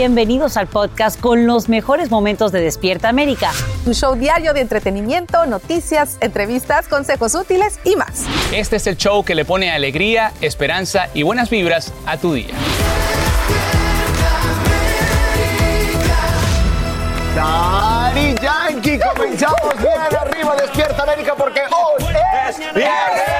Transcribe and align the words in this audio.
Bienvenidos 0.00 0.56
al 0.56 0.66
podcast 0.66 1.20
con 1.20 1.46
los 1.46 1.68
mejores 1.68 2.10
momentos 2.10 2.52
de 2.52 2.62
Despierta 2.62 3.10
América. 3.10 3.50
Tu 3.84 3.92
show 3.92 4.14
diario 4.14 4.54
de 4.54 4.62
entretenimiento, 4.62 5.44
noticias, 5.44 6.16
entrevistas, 6.22 6.88
consejos 6.88 7.34
útiles 7.34 7.78
y 7.84 7.96
más. 7.96 8.24
Este 8.50 8.76
es 8.76 8.86
el 8.86 8.96
show 8.96 9.22
que 9.22 9.34
le 9.34 9.44
pone 9.44 9.70
alegría, 9.70 10.32
esperanza 10.40 11.08
y 11.12 11.22
buenas 11.22 11.50
vibras 11.50 11.92
a 12.06 12.16
tu 12.16 12.32
día. 12.32 12.54
Daddy 17.36 18.34
Yankee, 18.40 18.98
comenzamos 18.98 19.76
bien 19.82 20.18
arriba, 20.18 20.56
Despierta 20.62 21.02
América 21.02 21.34
porque 21.36 21.60
hoy 21.60 22.04
es 22.48 22.58
viernes. 22.74 23.39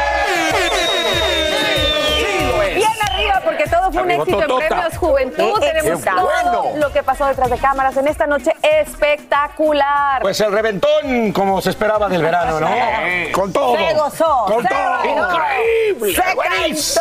Todo 3.91 3.93
fue 3.93 4.03
un 4.03 4.11
éxito 4.11 4.47
en. 4.61 4.69
Premios 4.69 4.97
Juventud. 4.97 5.61
Tenemos 5.61 6.05
qué 6.05 6.11
todo 6.11 6.23
bueno. 6.25 6.63
lo 6.77 6.93
que 6.93 7.03
pasó 7.03 7.27
detrás 7.27 7.51
de 7.51 7.59
cámaras 7.59 7.97
en 7.97 8.09
esta 8.09 8.27
noche 8.27 8.53
espectacular. 8.63 10.23
Pues 10.23 10.41
el 10.41 10.53
reventón, 10.53 11.33
como 11.33 11.61
se 11.61 11.71
esperaba 11.71 12.09
del 12.09 12.23
verano, 12.23 12.61
¿no? 12.61 12.71
Con 13.33 13.53
todo. 13.53 13.77
Se 13.77 13.95
gozó, 13.95 14.45
Con 14.47 14.63
se 14.63 14.69
todo. 14.69 15.05
Increíble. 15.05 16.15
se. 16.15 17.01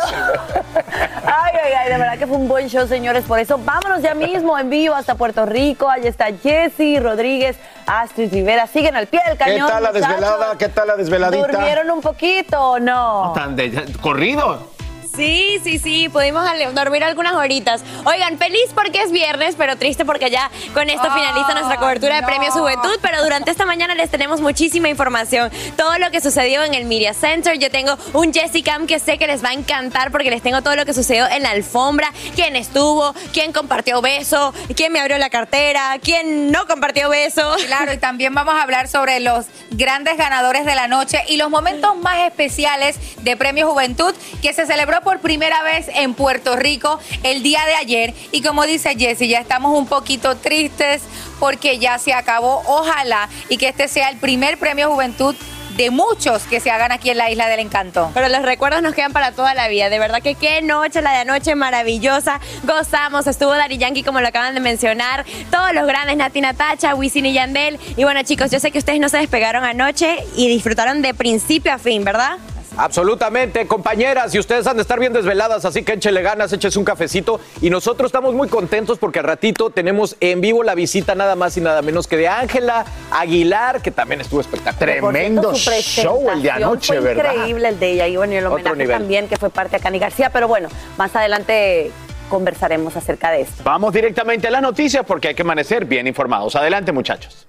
Ay, 1.24 1.54
ay, 1.64 1.72
ay, 1.78 1.88
de 1.92 1.98
verdad 1.98 2.18
que 2.18 2.26
fue 2.26 2.36
un 2.36 2.48
buen 2.48 2.68
show, 2.68 2.86
señores. 2.86 3.24
Por 3.24 3.38
eso 3.38 3.58
vámonos 3.62 4.02
ya 4.02 4.14
mismo 4.14 4.58
en 4.58 4.68
vivo 4.70 4.94
hasta 4.94 5.14
Puerto 5.14 5.46
Rico. 5.46 5.88
Allí 5.88 6.08
está 6.08 6.26
Jesse 6.42 7.00
Rodríguez, 7.02 7.56
Astrid 7.86 8.32
Rivera. 8.32 8.66
Siguen 8.66 8.96
al 8.96 9.06
pie 9.06 9.20
del 9.26 9.36
¿Qué 9.38 9.44
cañón. 9.44 9.68
tal 9.68 9.82
la 9.82 9.92
muchachos. 9.92 10.08
desvelada? 10.16 10.58
¿Qué 10.58 10.68
tal 10.68 10.88
la 10.88 10.96
desveladita? 10.96 11.46
¿Durmieron 11.46 11.90
un 11.90 12.00
poquito 12.00 12.60
o 12.72 12.78
no? 12.80 13.32
Tan 13.34 13.56
de- 13.56 13.86
corrido. 14.00 14.70
Sí, 15.16 15.60
sí, 15.64 15.78
sí, 15.78 16.08
pudimos 16.08 16.44
dormir 16.72 17.02
algunas 17.02 17.34
horitas. 17.34 17.82
Oigan, 18.04 18.38
feliz 18.38 18.70
porque 18.74 19.02
es 19.02 19.10
viernes, 19.10 19.54
pero 19.58 19.76
triste 19.76 20.04
porque 20.04 20.30
ya 20.30 20.50
con 20.72 20.88
esto 20.88 21.02
finaliza 21.02 21.52
nuestra 21.52 21.78
cobertura 21.78 22.16
de 22.16 22.20
no. 22.22 22.26
Premios 22.28 22.54
Juventud, 22.54 22.96
pero 23.02 23.22
durante 23.22 23.50
esta 23.50 23.66
mañana 23.66 23.94
les 23.94 24.10
tenemos 24.10 24.40
muchísima 24.40 24.88
información. 24.88 25.50
Todo 25.76 25.98
lo 25.98 26.10
que 26.10 26.20
sucedió 26.20 26.62
en 26.62 26.74
el 26.74 26.84
Media 26.84 27.12
Center. 27.12 27.58
Yo 27.58 27.70
tengo 27.70 27.96
un 28.12 28.32
Jessicam 28.32 28.86
que 28.86 28.98
sé 28.98 29.18
que 29.18 29.26
les 29.26 29.44
va 29.44 29.50
a 29.50 29.52
encantar 29.52 30.12
porque 30.12 30.30
les 30.30 30.42
tengo 30.42 30.62
todo 30.62 30.76
lo 30.76 30.86
que 30.86 30.94
sucedió 30.94 31.26
en 31.28 31.42
la 31.42 31.50
alfombra, 31.50 32.12
quién 32.34 32.54
estuvo, 32.54 33.12
quién 33.32 33.52
compartió 33.52 34.00
beso, 34.00 34.54
quién 34.76 34.92
me 34.92 35.00
abrió 35.00 35.18
la 35.18 35.30
cartera, 35.30 35.98
quién 36.02 36.52
no 36.52 36.66
compartió 36.66 37.08
beso. 37.08 37.56
Claro, 37.66 37.92
y 37.92 37.98
también 37.98 38.34
vamos 38.34 38.54
a 38.54 38.62
hablar 38.62 38.86
sobre 38.86 39.20
los 39.20 39.46
grandes 39.70 40.16
ganadores 40.16 40.64
de 40.64 40.74
la 40.74 40.88
noche 40.88 41.22
y 41.28 41.36
los 41.36 41.50
momentos 41.50 41.96
más 41.96 42.26
especiales 42.26 42.96
de 43.22 43.36
Premio 43.36 43.68
Juventud 43.68 44.14
que 44.40 44.52
se 44.52 44.66
celebró 44.66 44.99
por 45.00 45.20
primera 45.20 45.62
vez 45.62 45.88
en 45.94 46.14
Puerto 46.14 46.56
Rico 46.56 46.98
el 47.22 47.42
día 47.42 47.64
de 47.66 47.74
ayer. 47.74 48.14
Y 48.32 48.42
como 48.42 48.64
dice 48.64 48.94
Jessy, 48.96 49.28
ya 49.28 49.40
estamos 49.40 49.76
un 49.76 49.86
poquito 49.86 50.36
tristes 50.36 51.02
porque 51.38 51.78
ya 51.78 51.98
se 51.98 52.12
acabó. 52.12 52.62
Ojalá 52.66 53.28
y 53.48 53.56
que 53.56 53.68
este 53.68 53.88
sea 53.88 54.10
el 54.10 54.18
primer 54.18 54.58
Premio 54.58 54.90
Juventud 54.90 55.34
de 55.76 55.90
muchos 55.90 56.42
que 56.42 56.60
se 56.60 56.70
hagan 56.70 56.92
aquí 56.92 57.10
en 57.10 57.16
la 57.16 57.30
Isla 57.30 57.48
del 57.48 57.60
Encanto. 57.60 58.10
Pero 58.12 58.28
los 58.28 58.42
recuerdos 58.42 58.82
nos 58.82 58.94
quedan 58.94 59.12
para 59.12 59.32
toda 59.32 59.54
la 59.54 59.68
vida. 59.68 59.88
De 59.88 59.98
verdad 59.98 60.20
que 60.20 60.34
qué 60.34 60.62
noche, 60.62 61.00
la 61.00 61.12
de 61.12 61.18
anoche 61.18 61.54
maravillosa. 61.54 62.40
Gozamos, 62.64 63.26
estuvo 63.26 63.52
Dari 63.52 63.78
Yankee 63.78 64.02
como 64.02 64.20
lo 64.20 64.28
acaban 64.28 64.54
de 64.54 64.60
mencionar. 64.60 65.24
Todos 65.50 65.72
los 65.72 65.86
grandes, 65.86 66.16
Nati 66.16 66.40
Natacha, 66.40 66.94
Wisin 66.94 67.26
y 67.26 67.32
Yandel. 67.32 67.78
Y 67.96 68.04
bueno 68.04 68.22
chicos, 68.22 68.50
yo 68.50 68.60
sé 68.60 68.70
que 68.70 68.78
ustedes 68.78 69.00
no 69.00 69.08
se 69.08 69.18
despegaron 69.18 69.64
anoche 69.64 70.18
y 70.36 70.48
disfrutaron 70.48 71.02
de 71.02 71.14
principio 71.14 71.72
a 71.72 71.78
fin, 71.78 72.04
¿verdad? 72.04 72.36
Absolutamente, 72.76 73.66
compañeras, 73.66 74.34
y 74.34 74.38
ustedes 74.38 74.66
han 74.66 74.76
de 74.76 74.82
estar 74.82 74.98
bien 74.98 75.12
desveladas, 75.12 75.64
así 75.64 75.82
que 75.82 75.94
échele 75.94 76.22
ganas, 76.22 76.52
échese 76.52 76.78
un 76.78 76.84
cafecito. 76.84 77.40
Y 77.60 77.70
nosotros 77.70 78.08
estamos 78.08 78.34
muy 78.34 78.48
contentos 78.48 78.98
porque 78.98 79.18
al 79.18 79.24
ratito 79.26 79.70
tenemos 79.70 80.16
en 80.20 80.40
vivo 80.40 80.62
la 80.62 80.74
visita 80.74 81.14
nada 81.14 81.36
más 81.36 81.56
y 81.56 81.60
nada 81.60 81.82
menos 81.82 82.06
que 82.06 82.16
de 82.16 82.28
Ángela 82.28 82.84
Aguilar, 83.10 83.82
que 83.82 83.90
también 83.90 84.20
estuvo 84.20 84.40
espectacular. 84.40 84.78
Tremendo 84.78 85.54
cierto, 85.54 85.80
show 85.82 86.30
el 86.30 86.42
de 86.42 86.50
anoche, 86.50 86.94
fue 86.94 87.00
¿verdad? 87.00 87.34
increíble 87.34 87.68
el 87.68 87.78
de 87.78 87.90
ella 87.90 88.06
y 88.06 88.16
bueno, 88.16 88.32
y 88.32 88.36
el 88.36 88.46
Otro 88.46 88.56
homenaje 88.56 88.76
nivel. 88.76 88.96
también 88.98 89.28
que 89.28 89.36
fue 89.36 89.50
parte 89.50 89.76
a 89.76 89.78
Cani 89.80 89.98
García, 89.98 90.30
pero 90.30 90.48
bueno, 90.48 90.68
más 90.96 91.14
adelante 91.16 91.90
conversaremos 92.28 92.96
acerca 92.96 93.30
de 93.32 93.42
esto. 93.42 93.62
Vamos 93.64 93.92
directamente 93.92 94.46
a 94.46 94.50
la 94.50 94.60
noticia 94.60 95.02
porque 95.02 95.28
hay 95.28 95.34
que 95.34 95.42
amanecer 95.42 95.84
bien 95.84 96.06
informados. 96.06 96.54
Adelante, 96.54 96.92
muchachos. 96.92 97.46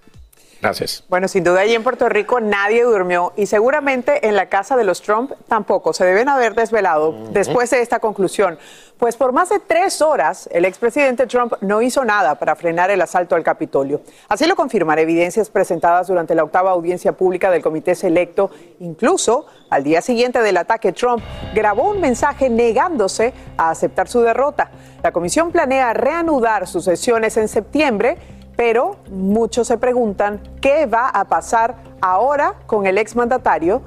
Gracias. 0.62 1.04
Bueno, 1.10 1.28
sin 1.28 1.44
duda 1.44 1.62
allí 1.62 1.74
en 1.74 1.82
Puerto 1.82 2.08
Rico 2.08 2.40
nadie 2.40 2.84
durmió 2.84 3.34
y 3.36 3.48
seguramente 3.48 4.28
en 4.28 4.36
la 4.36 4.46
casa 4.46 4.78
de 4.78 4.84
los 4.84 5.02
Trump 5.02 5.32
tampoco. 5.48 5.92
Se 5.92 6.06
deben 6.06 6.30
haber 6.30 6.54
desvelado 6.54 7.14
después 7.32 7.72
de 7.72 7.82
esta 7.82 8.00
conclusión. 8.00 8.60
Pues 9.00 9.16
por 9.16 9.32
más 9.32 9.50
de 9.50 9.60
tres 9.60 10.04
horas 10.04 10.48
el 10.52 10.66
expresidente 10.66 11.26
Trump 11.26 11.54
no 11.62 11.82
hizo 11.82 12.06
nada 12.06 12.36
para 12.36 12.56
frenar 12.56 12.92
el 12.92 13.02
asalto 13.02 13.36
al 13.36 13.44
Capitolio. 13.44 14.02
Así 14.30 14.46
lo 14.46 14.56
confirman 14.56 15.00
evidencias 15.00 15.50
presentadas 15.50 16.08
durante 16.08 16.36
la 16.36 16.44
octava 16.44 16.70
audiencia 16.70 17.14
pública 17.14 17.50
del 17.50 17.64
Comité 17.64 17.96
Selecto. 17.96 18.52
Incluso 18.82 19.48
al 19.72 19.84
día 19.84 20.04
siguiente 20.04 20.44
del 20.44 20.58
ataque, 20.58 20.92
Trump 20.92 21.24
grabó 21.56 21.90
un 21.90 22.00
mensaje 22.00 22.52
negándose 22.52 23.34
a 23.58 23.72
aceptar 23.72 24.08
su 24.08 24.22
derrota. 24.22 24.70
La 25.02 25.12
comisión 25.12 25.52
planea 25.52 25.94
reanudar 25.94 26.68
sus 26.68 26.84
sesiones 26.84 27.36
en 27.38 27.48
septiembre 27.48 28.18
pero 28.62 28.98
muchos 29.10 29.68
se 29.68 29.80
preguntan 29.80 30.40
qué 30.62 30.86
va 30.86 31.10
a 31.10 31.26
pasar 31.26 31.78
ahora 32.00 32.54
con 32.68 32.86
el 32.86 33.00
exmandatario. 33.00 33.82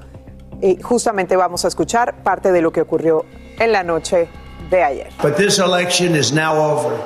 Y 0.60 0.82
justamente 0.82 1.36
vamos 1.36 1.64
a 1.64 1.68
escuchar 1.68 2.24
parte 2.24 2.50
de 2.50 2.60
lo 2.60 2.72
que 2.72 2.80
ocurrió 2.80 3.24
en 3.60 3.70
la 3.70 3.84
noche 3.84 4.28
de 4.70 4.82
ayer. 4.82 5.10
But 5.22 5.36
this 5.36 5.60
election 5.60 6.16
is 6.16 6.32
now 6.32 6.56
over. 6.56 6.98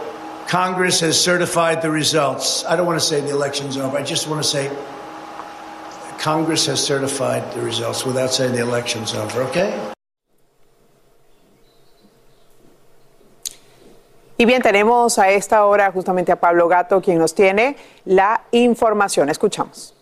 Congress 0.50 1.02
has 1.02 1.22
certified 1.22 1.82
the 1.82 1.90
results. 1.90 2.64
I 2.66 2.74
don't 2.74 2.86
want 2.86 2.98
to 2.98 3.04
say 3.04 3.20
the 3.20 3.32
election's 3.32 3.76
over. 3.76 3.98
I 3.98 4.02
just 4.02 4.28
want 4.28 4.42
to 4.42 4.48
say 4.48 4.70
Congress 6.18 6.66
has 6.68 6.82
certified 6.82 7.42
the 7.52 7.60
results 7.60 8.06
without 8.06 8.32
saying 8.32 8.54
the 8.54 8.62
election's 8.62 9.12
over, 9.12 9.42
okay? 9.42 9.78
Y 14.40 14.44
bien, 14.44 14.62
tenemos 14.62 15.18
a 15.18 15.30
esta 15.30 15.64
hora 15.64 15.90
justamente 15.90 16.30
a 16.30 16.36
Pablo 16.36 16.68
Gato, 16.68 17.00
quien 17.00 17.18
nos 17.18 17.34
tiene 17.34 17.76
la 18.04 18.42
información. 18.52 19.28
Escuchamos. 19.28 19.94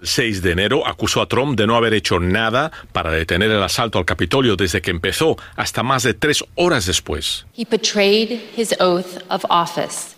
El 0.00 0.06
6 0.06 0.42
de 0.42 0.52
enero 0.52 0.86
acusó 0.86 1.20
a 1.20 1.28
Trump 1.28 1.58
de 1.58 1.66
no 1.66 1.76
haber 1.76 1.92
hecho 1.92 2.18
nada 2.18 2.72
para 2.92 3.10
detener 3.10 3.50
el 3.50 3.62
asalto 3.62 3.98
al 3.98 4.06
Capitolio 4.06 4.56
desde 4.56 4.80
que 4.80 4.90
empezó 4.90 5.36
hasta 5.56 5.82
más 5.82 6.02
de 6.04 6.14
tres 6.14 6.42
horas 6.54 6.86
después. 6.86 7.44
He 7.54 7.66
betrayed 7.66 8.40
his 8.56 8.74
oath 8.80 9.22
of 9.28 9.44
office 9.50 10.16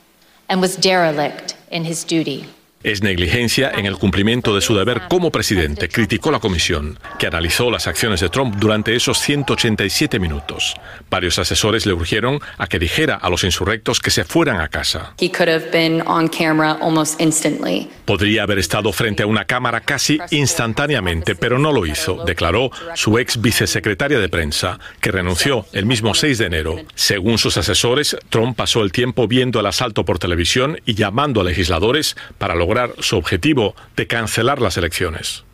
and 0.48 0.62
was 0.62 0.76
derelict 0.76 1.56
in 1.70 1.84
his 1.84 2.04
duty. 2.04 2.46
Es 2.86 3.02
negligencia 3.02 3.72
en 3.74 3.84
el 3.84 3.96
cumplimiento 3.96 4.54
de 4.54 4.60
su 4.60 4.76
deber 4.76 5.08
como 5.08 5.32
presidente, 5.32 5.88
criticó 5.88 6.30
la 6.30 6.38
comisión, 6.38 7.00
que 7.18 7.26
analizó 7.26 7.68
las 7.68 7.88
acciones 7.88 8.20
de 8.20 8.28
Trump 8.28 8.54
durante 8.60 8.94
esos 8.94 9.18
187 9.18 10.20
minutos. 10.20 10.76
Varios 11.10 11.40
asesores 11.40 11.84
le 11.84 11.94
urgieron 11.94 12.38
a 12.58 12.68
que 12.68 12.78
dijera 12.78 13.16
a 13.16 13.28
los 13.28 13.42
insurrectos 13.42 13.98
que 13.98 14.12
se 14.12 14.22
fueran 14.22 14.60
a 14.60 14.68
casa. 14.68 15.14
He 15.20 15.32
could 15.32 15.48
have 15.48 15.72
been 15.72 16.00
on 16.06 16.28
camera 16.28 16.78
almost 16.80 17.20
instantly. 17.20 17.88
Podría 18.04 18.44
haber 18.44 18.60
estado 18.60 18.92
frente 18.92 19.24
a 19.24 19.26
una 19.26 19.46
cámara 19.46 19.80
casi 19.80 20.20
instantáneamente, 20.30 21.34
pero 21.34 21.58
no 21.58 21.72
lo 21.72 21.86
hizo, 21.86 22.24
declaró 22.24 22.70
su 22.94 23.18
ex 23.18 23.40
vicesecretaria 23.40 24.20
de 24.20 24.28
prensa, 24.28 24.78
que 25.00 25.10
renunció 25.10 25.66
el 25.72 25.86
mismo 25.86 26.14
6 26.14 26.38
de 26.38 26.46
enero. 26.46 26.76
Según 26.94 27.38
sus 27.38 27.56
asesores, 27.56 28.16
Trump 28.30 28.56
pasó 28.56 28.82
el 28.82 28.92
tiempo 28.92 29.26
viendo 29.26 29.58
el 29.58 29.66
asalto 29.66 30.04
por 30.04 30.20
televisión 30.20 30.80
y 30.86 30.94
llamando 30.94 31.40
a 31.40 31.44
legisladores 31.44 32.16
para 32.38 32.54
lograr 32.54 32.75
su 33.00 33.16
objetivo 33.16 33.74
de 33.96 34.06
cancelar 34.06 34.60
las 34.60 34.76
elecciones. 34.76 35.44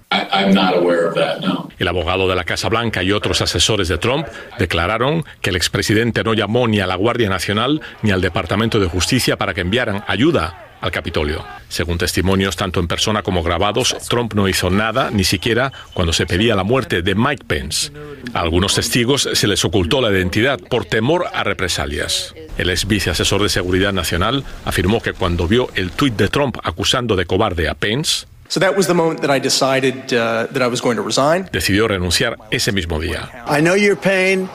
El 1.78 1.88
abogado 1.88 2.28
de 2.28 2.36
la 2.36 2.44
Casa 2.44 2.68
Blanca 2.68 3.02
y 3.02 3.12
otros 3.12 3.40
asesores 3.40 3.88
de 3.88 3.98
Trump 3.98 4.26
declararon 4.58 5.24
que 5.40 5.50
el 5.50 5.56
expresidente 5.56 6.22
no 6.22 6.34
llamó 6.34 6.68
ni 6.68 6.80
a 6.80 6.86
la 6.86 6.96
Guardia 6.96 7.30
Nacional 7.30 7.80
ni 8.02 8.10
al 8.10 8.20
Departamento 8.20 8.78
de 8.78 8.88
Justicia 8.88 9.36
para 9.36 9.54
que 9.54 9.62
enviaran 9.62 10.04
ayuda 10.06 10.71
al 10.82 10.90
Capitolio. 10.90 11.42
Según 11.68 11.96
testimonios 11.96 12.56
tanto 12.56 12.80
en 12.80 12.88
persona 12.88 13.22
como 13.22 13.42
grabados, 13.42 13.96
Trump 14.08 14.34
no 14.34 14.48
hizo 14.48 14.68
nada, 14.68 15.10
ni 15.10 15.24
siquiera 15.24 15.72
cuando 15.94 16.12
se 16.12 16.26
pedía 16.26 16.54
la 16.54 16.64
muerte 16.64 17.00
de 17.00 17.14
Mike 17.14 17.44
Pence. 17.46 17.90
A 18.34 18.40
algunos 18.40 18.74
testigos 18.74 19.28
se 19.32 19.46
les 19.46 19.64
ocultó 19.64 20.00
la 20.02 20.10
identidad 20.10 20.58
por 20.58 20.84
temor 20.84 21.26
a 21.32 21.44
represalias. 21.44 22.34
El 22.58 22.68
ex 22.68 22.86
viceasesor 22.86 23.42
de 23.42 23.48
Seguridad 23.48 23.92
Nacional 23.94 24.44
afirmó 24.66 25.00
que 25.00 25.14
cuando 25.14 25.48
vio 25.48 25.68
el 25.74 25.92
tuit 25.92 26.16
de 26.16 26.28
Trump 26.28 26.58
acusando 26.62 27.16
de 27.16 27.24
cobarde 27.24 27.68
a 27.70 27.74
Pence, 27.74 28.26
So 28.48 28.60
that 28.60 28.76
was 28.76 28.86
the 28.86 28.92
moment 28.92 29.22
that 29.22 29.34
I 29.34 29.40
decided 29.40 30.08
that 30.08 30.60
I 30.60 30.66
was 30.66 30.82
going 30.82 30.96
to 30.96 31.02
resign. 31.02 31.48
decidió 31.52 31.88
renunciar 31.88 32.36
ese 32.50 32.70
mismo 32.70 33.00
día. 33.00 33.30
I 33.48 33.62
know 33.62 33.76
your 33.76 33.96
pain. 33.96 34.46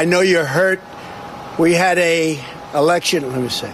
I 0.00 0.06
know 0.06 0.22
you're 0.22 0.48
hurt. 0.48 0.80
We 1.58 1.76
had 1.78 1.98
a 1.98 2.38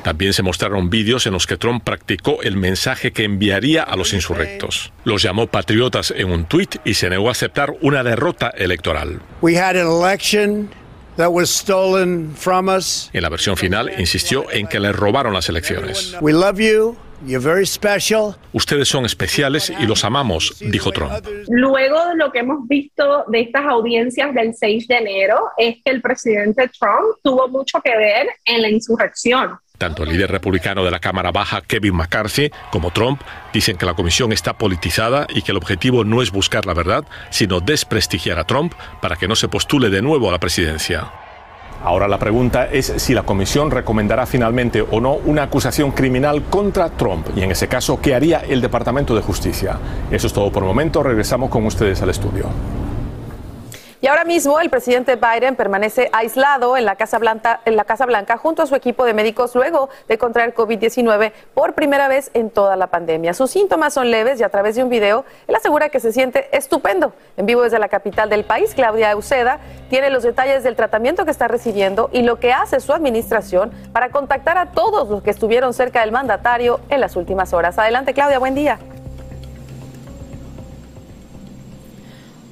También 0.02 0.32
se 0.32 0.42
mostraron 0.42 0.90
vídeos 0.90 1.26
en 1.26 1.32
los 1.32 1.46
que 1.46 1.56
Trump 1.56 1.82
practicó 1.84 2.42
el 2.42 2.56
mensaje 2.56 3.12
que 3.12 3.24
enviaría 3.24 3.82
a 3.82 3.96
los 3.96 4.12
insurrectos. 4.12 4.92
Los 5.04 5.22
llamó 5.22 5.46
patriotas 5.46 6.12
en 6.16 6.30
un 6.30 6.44
tuit 6.44 6.76
y 6.84 6.94
se 6.94 7.08
negó 7.08 7.28
a 7.28 7.32
aceptar 7.32 7.74
una 7.80 8.02
derrota 8.02 8.50
electoral. 8.50 9.20
We 9.40 9.58
had 9.58 9.76
an 9.76 9.86
election 9.86 10.68
that 11.16 11.30
was 11.30 11.50
stolen 11.50 12.34
from 12.36 12.68
us. 12.68 13.10
En 13.12 13.22
la 13.22 13.28
versión 13.28 13.56
final 13.56 13.90
insistió 13.98 14.50
en 14.50 14.66
que 14.66 14.80
le 14.80 14.92
robaron 14.92 15.32
las 15.32 15.48
elecciones. 15.48 16.16
We 16.20 16.32
love 16.32 16.58
you. 16.58 16.96
You're 17.26 17.38
very 17.38 17.66
special. 17.66 18.34
Ustedes 18.52 18.88
son 18.88 19.04
especiales 19.04 19.70
y 19.78 19.86
los 19.86 20.04
amamos, 20.04 20.56
dijo 20.60 20.90
Trump. 20.90 21.12
Luego 21.48 22.06
de 22.06 22.16
lo 22.16 22.32
que 22.32 22.38
hemos 22.38 22.66
visto 22.66 23.24
de 23.28 23.40
estas 23.40 23.66
audiencias 23.66 24.34
del 24.34 24.54
6 24.54 24.88
de 24.88 24.96
enero, 24.96 25.38
es 25.58 25.76
que 25.84 25.90
el 25.90 26.00
presidente 26.00 26.70
Trump 26.78 27.18
tuvo 27.22 27.48
mucho 27.48 27.80
que 27.82 27.96
ver 27.96 28.26
en 28.46 28.62
la 28.62 28.70
insurrección. 28.70 29.58
Tanto 29.76 30.02
el 30.02 30.10
líder 30.10 30.30
republicano 30.30 30.84
de 30.84 30.90
la 30.90 30.98
Cámara 30.98 31.30
Baja, 31.30 31.62
Kevin 31.62 31.94
McCarthy, 31.94 32.50
como 32.70 32.90
Trump 32.90 33.20
dicen 33.52 33.76
que 33.76 33.86
la 33.86 33.94
comisión 33.94 34.32
está 34.32 34.58
politizada 34.58 35.26
y 35.34 35.42
que 35.42 35.52
el 35.52 35.58
objetivo 35.58 36.04
no 36.04 36.22
es 36.22 36.30
buscar 36.30 36.66
la 36.66 36.74
verdad, 36.74 37.04
sino 37.30 37.60
desprestigiar 37.60 38.38
a 38.38 38.44
Trump 38.44 38.74
para 39.00 39.16
que 39.16 39.28
no 39.28 39.36
se 39.36 39.48
postule 39.48 39.88
de 39.88 40.02
nuevo 40.02 40.28
a 40.28 40.32
la 40.32 40.40
presidencia. 40.40 41.10
Ahora 41.82 42.06
la 42.08 42.18
pregunta 42.18 42.68
es 42.70 42.92
si 42.96 43.14
la 43.14 43.22
comisión 43.22 43.70
recomendará 43.70 44.26
finalmente 44.26 44.82
o 44.82 45.00
no 45.00 45.14
una 45.14 45.44
acusación 45.44 45.92
criminal 45.92 46.42
contra 46.50 46.90
Trump 46.90 47.28
y 47.34 47.42
en 47.42 47.52
ese 47.52 47.68
caso, 47.68 47.98
¿qué 48.00 48.14
haría 48.14 48.40
el 48.40 48.60
Departamento 48.60 49.14
de 49.14 49.22
Justicia? 49.22 49.78
Eso 50.10 50.26
es 50.26 50.32
todo 50.32 50.52
por 50.52 50.62
el 50.62 50.68
momento. 50.68 51.02
Regresamos 51.02 51.48
con 51.48 51.64
ustedes 51.64 52.02
al 52.02 52.10
estudio. 52.10 52.46
Y 54.02 54.06
ahora 54.06 54.24
mismo 54.24 54.58
el 54.60 54.70
presidente 54.70 55.16
Biden 55.16 55.56
permanece 55.56 56.08
aislado 56.14 56.78
en 56.78 56.86
la 56.86 56.96
Casa 56.96 57.18
Blanca, 57.18 57.60
en 57.66 57.76
la 57.76 57.84
Casa 57.84 58.06
Blanca 58.06 58.38
junto 58.38 58.62
a 58.62 58.66
su 58.66 58.74
equipo 58.74 59.04
de 59.04 59.12
médicos 59.12 59.54
luego 59.54 59.90
de 60.08 60.16
contraer 60.16 60.54
COVID-19 60.54 61.32
por 61.52 61.74
primera 61.74 62.08
vez 62.08 62.30
en 62.32 62.48
toda 62.48 62.76
la 62.76 62.86
pandemia. 62.86 63.34
Sus 63.34 63.50
síntomas 63.50 63.92
son 63.92 64.10
leves 64.10 64.40
y 64.40 64.42
a 64.42 64.48
través 64.48 64.76
de 64.76 64.84
un 64.84 64.88
video 64.88 65.26
él 65.46 65.54
asegura 65.54 65.90
que 65.90 66.00
se 66.00 66.12
siente 66.12 66.48
estupendo. 66.56 67.12
En 67.36 67.44
vivo 67.44 67.60
desde 67.60 67.78
la 67.78 67.88
capital 67.88 68.30
del 68.30 68.44
país, 68.44 68.74
Claudia 68.74 69.14
Uceda 69.14 69.58
tiene 69.90 70.08
los 70.08 70.22
detalles 70.22 70.62
del 70.62 70.76
tratamiento 70.76 71.26
que 71.26 71.30
está 71.30 71.46
recibiendo 71.46 72.08
y 72.10 72.22
lo 72.22 72.40
que 72.40 72.54
hace 72.54 72.80
su 72.80 72.94
administración 72.94 73.70
para 73.92 74.08
contactar 74.08 74.56
a 74.56 74.72
todos 74.72 75.10
los 75.10 75.22
que 75.22 75.28
estuvieron 75.28 75.74
cerca 75.74 76.00
del 76.00 76.12
mandatario 76.12 76.80
en 76.88 77.02
las 77.02 77.16
últimas 77.16 77.52
horas. 77.52 77.78
Adelante, 77.78 78.14
Claudia, 78.14 78.38
buen 78.38 78.54
día. 78.54 78.78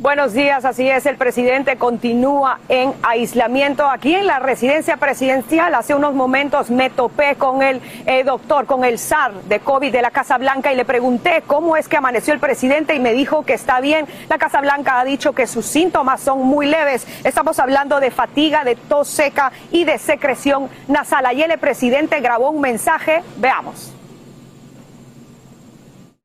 Buenos 0.00 0.32
días, 0.32 0.64
así 0.64 0.88
es, 0.88 1.06
el 1.06 1.16
presidente 1.16 1.76
continúa 1.76 2.60
en 2.68 2.94
aislamiento 3.02 3.90
aquí 3.90 4.14
en 4.14 4.28
la 4.28 4.38
residencia 4.38 4.96
presidencial. 4.96 5.74
Hace 5.74 5.96
unos 5.96 6.14
momentos 6.14 6.70
me 6.70 6.88
topé 6.88 7.34
con 7.34 7.62
el 7.62 7.80
eh, 8.06 8.22
doctor, 8.22 8.66
con 8.66 8.84
el 8.84 9.00
SAR 9.00 9.34
de 9.48 9.58
COVID 9.58 9.90
de 9.90 10.00
la 10.00 10.12
Casa 10.12 10.38
Blanca 10.38 10.72
y 10.72 10.76
le 10.76 10.84
pregunté 10.84 11.42
cómo 11.44 11.76
es 11.76 11.88
que 11.88 11.96
amaneció 11.96 12.32
el 12.32 12.38
presidente 12.38 12.94
y 12.94 13.00
me 13.00 13.12
dijo 13.12 13.44
que 13.44 13.54
está 13.54 13.80
bien. 13.80 14.06
La 14.28 14.38
Casa 14.38 14.60
Blanca 14.60 15.00
ha 15.00 15.04
dicho 15.04 15.32
que 15.32 15.48
sus 15.48 15.66
síntomas 15.66 16.20
son 16.20 16.42
muy 16.44 16.66
leves. 16.66 17.04
Estamos 17.24 17.58
hablando 17.58 17.98
de 17.98 18.12
fatiga, 18.12 18.62
de 18.62 18.76
tos 18.76 19.08
seca 19.08 19.50
y 19.72 19.82
de 19.82 19.98
secreción 19.98 20.68
nasal. 20.86 21.26
Ayer 21.26 21.50
el 21.50 21.58
presidente 21.58 22.20
grabó 22.20 22.50
un 22.50 22.60
mensaje, 22.60 23.24
veamos. 23.38 23.92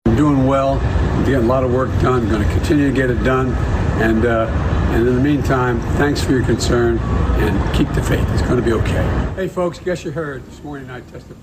I'm 0.05 0.15
doing 0.15 0.47
well. 0.47 0.77
Getting 1.25 1.35
a 1.35 1.47
lot 1.47 1.63
of 1.63 1.73
work 1.73 1.89
done. 2.01 2.27
Going 2.27 2.43
to 2.43 2.53
continue 2.53 2.89
to 2.89 2.95
get 2.95 3.09
it 3.09 3.23
done. 3.23 3.53
And, 4.01 4.25
uh, 4.25 4.47
and 4.91 5.07
in 5.07 5.15
the 5.15 5.21
meantime, 5.21 5.79
thanks 5.97 6.21
for 6.23 6.31
your 6.33 6.43
concern 6.43 6.99
and 6.99 7.75
keep 7.75 7.87
the 7.93 8.03
faith. 8.03 8.27
It's 8.31 8.41
going 8.41 8.57
to 8.57 8.61
be 8.61 8.73
okay. 8.73 9.33
Hey, 9.35 9.47
folks, 9.47 9.79
guess 9.79 10.03
you 10.03 10.11
heard 10.11 10.45
this 10.45 10.61
morning 10.63 10.89
I 10.89 10.99
tested. 11.01 11.37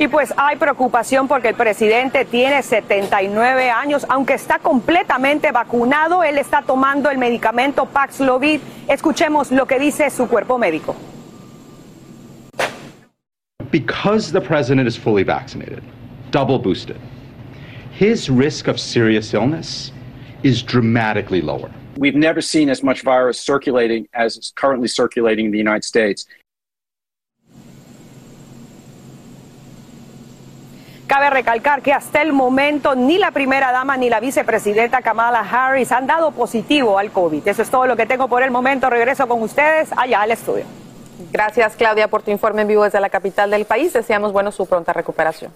Y 0.00 0.08
pues 0.08 0.32
hay 0.38 0.56
preocupación 0.56 1.28
porque 1.28 1.48
el 1.48 1.54
presidente 1.54 2.24
tiene 2.24 2.62
79 2.62 3.70
años, 3.70 4.06
aunque 4.08 4.32
está 4.32 4.58
completamente 4.58 5.52
vacunado, 5.52 6.22
él 6.22 6.38
está 6.38 6.62
tomando 6.62 7.10
el 7.10 7.18
medicamento 7.18 7.84
Paxlovid. 7.84 8.62
Escuchemos 8.88 9.50
lo 9.50 9.66
que 9.66 9.78
dice 9.78 10.08
su 10.08 10.26
cuerpo 10.26 10.56
médico. 10.56 10.96
Because 13.70 14.32
the 14.32 14.40
president 14.40 14.88
is 14.88 14.96
fully 14.96 15.22
vaccinated, 15.22 15.82
double 16.30 16.58
boosted, 16.58 17.00
his 17.92 18.30
risk 18.30 18.68
of 18.68 18.80
serious 18.80 19.34
illness 19.34 19.92
is 20.42 20.62
dramatically 20.62 21.40
lower. 21.40 21.70
We've 21.96 22.14
never 22.14 22.40
seen 22.40 22.70
as 22.70 22.82
much 22.82 23.02
virus 23.02 23.38
circulating 23.38 24.08
as 24.14 24.36
is 24.36 24.52
currently 24.54 24.88
circulating 24.88 25.46
in 25.46 25.50
the 25.52 25.58
United 25.58 25.84
States. 25.84 26.26
Cabe 31.06 31.28
recalcar 31.28 31.82
que 31.82 31.92
hasta 31.92 32.22
el 32.22 32.32
momento 32.32 32.94
ni 32.94 33.18
la 33.18 33.32
primera 33.32 33.72
dama 33.72 33.96
ni 33.96 34.08
la 34.08 34.20
vicepresidenta 34.20 35.02
Kamala 35.02 35.40
Harris 35.40 35.90
han 35.90 36.06
dado 36.06 36.30
positivo 36.30 37.00
al 37.00 37.10
COVID. 37.10 37.48
Eso 37.48 37.62
es 37.62 37.68
todo 37.68 37.86
lo 37.86 37.96
que 37.96 38.06
tengo 38.06 38.28
por 38.28 38.44
el 38.44 38.52
momento. 38.52 38.88
Regreso 38.88 39.26
con 39.26 39.42
ustedes 39.42 39.90
allá 39.96 40.22
al 40.22 40.30
estudio. 40.30 40.79
Gracias, 41.30 41.76
Claudia, 41.76 42.08
por 42.08 42.22
tu 42.22 42.30
informe 42.30 42.62
en 42.62 42.68
vivo 42.68 42.84
desde 42.84 43.00
la 43.00 43.10
capital 43.10 43.50
del 43.50 43.64
país. 43.64 43.92
Deseamos, 43.92 44.32
bueno, 44.32 44.52
su 44.52 44.66
pronta 44.66 44.92
recuperación. 44.92 45.52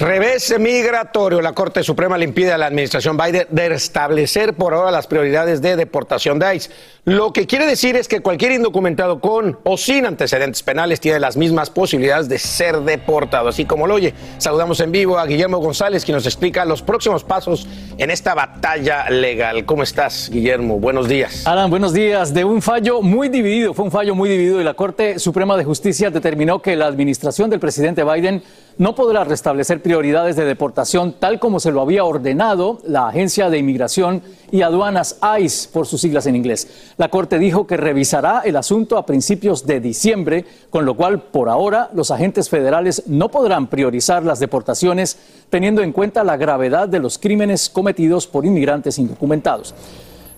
Revés 0.00 0.54
migratorio. 0.60 1.40
La 1.40 1.54
Corte 1.54 1.82
Suprema 1.82 2.16
le 2.16 2.24
impide 2.24 2.52
a 2.52 2.58
la 2.58 2.66
administración 2.66 3.16
Biden 3.16 3.48
de 3.50 3.68
restablecer 3.68 4.54
por 4.54 4.72
ahora 4.72 4.92
las 4.92 5.08
prioridades 5.08 5.60
de 5.60 5.74
deportación 5.74 6.38
de 6.38 6.54
ICE. 6.54 6.70
Lo 7.04 7.32
que 7.32 7.48
quiere 7.48 7.66
decir 7.66 7.96
es 7.96 8.06
que 8.06 8.20
cualquier 8.20 8.52
indocumentado 8.52 9.20
con 9.20 9.58
o 9.64 9.76
sin 9.76 10.06
antecedentes 10.06 10.62
penales 10.62 11.00
tiene 11.00 11.18
las 11.18 11.36
mismas 11.36 11.70
posibilidades 11.70 12.28
de 12.28 12.38
ser 12.38 12.78
deportado. 12.82 13.48
Así 13.48 13.64
como 13.64 13.88
lo 13.88 13.94
oye, 13.94 14.14
saludamos 14.38 14.78
en 14.78 14.92
vivo 14.92 15.18
a 15.18 15.26
Guillermo 15.26 15.58
González, 15.58 16.04
quien 16.04 16.14
nos 16.14 16.26
explica 16.26 16.64
los 16.64 16.80
próximos 16.80 17.24
pasos 17.24 17.66
en 17.96 18.12
esta 18.12 18.34
batalla 18.34 19.10
legal. 19.10 19.64
¿Cómo 19.64 19.82
estás, 19.82 20.30
Guillermo? 20.30 20.78
Buenos 20.78 21.08
días. 21.08 21.44
Alan, 21.44 21.70
buenos 21.70 21.92
días. 21.92 22.32
De 22.32 22.44
un 22.44 22.62
fallo 22.62 23.02
muy 23.02 23.28
dividido, 23.28 23.74
fue 23.74 23.86
un 23.86 23.90
fallo 23.90 24.14
muy 24.14 24.30
dividido 24.30 24.60
y 24.60 24.64
la 24.64 24.74
Corte 24.74 25.18
Suprema 25.18 25.56
de 25.56 25.64
Justicia 25.64 26.08
determinó 26.10 26.62
que 26.62 26.76
la 26.76 26.86
administración 26.86 27.50
del 27.50 27.58
presidente 27.58 28.04
Biden 28.04 28.44
no 28.78 28.94
podrá 28.94 29.24
restablecer 29.24 29.82
prioridades 29.82 30.36
de 30.36 30.44
deportación 30.44 31.14
tal 31.18 31.40
como 31.40 31.58
se 31.58 31.72
lo 31.72 31.80
había 31.80 32.04
ordenado 32.04 32.78
la 32.84 33.08
Agencia 33.08 33.50
de 33.50 33.58
Inmigración 33.58 34.22
y 34.52 34.62
Aduanas 34.62 35.18
ICE 35.40 35.68
por 35.72 35.86
sus 35.86 36.00
siglas 36.00 36.26
en 36.26 36.36
inglés. 36.36 36.92
La 36.96 37.08
Corte 37.08 37.38
dijo 37.40 37.66
que 37.66 37.76
revisará 37.76 38.42
el 38.44 38.56
asunto 38.56 38.96
a 38.96 39.04
principios 39.04 39.66
de 39.66 39.80
diciembre, 39.80 40.44
con 40.70 40.84
lo 40.84 40.94
cual 40.94 41.20
por 41.20 41.48
ahora 41.48 41.90
los 41.92 42.12
agentes 42.12 42.48
federales 42.48 43.02
no 43.06 43.30
podrán 43.30 43.66
priorizar 43.66 44.22
las 44.22 44.38
deportaciones 44.38 45.18
teniendo 45.50 45.82
en 45.82 45.92
cuenta 45.92 46.22
la 46.22 46.36
gravedad 46.36 46.88
de 46.88 47.00
los 47.00 47.18
crímenes 47.18 47.68
cometidos 47.68 48.28
por 48.28 48.46
inmigrantes 48.46 48.98
indocumentados. 48.98 49.74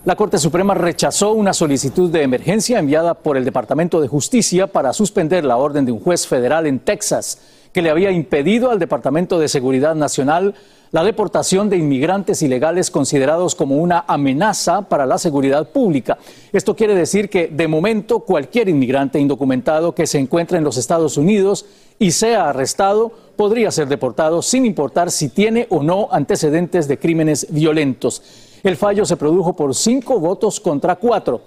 La 0.03 0.15
Corte 0.15 0.39
Suprema 0.39 0.73
rechazó 0.73 1.33
una 1.33 1.53
solicitud 1.53 2.09
de 2.09 2.23
emergencia 2.23 2.79
enviada 2.79 3.13
por 3.13 3.37
el 3.37 3.45
Departamento 3.45 4.01
de 4.01 4.07
Justicia 4.07 4.65
para 4.65 4.93
suspender 4.93 5.45
la 5.45 5.57
orden 5.57 5.85
de 5.85 5.91
un 5.91 5.99
juez 5.99 6.25
federal 6.25 6.65
en 6.65 6.79
Texas 6.79 7.37
que 7.73 7.81
le 7.81 7.89
había 7.89 8.11
impedido 8.11 8.71
al 8.71 8.79
Departamento 8.79 9.39
de 9.39 9.47
Seguridad 9.47 9.95
Nacional 9.95 10.55
la 10.91 11.05
deportación 11.05 11.69
de 11.69 11.77
inmigrantes 11.77 12.41
ilegales 12.41 12.91
considerados 12.91 13.55
como 13.55 13.77
una 13.77 14.03
amenaza 14.07 14.81
para 14.81 15.05
la 15.05 15.17
seguridad 15.17 15.69
pública. 15.69 16.17
Esto 16.51 16.75
quiere 16.75 16.95
decir 16.95 17.29
que, 17.29 17.47
de 17.47 17.67
momento, 17.69 18.19
cualquier 18.19 18.67
inmigrante 18.67 19.17
indocumentado 19.17 19.95
que 19.95 20.05
se 20.05 20.19
encuentre 20.19 20.57
en 20.57 20.65
los 20.65 20.75
Estados 20.75 21.15
Unidos 21.15 21.65
y 21.97 22.11
sea 22.11 22.49
arrestado 22.49 23.11
podría 23.37 23.71
ser 23.71 23.87
deportado 23.87 24.41
sin 24.41 24.65
importar 24.65 25.11
si 25.11 25.29
tiene 25.29 25.65
o 25.69 25.81
no 25.81 26.09
antecedentes 26.11 26.89
de 26.89 26.99
crímenes 26.99 27.47
violentos. 27.49 28.21
El 28.61 28.75
fallo 28.75 29.05
se 29.05 29.17
produjo 29.17 29.53
por 29.53 29.73
cinco 29.73 30.19
votos 30.19 30.59
contra 30.59 30.97
cuatro. 30.97 31.41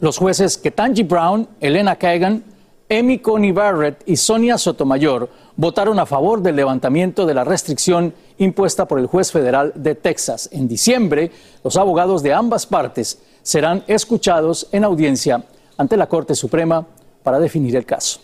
Los 0.00 0.18
jueces 0.18 0.58
Ketanji 0.58 1.04
Brown, 1.04 1.48
Elena 1.60 1.96
Kagan, 1.96 2.42
Amy 2.88 3.18
Coney 3.18 3.50
Barrett 3.50 4.02
y 4.06 4.16
Sonia 4.16 4.58
Sotomayor 4.58 5.28
votaron 5.56 5.98
a 5.98 6.06
favor 6.06 6.40
del 6.40 6.56
levantamiento 6.56 7.26
de 7.26 7.34
la 7.34 7.42
restricción 7.42 8.14
impuesta 8.38 8.86
por 8.86 9.00
el 9.00 9.06
juez 9.06 9.32
federal 9.32 9.72
de 9.74 9.94
Texas. 9.94 10.48
En 10.52 10.68
diciembre, 10.68 11.32
los 11.64 11.76
abogados 11.76 12.22
de 12.22 12.32
ambas 12.32 12.66
partes 12.66 13.18
serán 13.42 13.82
escuchados 13.88 14.68
en 14.72 14.84
audiencia 14.84 15.42
ante 15.76 15.96
la 15.96 16.06
Corte 16.06 16.34
Suprema 16.34 16.86
para 17.22 17.40
definir 17.40 17.74
el 17.74 17.84
caso. 17.84 18.20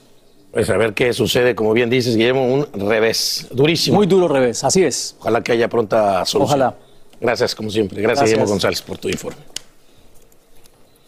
Pues 0.53 0.69
a 0.71 0.77
ver 0.77 0.93
qué 0.93 1.13
sucede, 1.13 1.55
como 1.55 1.73
bien 1.73 1.89
dices, 1.89 2.15
Guillermo, 2.15 2.47
un 2.47 2.67
revés 2.89 3.49
durísimo. 3.51 3.97
Muy 3.97 4.07
duro 4.07 4.29
revés, 4.29 4.63
así 4.63 4.85
es. 4.85 5.17
Ojalá 5.19 5.43
que 5.43 5.53
haya 5.53 5.69
pronta 5.69 6.25
solución. 6.27 6.61
Ojalá. 6.61 6.77
Gracias, 7.21 7.55
como 7.55 7.71
siempre. 7.71 8.03
Gracias, 8.03 8.19
Gracias. 8.19 8.31
Guillermo 8.31 8.51
González, 8.51 8.83
por 8.83 8.99
tu 8.99 9.09
informe. 9.09 9.41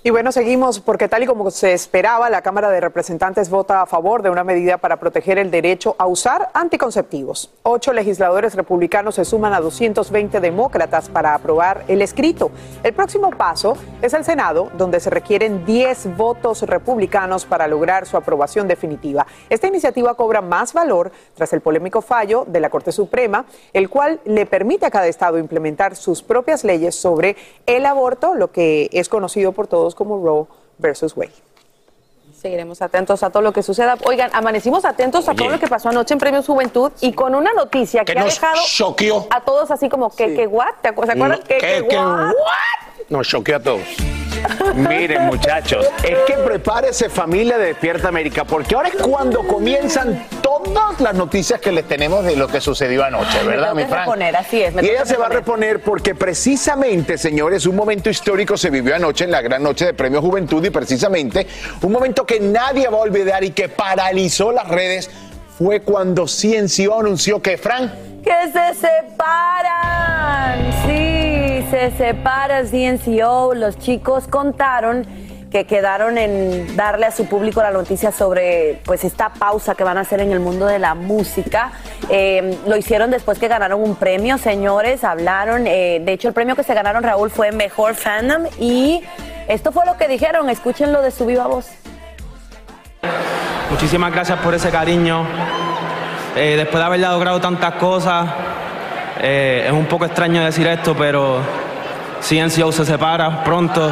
Y 0.07 0.11
bueno, 0.11 0.33
seguimos 0.33 0.81
porque 0.81 1.09
tal 1.09 1.23
y 1.23 1.27
como 1.27 1.51
se 1.51 1.73
esperaba, 1.73 2.29
la 2.29 2.43
Cámara 2.43 2.69
de 2.69 2.79
Representantes 2.79 3.49
vota 3.49 3.81
a 3.81 3.87
favor 3.87 4.21
de 4.21 4.29
una 4.29 4.45
medida 4.45 4.77
para 4.77 4.99
proteger 4.99 5.39
el 5.39 5.51
derecho 5.51 5.97
a 5.97 6.07
usar 6.07 6.51
anticonceptivos. 6.53 7.51
Ocho 7.63 7.91
legisladores 7.95 8.55
republicanos 8.55 9.15
se 9.15 9.25
suman 9.25 9.55
a 9.55 9.63
220 9.63 10.41
demócratas 10.41 11.09
para 11.09 11.35
aprobar 11.35 11.85
el 11.89 12.03
escrito. 12.03 12.51
El 12.83 12.93
próximo 12.93 13.31
paso 13.31 13.79
es 14.03 14.13
el 14.13 14.27
Senado, 14.27 14.71
donde 14.77 15.01
se 15.01 15.09
requieren 15.09 15.65
10 15.65 16.19
votos 16.19 16.61
republicanos 16.61 17.47
para 17.47 17.67
lograr 17.67 18.05
su 18.05 18.19
aprobación 18.19 18.69
definitiva. 18.69 19.27
Esta 19.49 19.69
iniciativa 19.69 20.13
cobra 20.19 20.43
más 20.43 20.75
valor 20.75 21.13
tras 21.33 21.55
el 21.55 21.63
polémico 21.63 22.03
fallo 22.03 22.45
de 22.47 22.61
la 22.61 22.69
Corte 22.69 22.93
Suprema, 22.93 23.47
el 23.73 23.89
cual 23.89 24.21
le 24.27 24.45
permite 24.45 24.85
a 24.85 24.91
cada 24.91 25.07
estado 25.07 25.39
implementar 25.39 25.97
sus 25.97 26.23
propias 26.23 26.63
leyes 26.63 26.95
sobre 26.95 27.37
el 27.65 27.87
aborto, 27.87 28.35
lo 28.35 28.53
que 28.53 28.91
es 28.93 29.09
conocido 29.09 29.53
por 29.53 29.67
todos 29.67 29.94
como 29.95 30.23
Roe 30.25 30.47
versus 30.79 31.17
Wade. 31.17 31.33
Seguiremos 32.41 32.83
atentos 32.83 33.23
a 33.23 33.31
todo 33.31 33.43
lo 33.43 33.53
que 33.53 33.63
suceda. 33.63 33.97
Oigan, 34.07 34.31
amanecimos 34.35 34.85
atentos 34.85 35.29
a 35.29 35.35
todo 35.35 35.49
lo 35.49 35.59
que 35.59 35.67
pasó 35.67 35.89
anoche 35.89 36.13
en 36.13 36.21
Premios 36.21 36.47
Juventud 36.47 36.93
y 37.01 37.13
con 37.13 37.35
una 37.35 37.53
noticia 37.55 38.05
que, 38.05 38.13
Que 38.13 38.19
ha 38.19 38.25
dejado 38.25 38.61
choqueó. 38.67 39.27
a 39.31 39.41
todos 39.43 39.71
así 39.71 39.89
como 39.89 40.11
que, 40.11 40.35
que, 40.35 40.47
what? 40.47 40.67
¿Te 40.83 40.91
acu- 40.91 41.07
¿Se 41.07 41.13
acuerdan? 41.13 41.39
No, 41.39 41.45
que, 41.45 41.57
¿qué- 41.59 41.83
que, 41.83 41.89
qué 41.89 41.97
what? 41.99 42.33
Nos 43.09 43.29
choqueó 43.29 43.57
a 43.57 43.61
todos. 43.61 43.83
Miren, 44.75 45.27
muchachos, 45.27 45.87
es 46.03 46.19
que 46.27 46.35
prepárese 46.35 47.09
familia 47.09 47.57
de 47.57 47.67
Despierta 47.69 48.09
América, 48.09 48.45
porque 48.45 48.75
ahora 48.75 48.89
es 48.89 48.97
cuando 48.97 49.47
comienzan 49.47 50.27
todas 50.43 51.01
las 51.01 51.15
noticias 51.15 51.61
que 51.61 51.73
les 51.73 51.87
tenemos 51.89 52.25
de 52.25 52.37
lo 52.37 52.47
que 52.49 52.61
sucedió 52.61 53.05
anoche, 53.05 53.39
Me 53.43 53.49
¿verdad, 53.51 53.63
tengo 53.69 53.75
mi 53.77 53.83
que 53.85 53.89
Fran? 53.89 54.01
reponer, 54.05 54.37
así 54.37 54.63
es, 54.63 54.75
me 54.75 54.83
Y 54.83 54.87
tengo 54.87 54.95
ella 54.97 55.03
que 55.05 55.09
se 55.09 55.17
va 55.17 55.27
a 55.27 55.31
reponer. 55.31 55.81
porque 55.81 56.15
precisamente, 56.15 57.17
señores, 57.17 57.65
un 57.67 57.77
momento 57.77 58.11
histórico 58.11 58.57
se 58.59 58.69
vivió 58.71 58.95
anoche 58.95 59.25
en 59.25 59.31
la 59.31 59.41
gran 59.41 59.63
noche 59.63 59.87
de 59.87 59.95
Premio 59.95 60.21
Juventud 60.21 60.63
y 60.65 60.71
precisamente 60.71 61.47
un 61.81 61.93
momento 61.93 62.27
que 62.27 62.39
nadie 62.41 62.89
va 62.89 62.99
a 62.99 63.03
olvidar 63.03 63.45
y 63.45 63.51
que 63.53 63.69
paralizó 63.71 64.53
las 64.53 64.69
redes 64.69 65.11
fue 65.57 65.81
cuando 65.81 66.27
CNCO 66.27 67.01
anunció 67.01 67.41
que 67.41 67.57
Fran 67.57 67.95
que 68.25 68.51
se 68.53 68.75
separan. 68.75 70.73
Sí, 70.87 71.34
se 71.71 71.91
separan 71.93 72.67
CNCO. 72.67 73.55
Los 73.55 73.79
chicos 73.79 74.27
contaron 74.29 75.07
que 75.51 75.67
quedaron 75.67 76.19
en 76.19 76.77
darle 76.77 77.07
a 77.07 77.13
su 77.13 77.27
público 77.27 77.63
la 77.63 77.71
noticia 77.71 78.11
sobre 78.11 78.81
pues 78.85 79.05
esta 79.05 79.29
pausa 79.29 79.77
que 79.77 79.85
van 79.85 79.97
a 79.99 80.01
hacer 80.01 80.21
en 80.21 80.33
el 80.33 80.41
mundo 80.41 80.67
de 80.67 80.81
la 80.81 80.97
música. 80.97 81.71
Eh, 82.09 82.59
lo 82.67 82.77
hicieron 82.77 83.11
después 83.13 83.39
que 83.39 83.47
ganaron 83.47 83.81
un 83.81 83.95
premio, 83.95 84.37
señores, 84.37 85.05
hablaron. 85.05 85.67
eh, 85.69 86.03
de 86.05 86.13
hecho, 86.13 86.27
el 86.27 86.35
premio 86.35 86.57
que 86.57 86.65
se 86.65 86.75
ganaron, 86.75 87.05
Raúl, 87.05 87.31
fue 87.31 87.53
Mejor 87.53 87.95
Fandom 87.95 88.47
y 88.59 89.05
esto 89.47 89.71
fue 89.71 89.87
lo 89.87 89.97
que 89.97 90.09
dijeron. 90.09 90.51
Escúchenlo 90.51 91.03
de 91.03 91.13
su 91.13 91.25
viva 91.25 91.47
voz. 91.47 91.69
Muchísimas 93.71 94.13
gracias 94.13 94.39
por 94.41 94.55
ese 94.55 94.71
cariño. 94.71 95.25
Eh, 96.37 96.55
después 96.57 96.81
de 96.81 96.85
haber 96.85 96.99
logrado 96.99 97.41
tantas 97.41 97.75
cosas, 97.75 98.29
eh, 99.27 99.65
es 99.65 99.73
un 99.73 99.87
poco 99.87 100.05
extraño 100.05 100.45
decir 100.45 100.67
esto, 100.67 100.95
pero 100.95 101.41
CNCO 102.21 102.71
se 102.73 102.85
separa 102.85 103.43
pronto. 103.43 103.91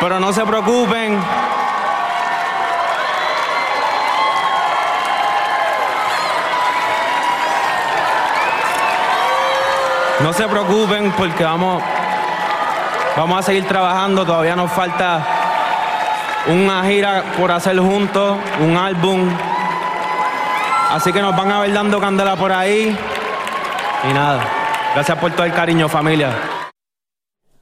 Pero 0.00 0.18
no 0.18 0.32
se 0.32 0.44
preocupen. 0.44 1.20
No 10.18 10.32
se 10.32 10.48
preocupen 10.48 11.12
porque 11.12 11.44
vamos, 11.44 11.80
vamos 13.16 13.38
a 13.38 13.42
seguir 13.44 13.64
trabajando. 13.68 14.26
Todavía 14.26 14.56
nos 14.56 14.72
falta 14.72 15.24
una 16.48 16.82
gira 16.82 17.22
por 17.38 17.52
hacer 17.52 17.78
juntos, 17.78 18.38
un 18.60 18.76
álbum. 18.76 19.30
Así 20.90 21.12
que 21.12 21.20
nos 21.20 21.36
van 21.36 21.52
a 21.52 21.60
ver 21.60 21.72
dando 21.72 22.00
candela 22.00 22.36
por 22.36 22.52
ahí. 22.52 22.96
Y 24.08 24.12
nada, 24.12 24.42
gracias 24.94 25.18
por 25.18 25.32
todo 25.32 25.44
el 25.44 25.52
cariño, 25.52 25.88
familia. 25.88 26.57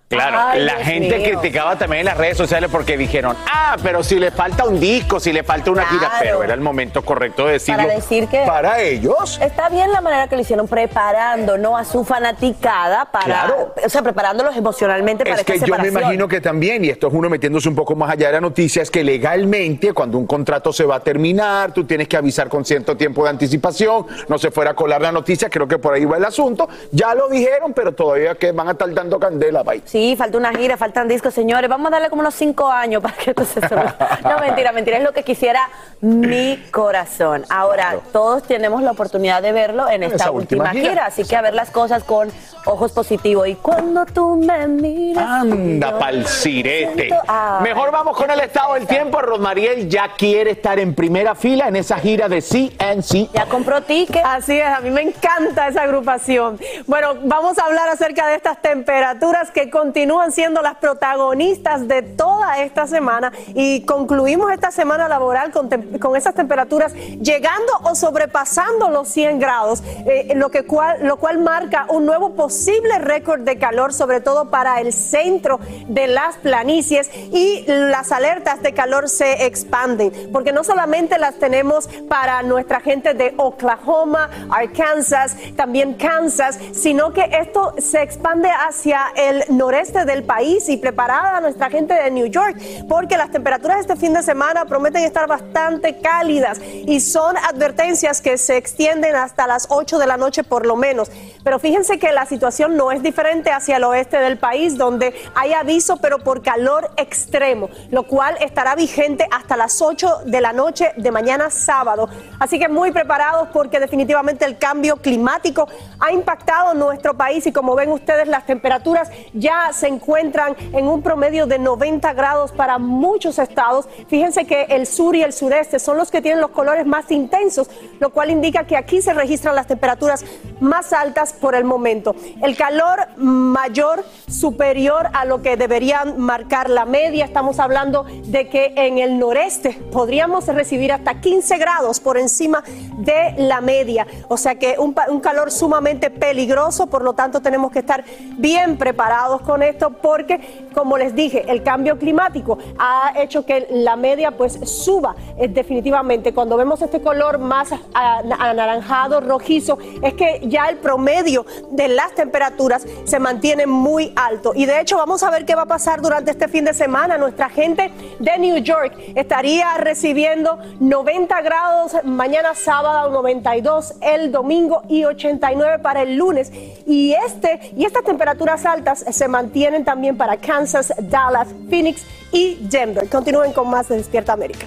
Claro, 0.09 0.39
Ay, 0.41 0.63
la 0.63 0.75
Dios 0.77 0.87
gente 0.87 1.19
mío. 1.19 1.41
criticaba 1.41 1.77
también 1.77 2.01
en 2.01 2.07
las 2.07 2.17
redes 2.17 2.37
sociales 2.37 2.71
porque 2.71 2.97
dijeron, 2.97 3.37
ah, 3.53 3.77
pero 3.83 4.05
si 4.05 4.21
le 4.21 4.31
falta 4.31 4.65
un 4.65 4.79
disco, 4.79 5.19
si 5.19 5.33
le 5.33 5.43
falta 5.43 5.73
una 5.73 5.85
gira, 5.87 6.09
Claro. 6.09 6.17
pero 6.21 6.43
era 6.45 6.55
el 6.55 6.61
momento 6.61 7.03
correcto 7.05 7.47
de 7.47 7.55
decirlo. 7.55 7.83
Para 7.83 7.95
decir 7.97 8.29
que. 8.29 8.45
Para 8.47 8.81
ellos. 8.81 9.39
Está 9.43 9.69
bien 9.69 9.91
la 9.91 10.01
manera 10.01 10.29
que 10.29 10.37
lo 10.37 10.43
hicieron, 10.43 10.69
preparando, 10.69 11.59
¿no? 11.59 11.77
A 11.77 11.85
su 11.85 12.05
fanaticada 12.05 13.07
para. 13.07 13.25
Claro. 13.25 13.75
O 13.85 13.89
sea, 13.89 14.03
preparándolos 14.03 14.57
emocionalmente 14.57 15.25
para 15.25 15.37
Es 15.41 15.45
que 15.45 15.55
esta 15.55 15.67
yo 15.67 15.73
me 15.73 15.79
separación. 15.79 16.03
imagino 16.05 16.29
que 16.29 16.41
también, 16.41 16.85
y 16.85 16.89
esto 16.91 17.09
es 17.09 17.13
uno 17.13 17.29
metiéndose 17.29 17.69
un 17.69 17.75
poco 17.75 17.97
más 17.97 18.11
allá 18.11 18.29
de 18.29 18.35
la 18.35 18.41
noticia, 18.41 18.83
es 18.83 18.93
que 18.93 19.03
legalmente 19.03 19.93
cuando 19.93 20.19
un 20.19 20.27
contrato 20.29 20.73
se 20.73 20.85
va 20.85 20.97
a 20.97 21.01
terminar, 21.01 21.73
tú 21.73 21.83
tienes 21.85 22.07
que 22.07 22.17
avisar 22.17 22.49
con 22.49 22.65
cierto 22.65 22.97
tiempo 22.97 23.25
de 23.25 23.31
anticipación, 23.31 24.07
no 24.29 24.39
se 24.39 24.53
fuera 24.53 24.71
a 24.71 24.75
colar 24.75 25.03
la 25.03 25.11
noticia, 25.11 25.51
creo 25.51 25.67
que 25.67 25.79
por 25.79 25.95
ahí 25.95 26.05
va 26.05 26.17
el 26.17 26.25
asunto. 26.25 26.69
Ya 26.93 27.13
lo 27.15 27.29
dijeron, 27.29 27.73
pero 27.75 27.93
todavía 27.93 28.37
que 28.37 28.53
van 28.53 28.69
a 28.69 28.73
estar 28.73 28.93
dando 28.95 29.19
candela, 29.19 29.65
bye. 29.65 29.83
Sí, 29.85 29.96
falta 30.17 30.39
una 30.39 30.53
gira, 30.53 30.77
faltan 30.77 31.09
discos, 31.09 31.35
señores. 31.35 31.69
Vamos 31.71 31.89
a 31.89 31.91
darle 31.91 32.11
como 32.11 32.21
unos 32.21 32.35
cinco 32.35 32.71
años 32.71 33.03
para 33.03 33.17
que 33.17 33.31
esto 33.31 33.45
se. 33.45 33.61
No, 33.61 34.39
mentira, 34.41 34.73
mentira. 34.73 34.99
Es 34.99 35.05
lo 35.05 35.13
que 35.13 35.23
quisiera 35.23 35.69
mi 36.01 36.63
corazón. 36.71 37.45
Ahora, 37.49 37.99
todos 38.13 38.43
tenemos 38.43 38.83
la 38.83 38.91
oportunidad 38.93 39.43
de 39.43 39.53
verlo 39.53 39.89
en 39.89 40.03
esta 40.03 40.17
esa 40.17 40.31
última, 40.31 40.65
última 40.65 40.81
gira. 40.81 40.91
gira. 40.91 41.07
Así 41.07 41.25
que 41.25 41.37
a 41.37 41.43
ver 41.43 41.55
las 41.55 41.71
cosas 41.71 42.05
con 42.05 42.31
ojos 42.67 42.93
positivos. 42.93 43.49
Y 43.49 43.55
cuando 43.55 44.05
tú 44.07 44.37
me 44.37 44.67
miras. 44.67 45.25
Anda 45.25 45.99
pa'l 45.99 46.27
sirete. 46.27 47.11
Ah. 47.27 47.61
Mejor 47.63 47.91
vamos 47.91 48.17
con 48.17 48.31
el 48.31 48.41
estado 48.41 48.75
del 48.75 48.87
tiempo. 48.87 49.21
Rosmariel 49.21 49.89
ya 49.89 50.11
quiere 50.17 50.53
estar 50.53 50.79
en 50.79 50.95
primera 50.95 51.35
fila 51.35 51.69
en 51.69 51.77
esa 51.77 51.99
gira 51.99 52.29
de 52.29 52.43
CNC. 52.43 53.31
Ya 53.33 53.47
compró 53.47 53.83
ticket. 53.83 54.25
Así 54.25 54.59
es, 54.59 54.67
a 54.67 54.81
mí 54.81 54.91
me 54.91 55.03
encanta 55.03 55.69
esa 55.69 55.83
agrupación. 55.83 56.59
Bueno, 56.87 57.15
vamos 57.23 57.59
a 57.59 57.65
hablar 57.65 57.89
acerca 57.89 58.27
de 58.29 58.35
estas 58.35 58.61
temperaturas 58.61 59.51
que 59.51 59.71
continúan 59.87 60.33
siendo 60.33 60.63
las 60.63 60.75
protagonistas 60.79 61.87
de 61.87 62.03
toda 62.03 62.61
esta 62.61 62.89
semana 62.89 63.31
y 63.55 63.83
concluimos 63.83 64.51
esta 64.51 64.73
semana 64.73 65.07
laboral 65.07 65.53
con, 65.53 65.69
con 66.01 66.17
esas 66.17 66.35
temperaturas 66.35 66.93
llegando 66.93 67.73
o 67.85 67.95
sobrepasando 67.95 68.91
los 68.91 69.07
100 69.07 69.39
grados, 69.39 69.85
eh, 70.07 70.33
lo, 70.35 70.51
que 70.51 70.65
cual, 70.65 71.07
lo 71.07 71.19
cual 71.19 71.39
marca 71.39 71.87
un 71.89 72.05
nuevo 72.05 72.35
posible 72.35 72.99
récord 72.99 73.43
de 73.43 73.59
calor, 73.59 73.93
sobre 73.93 74.21
todo 74.21 74.51
para 74.51 74.81
el 74.81 74.93
centro 74.93 75.61
de 75.87 76.09
las 76.09 76.37
planicies 76.39 77.09
y 77.15 77.63
las 77.69 78.11
alertas 78.11 78.63
de 78.63 78.75
calor 78.75 79.09
se 79.09 79.47
expanden, 79.47 80.11
porque 80.33 80.51
no 80.51 80.65
solamente 80.65 81.17
las 81.17 81.37
tenemos 81.37 81.89
para 82.09 82.43
nuestra 82.43 82.81
gente 82.81 83.15
de 83.15 83.35
Oklahoma, 83.37 84.31
Arkansas, 84.51 85.37
también 85.55 85.95
Kansas, 85.95 86.59
sino 86.73 87.13
que 87.13 87.29
esto 87.41 87.73
se 87.79 88.03
expande 88.03 88.49
hacia 88.51 89.13
el 89.15 89.45
noreste 89.51 89.76
del 89.77 90.25
país 90.25 90.71
y 90.71 90.79
preparada 90.79 91.37
a 91.37 91.41
nuestra 91.43 91.69
gente 91.69 91.93
de 91.93 92.11
New 92.11 92.27
York, 92.27 92.57
porque 92.89 93.19
las 93.19 93.31
temperaturas 93.31 93.81
este 93.81 93.95
fin 93.95 94.15
de 94.15 94.23
semana 94.23 94.65
prometen 94.65 95.05
estar 95.05 95.29
bastante 95.29 95.99
cálidas 95.99 96.59
y 96.63 97.01
son 97.01 97.37
advertencias 97.37 98.23
que 98.23 98.39
se 98.39 98.57
extienden 98.57 99.15
hasta 99.15 99.47
las 99.47 99.67
8 99.69 99.99
de 99.99 100.07
la 100.07 100.17
noche 100.17 100.45
por 100.45 100.65
lo 100.65 100.77
menos. 100.77 101.11
Pero 101.45 101.59
fíjense 101.59 101.99
que 101.99 102.11
la 102.11 102.25
situación 102.25 102.75
no 102.77 102.91
es 102.91 103.03
diferente 103.03 103.51
hacia 103.51 103.77
el 103.77 103.85
oeste 103.85 104.17
del 104.17 104.39
país, 104.39 104.79
donde 104.79 105.15
hay 105.35 105.53
aviso, 105.53 105.99
pero 105.99 106.21
por 106.21 106.43
calor 106.43 106.91
extremo, 106.97 107.69
lo 107.91 108.05
cual 108.05 108.37
estará 108.41 108.75
vigente 108.77 109.27
hasta 109.31 109.59
las 109.59 109.83
8 109.83 110.23
de 110.25 110.41
la 110.41 110.55
noche 110.55 110.93
de 110.97 111.11
mañana 111.11 111.51
sábado. 111.51 112.09
Así 112.41 112.59
que 112.59 112.69
muy 112.69 112.93
preparados 112.93 113.49
porque 113.53 113.79
definitivamente 113.79 114.47
el 114.47 114.57
cambio 114.57 114.97
climático 114.97 115.69
ha 116.01 116.13
impactado 116.13 116.73
nuestro 116.73 117.15
país 117.15 117.47
y 117.47 117.53
como 117.53 117.75
ven 117.75 117.93
ustedes 117.93 118.27
las 118.27 118.47
temperaturas 118.47 119.11
ya 119.35 119.66
se 119.73 119.89
encuentran 119.89 120.57
en 120.73 120.87
un 120.87 121.03
promedio 121.03 121.47
de 121.47 121.59
90 121.59 122.13
grados 122.15 122.53
para 122.53 122.79
muchos 122.79 123.39
estados. 123.39 123.89
Fíjense 124.09 124.45
que 124.45 124.65
el 124.65 124.87
sur 124.87 125.17
y 125.17 125.23
el 125.23 125.33
sureste 125.33 125.79
son 125.79 125.97
los 125.97 126.11
que 126.11 126.23
tienen 126.23 126.41
los 126.41 126.51
colores 126.51 126.87
más 126.87 127.11
intensos, 127.11 127.69
lo 128.01 128.11
cual 128.11 128.31
indica 128.31 128.65
que 128.65 128.77
aquí 128.77 129.03
se 129.03 129.13
registran 129.13 129.55
las 129.55 129.67
temperaturas 129.67 130.25
más 130.61 130.93
altas 130.93 131.33
por 131.33 131.55
el 131.55 131.65
momento. 131.65 132.15
El 132.43 132.57
calor 132.57 133.09
mayor, 133.17 134.05
superior 134.29 135.09
a 135.13 135.25
lo 135.25 135.43
que 135.43 135.57
deberían 135.57 136.19
marcar 136.19 136.71
la 136.71 136.85
media, 136.85 137.25
estamos 137.25 137.59
hablando 137.59 138.05
de 138.25 138.49
que 138.49 138.73
en 138.77 138.99
el 138.99 139.19
noreste 139.19 139.73
podríamos 139.93 140.47
recibir 140.47 140.93
hasta 140.93 141.21
15 141.21 141.59
grados 141.59 142.01
por 142.01 142.19
encima 142.19 142.63
de 142.99 143.35
la 143.39 143.61
media. 143.61 144.07
O 144.29 144.37
sea 144.37 144.57
que 144.57 144.77
un, 144.79 144.95
calor 145.21 145.51
sumamente 145.51 146.11
peligroso, 146.11 146.87
por 146.87 147.03
lo 147.03 147.15
tanto 147.15 147.41
tenemos 147.41 147.73
que 147.73 147.81
estar 147.81 148.05
bien 148.37 148.77
preparados 148.77 149.41
con 149.43 149.56
esto 149.63 149.91
porque, 149.91 150.69
como 150.75 150.99
les 150.99 151.15
dije, 151.15 151.45
el 151.49 151.63
cambio 151.63 151.99
climático 151.99 152.59
ha 152.79 153.13
hecho 153.17 153.45
que 153.45 153.67
la 153.71 153.97
media 153.97 154.31
pues 154.33 154.59
suba 154.65 155.15
eh, 155.39 155.49
definitivamente. 155.49 156.33
Cuando 156.33 156.57
vemos 156.57 156.83
este 156.83 157.01
color 157.01 157.39
más 157.39 157.71
anaranjado, 157.93 159.21
rojizo, 159.21 159.79
es 160.03 160.15
que 160.15 160.41
ya 160.45 160.69
el 160.69 160.77
promedio 160.77 161.47
de 161.71 161.89
las 161.89 162.15
temperaturas 162.15 162.87
se 163.05 163.19
mantiene 163.19 163.67
muy 163.67 164.13
alto. 164.17 164.53
Y 164.55 164.67
de 164.67 164.81
hecho 164.81 164.97
vamos 164.97 165.23
a 165.23 165.31
ver 165.31 165.45
qué 165.45 165.55
va 165.55 165.63
a 165.63 165.67
pasar 165.67 166.01
durante 166.03 166.31
este 166.31 166.49
fin 166.49 166.65
de 166.65 166.75
semana. 166.75 167.19
Nuestra 167.19 167.49
gente 167.49 167.91
de 168.19 168.39
New 168.39 168.59
York 168.59 168.95
estaría 169.15 169.75
recibiendo 169.79 170.59
90 170.81 171.41
grados 171.43 171.93
mañana 172.05 172.55
sábado, 172.55 173.11
92 173.11 173.95
el 174.01 174.33
domingo 174.33 174.83
y 174.89 175.05
89 175.05 175.79
para 175.81 176.03
el 176.03 176.17
lunes. 176.17 176.53
Y, 176.87 177.15
este, 177.27 177.61
y 177.77 177.85
estas 177.85 178.05
temperaturas 178.05 178.65
altas 178.67 179.05
se 179.09 179.29
mantienen 179.29 179.46
también 179.85 180.17
para 180.17 180.37
Kansas, 180.37 180.93
Dallas, 180.99 181.49
Phoenix 181.69 182.03
y 182.33 182.57
Denver. 182.61 183.09
Continúen 183.09 183.53
con 183.53 183.71
más 183.71 183.89
de 183.89 183.97
Despierta 183.97 184.33
América. 184.33 184.67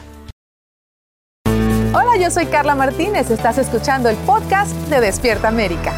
Hola, 1.91 2.17
yo 2.17 2.29
soy 2.29 2.45
Carla 2.45 2.75
Martínez. 2.75 3.31
Estás 3.31 3.57
escuchando 3.57 4.09
el 4.09 4.15
podcast 4.17 4.71
de 4.89 5.01
Despierta 5.01 5.47
América. 5.47 5.93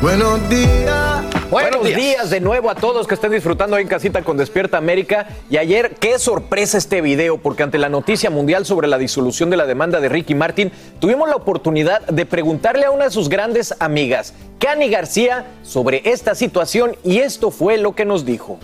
Buenos 0.00 0.48
días. 0.48 1.11
Buenos 1.52 1.84
días. 1.84 2.30
de 2.30 2.40
nuevo 2.40 2.70
a 2.70 2.74
todos 2.74 3.06
que 3.06 3.12
estén 3.12 3.30
disfrutando 3.30 3.76
ahí 3.76 3.82
en 3.82 3.88
casita 3.88 4.22
con 4.22 4.38
Despierta 4.38 4.78
América. 4.78 5.26
Y 5.50 5.58
ayer, 5.58 5.96
qué 6.00 6.18
sorpresa 6.18 6.78
este 6.78 7.02
video, 7.02 7.36
porque 7.36 7.62
ante 7.62 7.76
la 7.76 7.90
noticia 7.90 8.30
mundial 8.30 8.64
sobre 8.64 8.88
la 8.88 8.96
disolución 8.96 9.50
de 9.50 9.58
la 9.58 9.66
demanda 9.66 10.00
de 10.00 10.08
Ricky 10.08 10.34
Martin, 10.34 10.72
tuvimos 10.98 11.28
la 11.28 11.36
oportunidad 11.36 12.06
de 12.06 12.24
preguntarle 12.24 12.86
a 12.86 12.90
una 12.90 13.04
de 13.04 13.10
sus 13.10 13.28
grandes 13.28 13.74
amigas, 13.80 14.32
Cani 14.58 14.88
García, 14.88 15.44
sobre 15.62 16.00
esta 16.06 16.34
situación 16.34 16.96
y 17.04 17.18
esto 17.18 17.50
fue 17.50 17.76
lo 17.76 17.94
que 17.94 18.06
nos 18.06 18.24
dijo. 18.24 18.58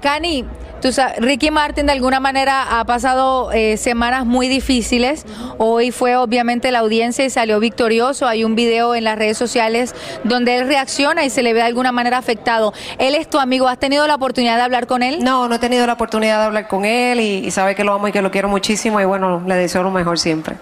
Cani, 0.00 0.44
tú 0.82 0.92
sa- 0.92 1.14
Ricky 1.18 1.50
Martin 1.50 1.86
de 1.86 1.92
alguna 1.92 2.20
manera 2.20 2.78
ha 2.78 2.84
pasado 2.84 3.50
eh, 3.52 3.76
semanas 3.76 4.24
muy 4.26 4.46
difíciles. 4.48 5.24
Hoy 5.58 5.90
fue 5.90 6.16
obviamente 6.16 6.70
la 6.70 6.80
audiencia 6.80 7.24
y 7.24 7.30
salió 7.30 7.58
victorioso. 7.60 8.26
Hay 8.28 8.44
un 8.44 8.54
video 8.54 8.94
en 8.94 9.04
las 9.04 9.18
redes 9.18 9.38
sociales 9.38 9.94
donde 10.24 10.56
él 10.58 10.68
reacciona 10.68 11.24
y 11.24 11.30
se 11.30 11.42
le 11.42 11.52
ve 11.54 11.60
de 11.60 11.66
alguna 11.66 11.92
manera 11.92 12.18
afectado. 12.18 12.72
Él 12.98 13.14
es 13.14 13.28
tu 13.28 13.38
amigo. 13.38 13.68
¿Has 13.68 13.78
tenido 13.78 14.06
la 14.06 14.14
oportunidad 14.16 14.56
de 14.56 14.62
hablar 14.62 14.86
con 14.86 15.02
él? 15.02 15.24
No, 15.24 15.48
no 15.48 15.54
he 15.54 15.58
tenido 15.58 15.86
la 15.86 15.94
oportunidad 15.94 16.38
de 16.40 16.44
hablar 16.44 16.68
con 16.68 16.84
él 16.84 17.20
y, 17.20 17.46
y 17.46 17.50
sabe 17.50 17.74
que 17.74 17.82
lo 17.84 17.94
amo 17.94 18.08
y 18.08 18.12
que 18.12 18.22
lo 18.22 18.30
quiero 18.30 18.48
muchísimo 18.48 19.00
y 19.00 19.04
bueno, 19.04 19.42
le 19.46 19.54
deseo 19.56 19.82
lo 19.82 19.90
mejor 19.90 20.18
siempre. 20.18 20.56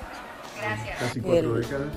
Casi 1.00 1.20
cuatro 1.20 1.54
décadas. 1.54 1.88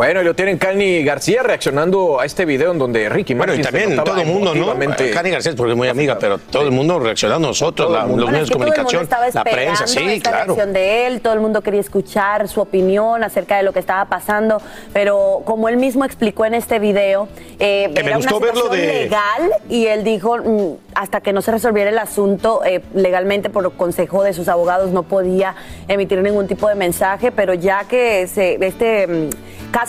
Bueno, 0.00 0.22
y 0.22 0.24
lo 0.24 0.34
tienen 0.34 0.56
Cani 0.56 1.04
García 1.04 1.42
reaccionando 1.42 2.20
a 2.20 2.24
este 2.24 2.46
video 2.46 2.72
en 2.72 2.78
donde 2.78 3.06
Ricky 3.10 3.34
Bueno, 3.34 3.54
y 3.54 3.60
también 3.60 4.02
todo 4.02 4.16
el 4.18 4.26
mundo, 4.26 4.54
¿no? 4.54 4.68
Cani 5.12 5.28
Garcés, 5.28 5.54
porque 5.54 5.72
es 5.72 5.76
muy 5.76 5.88
amiga, 5.88 6.16
pero 6.18 6.38
todo 6.38 6.62
el 6.62 6.70
mundo 6.70 6.98
reaccionando, 6.98 7.48
nosotros, 7.48 7.88
Todo 7.88 7.96
el 7.98 8.00
la- 8.04 8.06
mundo. 8.06 8.22
los 8.22 8.30
medios 8.32 8.48
de 8.48 8.54
Todo 8.54 8.62
el 8.64 8.68
mundo 8.70 8.82
comunicación, 8.82 9.02
estaba 9.02 9.26
la 9.28 9.44
prensa, 9.44 9.84
esperando 9.84 10.10
sí, 10.10 10.16
esta 10.16 10.30
claro. 10.30 10.44
reacción 10.46 10.72
de 10.72 11.06
él, 11.06 11.20
todo 11.20 11.34
el 11.34 11.40
mundo 11.40 11.60
quería 11.60 11.80
escuchar 11.80 12.48
su 12.48 12.62
opinión 12.62 13.22
acerca 13.22 13.58
de 13.58 13.62
lo 13.62 13.74
que 13.74 13.78
estaba 13.78 14.06
pasando, 14.06 14.62
pero 14.94 15.42
como 15.44 15.68
él 15.68 15.76
mismo 15.76 16.06
explicó 16.06 16.46
en 16.46 16.54
este 16.54 16.78
video, 16.78 17.28
eh, 17.58 17.90
Que 17.94 18.02
me 18.02 18.08
era 18.08 18.16
gustó 18.16 18.38
una 18.38 18.46
verlo 18.46 18.68
de- 18.70 18.86
legal 19.02 19.50
y 19.68 19.84
él 19.84 20.02
dijo 20.02 20.38
mm, 20.38 20.76
hasta 20.94 21.20
que 21.20 21.34
no 21.34 21.42
se 21.42 21.50
resolviera 21.52 21.90
el 21.90 21.98
asunto 21.98 22.62
eh, 22.64 22.80
legalmente 22.94 23.50
por 23.50 23.70
consejo 23.74 24.22
de 24.22 24.32
sus 24.32 24.48
abogados 24.48 24.92
no 24.92 25.02
podía 25.02 25.54
emitir 25.88 26.22
ningún 26.22 26.46
tipo 26.46 26.70
de 26.70 26.74
mensaje, 26.74 27.30
pero 27.32 27.52
ya 27.52 27.84
que 27.84 28.26
se, 28.28 28.54
este 28.64 29.06
mm, 29.06 29.28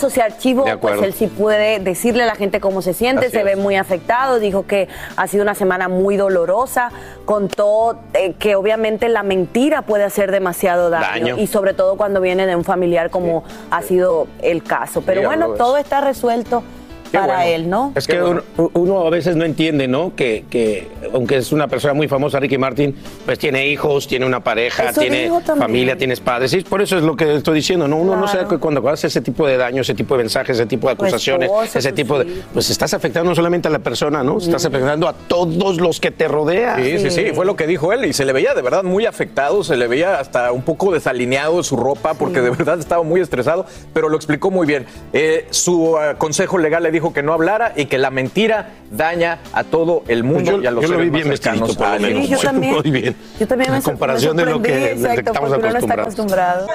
caso 0.01 0.13
se 0.13 0.21
archivó, 0.21 0.65
De 0.65 0.77
pues 0.77 1.01
él 1.01 1.13
sí 1.13 1.27
puede 1.27 1.79
decirle 1.79 2.23
a 2.23 2.25
la 2.25 2.35
gente 2.35 2.59
cómo 2.59 2.81
se 2.81 2.93
siente, 2.93 3.27
Así 3.27 3.37
se 3.37 3.43
ve 3.43 3.55
muy 3.55 3.75
afectado, 3.75 4.39
dijo 4.39 4.65
que 4.65 4.87
ha 5.15 5.27
sido 5.27 5.43
una 5.43 5.55
semana 5.55 5.87
muy 5.87 6.17
dolorosa, 6.17 6.91
contó 7.25 7.99
eh, 8.13 8.33
que 8.39 8.55
obviamente 8.55 9.09
la 9.09 9.23
mentira 9.23 9.83
puede 9.83 10.03
hacer 10.03 10.31
demasiado 10.31 10.89
daño, 10.89 11.27
Daño. 11.27 11.37
y 11.37 11.47
sobre 11.47 11.73
todo 11.73 11.97
cuando 11.97 12.19
viene 12.19 12.47
de 12.47 12.55
un 12.55 12.63
familiar 12.63 13.09
como 13.09 13.43
ha 13.69 13.81
sido 13.83 14.27
el 14.41 14.63
caso. 14.63 15.03
Pero 15.05 15.23
bueno, 15.23 15.49
todo 15.53 15.77
está 15.77 16.01
resuelto 16.01 16.63
para 17.11 17.35
bueno. 17.37 17.49
él, 17.49 17.69
¿no? 17.69 17.93
Es 17.95 18.07
que 18.07 18.21
uno, 18.21 18.41
uno 18.73 19.07
a 19.07 19.09
veces 19.09 19.35
no 19.35 19.45
entiende, 19.45 19.87
¿no? 19.87 20.15
Que, 20.15 20.45
que 20.49 20.87
aunque 21.13 21.37
es 21.37 21.51
una 21.51 21.67
persona 21.67 21.93
muy 21.93 22.07
famosa, 22.07 22.39
Ricky 22.39 22.57
Martin, 22.57 22.95
pues 23.25 23.39
tiene 23.39 23.67
hijos, 23.67 24.07
tiene 24.07 24.25
una 24.25 24.41
pareja, 24.43 24.89
Eso 24.89 25.01
tiene 25.01 25.29
familia, 25.43 25.97
tienes 25.97 26.19
padres. 26.19 26.53
Y 26.53 26.61
por 26.61 26.81
eso 26.81 26.97
es 26.97 27.03
lo 27.03 27.15
que 27.15 27.35
estoy 27.35 27.55
diciendo, 27.55 27.87
¿no? 27.87 27.97
Uno 27.97 28.15
no 28.15 28.27
sabe 28.27 28.47
que 28.47 28.57
cuando 28.57 28.87
hace 28.89 29.07
ese 29.07 29.21
tipo 29.21 29.47
de 29.47 29.57
daño, 29.57 29.81
ese 29.81 29.93
tipo 29.93 30.15
de 30.15 30.23
mensajes, 30.23 30.57
ese 30.57 30.65
tipo 30.65 30.87
de 30.87 30.93
acusaciones, 30.93 31.49
ese 31.73 31.91
tipo 31.91 32.19
de. 32.19 32.43
Pues 32.53 32.69
estás 32.69 32.93
afectando 32.93 33.29
no 33.29 33.35
solamente 33.35 33.67
a 33.67 33.71
la 33.71 33.79
persona, 33.79 34.23
¿no? 34.23 34.37
Estás 34.37 34.65
afectando 34.65 35.07
a 35.07 35.13
todos 35.13 35.77
los 35.77 35.99
que 35.99 36.11
te 36.11 36.27
rodean. 36.27 36.83
Sí, 36.83 36.99
sí, 36.99 37.11
sí, 37.11 37.25
fue 37.33 37.45
lo 37.45 37.55
que 37.55 37.67
dijo 37.67 37.91
él 37.93 38.05
y 38.05 38.13
se 38.13 38.25
le 38.25 38.33
veía 38.33 38.53
de 38.53 38.61
verdad 38.61 38.83
muy 38.83 39.05
afectado, 39.05 39.63
se 39.63 39.75
le 39.75 39.87
veía 39.87 40.19
hasta 40.19 40.51
un 40.51 40.61
poco 40.61 40.91
desalineado 40.91 41.57
de 41.57 41.63
su 41.63 41.75
ropa 41.75 42.13
porque 42.13 42.41
de 42.41 42.49
verdad 42.49 42.79
estaba 42.79 43.03
muy 43.03 43.21
estresado, 43.21 43.65
pero 43.93 44.09
lo 44.09 44.15
explicó 44.15 44.51
muy 44.51 44.67
bien. 44.67 44.85
Eh, 45.13 45.47
su 45.49 45.97
eh, 45.97 46.15
consejo 46.17 46.57
legal 46.57 46.83
le 46.83 46.91
dijo 46.91 47.00
que 47.13 47.23
no 47.23 47.33
hablara 47.33 47.73
y 47.75 47.85
que 47.85 47.97
la 47.97 48.11
mentira 48.11 48.69
daña 48.91 49.39
a 49.53 49.63
todo 49.63 50.03
el 50.07 50.23
mundo 50.23 50.51
Yo- 50.57 50.61
y 50.61 50.67
a 50.67 50.71
los 50.71 50.83
yo 50.85 50.91
lo 50.91 50.97
vi 50.99 51.05
más 51.09 51.13
bien 51.23 51.27
cercanos 51.37 51.69
vestidito, 51.69 51.83
por 51.91 52.01
lo 52.01 52.07
menos. 52.07 52.25
Sí, 52.25 52.31
yo 52.31 52.39
también. 52.43 52.73
Muy 52.73 52.91
bien. 52.91 53.15
Yo 53.39 53.47
también 53.47 53.71
me, 53.71 53.77
En 53.77 53.83
comparación 53.83 54.35
me 54.35 54.45
de 54.45 54.51
lo 54.51 54.61
que- 54.61 54.91
exacto, 54.91 55.31
estamos 55.31 55.49
no 55.49 55.77
está 55.77 55.93
acostumbrado. 55.93 56.67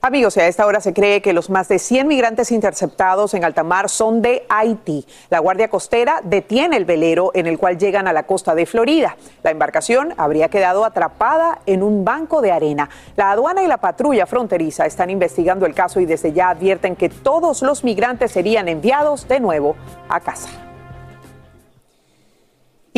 Amigos, 0.00 0.36
a 0.36 0.46
esta 0.46 0.64
hora 0.64 0.80
se 0.80 0.94
cree 0.94 1.20
que 1.20 1.32
los 1.32 1.50
más 1.50 1.66
de 1.66 1.80
100 1.80 2.06
migrantes 2.06 2.52
interceptados 2.52 3.34
en 3.34 3.44
alta 3.44 3.64
mar 3.64 3.88
son 3.88 4.22
de 4.22 4.46
Haití. 4.48 5.04
La 5.28 5.40
Guardia 5.40 5.68
Costera 5.68 6.20
detiene 6.22 6.76
el 6.76 6.84
velero 6.84 7.32
en 7.34 7.48
el 7.48 7.58
cual 7.58 7.78
llegan 7.78 8.06
a 8.06 8.12
la 8.12 8.22
costa 8.22 8.54
de 8.54 8.64
Florida. 8.64 9.16
La 9.42 9.50
embarcación 9.50 10.14
habría 10.16 10.50
quedado 10.50 10.84
atrapada 10.84 11.58
en 11.66 11.82
un 11.82 12.04
banco 12.04 12.40
de 12.40 12.52
arena. 12.52 12.88
La 13.16 13.32
aduana 13.32 13.64
y 13.64 13.66
la 13.66 13.78
patrulla 13.78 14.26
fronteriza 14.26 14.86
están 14.86 15.10
investigando 15.10 15.66
el 15.66 15.74
caso 15.74 15.98
y 15.98 16.06
desde 16.06 16.32
ya 16.32 16.50
advierten 16.50 16.94
que 16.94 17.08
todos 17.08 17.62
los 17.62 17.82
migrantes 17.82 18.30
serían 18.30 18.68
enviados 18.68 19.26
de 19.26 19.40
nuevo 19.40 19.74
a 20.08 20.20
casa. 20.20 20.67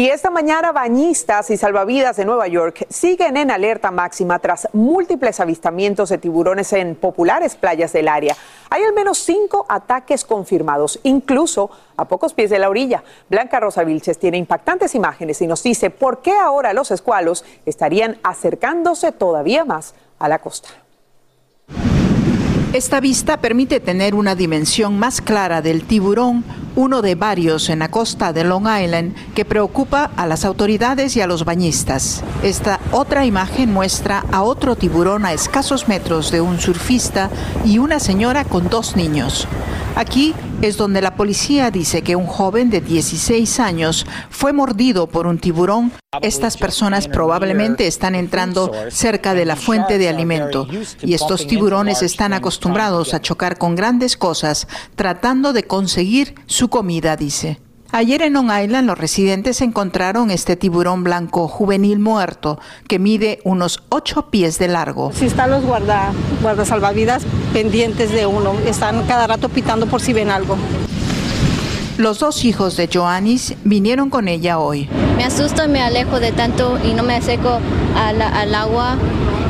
Y 0.00 0.08
esta 0.08 0.30
mañana 0.30 0.72
bañistas 0.72 1.50
y 1.50 1.58
salvavidas 1.58 2.16
de 2.16 2.24
Nueva 2.24 2.48
York 2.48 2.86
siguen 2.88 3.36
en 3.36 3.50
alerta 3.50 3.90
máxima 3.90 4.38
tras 4.38 4.66
múltiples 4.72 5.40
avistamientos 5.40 6.08
de 6.08 6.16
tiburones 6.16 6.72
en 6.72 6.94
populares 6.94 7.54
playas 7.54 7.92
del 7.92 8.08
área. 8.08 8.34
Hay 8.70 8.82
al 8.82 8.94
menos 8.94 9.18
cinco 9.18 9.66
ataques 9.68 10.24
confirmados, 10.24 11.00
incluso 11.02 11.70
a 11.98 12.06
pocos 12.06 12.32
pies 12.32 12.48
de 12.48 12.58
la 12.58 12.70
orilla. 12.70 13.04
Blanca 13.28 13.60
Rosa 13.60 13.84
Vilches 13.84 14.18
tiene 14.18 14.38
impactantes 14.38 14.94
imágenes 14.94 15.42
y 15.42 15.46
nos 15.46 15.62
dice 15.62 15.90
por 15.90 16.22
qué 16.22 16.32
ahora 16.32 16.72
los 16.72 16.90
escualos 16.90 17.44
estarían 17.66 18.16
acercándose 18.22 19.12
todavía 19.12 19.66
más 19.66 19.92
a 20.18 20.30
la 20.30 20.38
costa. 20.38 20.70
Esta 22.72 23.00
vista 23.00 23.36
permite 23.36 23.80
tener 23.80 24.14
una 24.14 24.34
dimensión 24.36 24.96
más 24.96 25.20
clara 25.20 25.60
del 25.60 25.84
tiburón, 25.84 26.44
uno 26.76 27.02
de 27.02 27.14
varios 27.14 27.68
en 27.68 27.80
la 27.80 27.90
costa 27.90 28.32
de 28.32 28.44
Long 28.44 28.66
Island, 28.66 29.14
que 29.34 29.44
preocupa 29.44 30.10
a 30.16 30.26
las 30.26 30.44
autoridades 30.44 31.16
y 31.16 31.20
a 31.20 31.26
los 31.26 31.44
bañistas. 31.44 32.22
Esta 32.42 32.80
otra 32.92 33.26
imagen 33.26 33.72
muestra 33.72 34.24
a 34.32 34.42
otro 34.42 34.76
tiburón 34.76 35.24
a 35.24 35.32
escasos 35.32 35.88
metros 35.88 36.30
de 36.30 36.40
un 36.40 36.60
surfista 36.60 37.30
y 37.64 37.78
una 37.78 38.00
señora 38.00 38.44
con 38.44 38.68
dos 38.68 38.96
niños. 38.96 39.46
Aquí 39.96 40.34
es 40.62 40.76
donde 40.76 41.00
la 41.00 41.14
policía 41.14 41.70
dice 41.70 42.02
que 42.02 42.16
un 42.16 42.26
joven 42.26 42.70
de 42.70 42.80
16 42.80 43.60
años 43.60 44.06
fue 44.28 44.52
mordido 44.52 45.06
por 45.06 45.26
un 45.26 45.38
tiburón. 45.38 45.92
Estas 46.22 46.56
personas 46.56 47.08
probablemente 47.08 47.86
están 47.86 48.14
entrando 48.14 48.72
cerca 48.90 49.34
de 49.34 49.44
la 49.46 49.56
fuente 49.56 49.98
de 49.98 50.08
alimento 50.08 50.66
y 51.02 51.14
estos 51.14 51.46
tiburones 51.46 52.02
están 52.02 52.32
acostumbrados 52.32 53.14
a 53.14 53.20
chocar 53.20 53.58
con 53.58 53.74
grandes 53.74 54.16
cosas 54.16 54.68
tratando 54.96 55.52
de 55.52 55.64
conseguir 55.64 56.34
su 56.46 56.68
comida, 56.68 57.16
dice. 57.16 57.60
Ayer 57.92 58.22
en 58.22 58.34
Long 58.34 58.50
Island 58.52 58.86
los 58.86 58.96
residentes 58.96 59.60
encontraron 59.60 60.30
este 60.30 60.54
tiburón 60.54 61.02
blanco 61.02 61.48
juvenil 61.48 61.98
muerto 61.98 62.60
que 62.86 63.00
mide 63.00 63.40
unos 63.42 63.82
8 63.88 64.30
pies 64.30 64.60
de 64.60 64.68
largo. 64.68 65.10
Si 65.12 65.26
están 65.26 65.50
los 65.50 65.64
guarda, 65.64 66.12
guardasalvavidas 66.40 67.24
pendientes 67.52 68.12
de 68.12 68.26
uno, 68.26 68.54
están 68.64 69.04
cada 69.08 69.26
rato 69.26 69.48
pitando 69.48 69.86
por 69.86 70.00
si 70.00 70.12
ven 70.12 70.30
algo. 70.30 70.56
Los 71.98 72.20
dos 72.20 72.44
hijos 72.44 72.76
de 72.76 72.88
Joannis 72.90 73.54
vinieron 73.64 74.08
con 74.08 74.28
ella 74.28 74.60
hoy. 74.60 74.88
Me 75.16 75.24
asusto 75.24 75.64
y 75.64 75.68
me 75.68 75.82
alejo 75.82 76.20
de 76.20 76.30
tanto 76.30 76.78
y 76.84 76.94
no 76.94 77.02
me 77.02 77.16
acerco 77.16 77.58
al, 77.96 78.22
al 78.22 78.54
agua. 78.54 78.96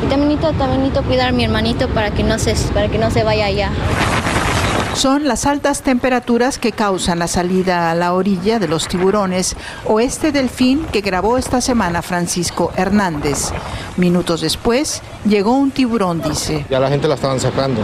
Y 0.03 0.09
también 0.09 0.29
necesito, 0.29 0.57
también 0.57 0.81
necesito 0.81 1.03
cuidar 1.03 1.29
a 1.29 1.31
mi 1.31 1.43
hermanito 1.43 1.87
para 1.89 2.09
que 2.09 2.23
no 2.23 2.39
se, 2.39 2.55
para 2.73 2.89
que 2.89 2.97
no 2.97 3.11
se 3.11 3.23
vaya 3.23 3.45
allá. 3.45 3.69
Son 4.93 5.27
las 5.27 5.45
altas 5.45 5.81
temperaturas 5.81 6.57
que 6.57 6.71
causan 6.71 7.19
la 7.19 7.27
salida 7.27 7.91
a 7.91 7.95
la 7.95 8.13
orilla 8.13 8.59
de 8.59 8.67
los 8.67 8.87
tiburones 8.87 9.55
o 9.85 9.99
este 9.99 10.31
delfín 10.31 10.85
que 10.91 11.01
grabó 11.01 11.37
esta 11.37 11.61
semana 11.61 12.01
Francisco 12.01 12.71
Hernández. 12.75 13.51
Minutos 13.97 14.41
después 14.41 15.01
llegó 15.25 15.53
un 15.53 15.71
tiburón, 15.71 16.21
dice. 16.21 16.65
Ya 16.69 16.79
la 16.79 16.89
gente 16.89 17.07
la 17.07 17.15
estaban 17.15 17.39
sacando 17.39 17.81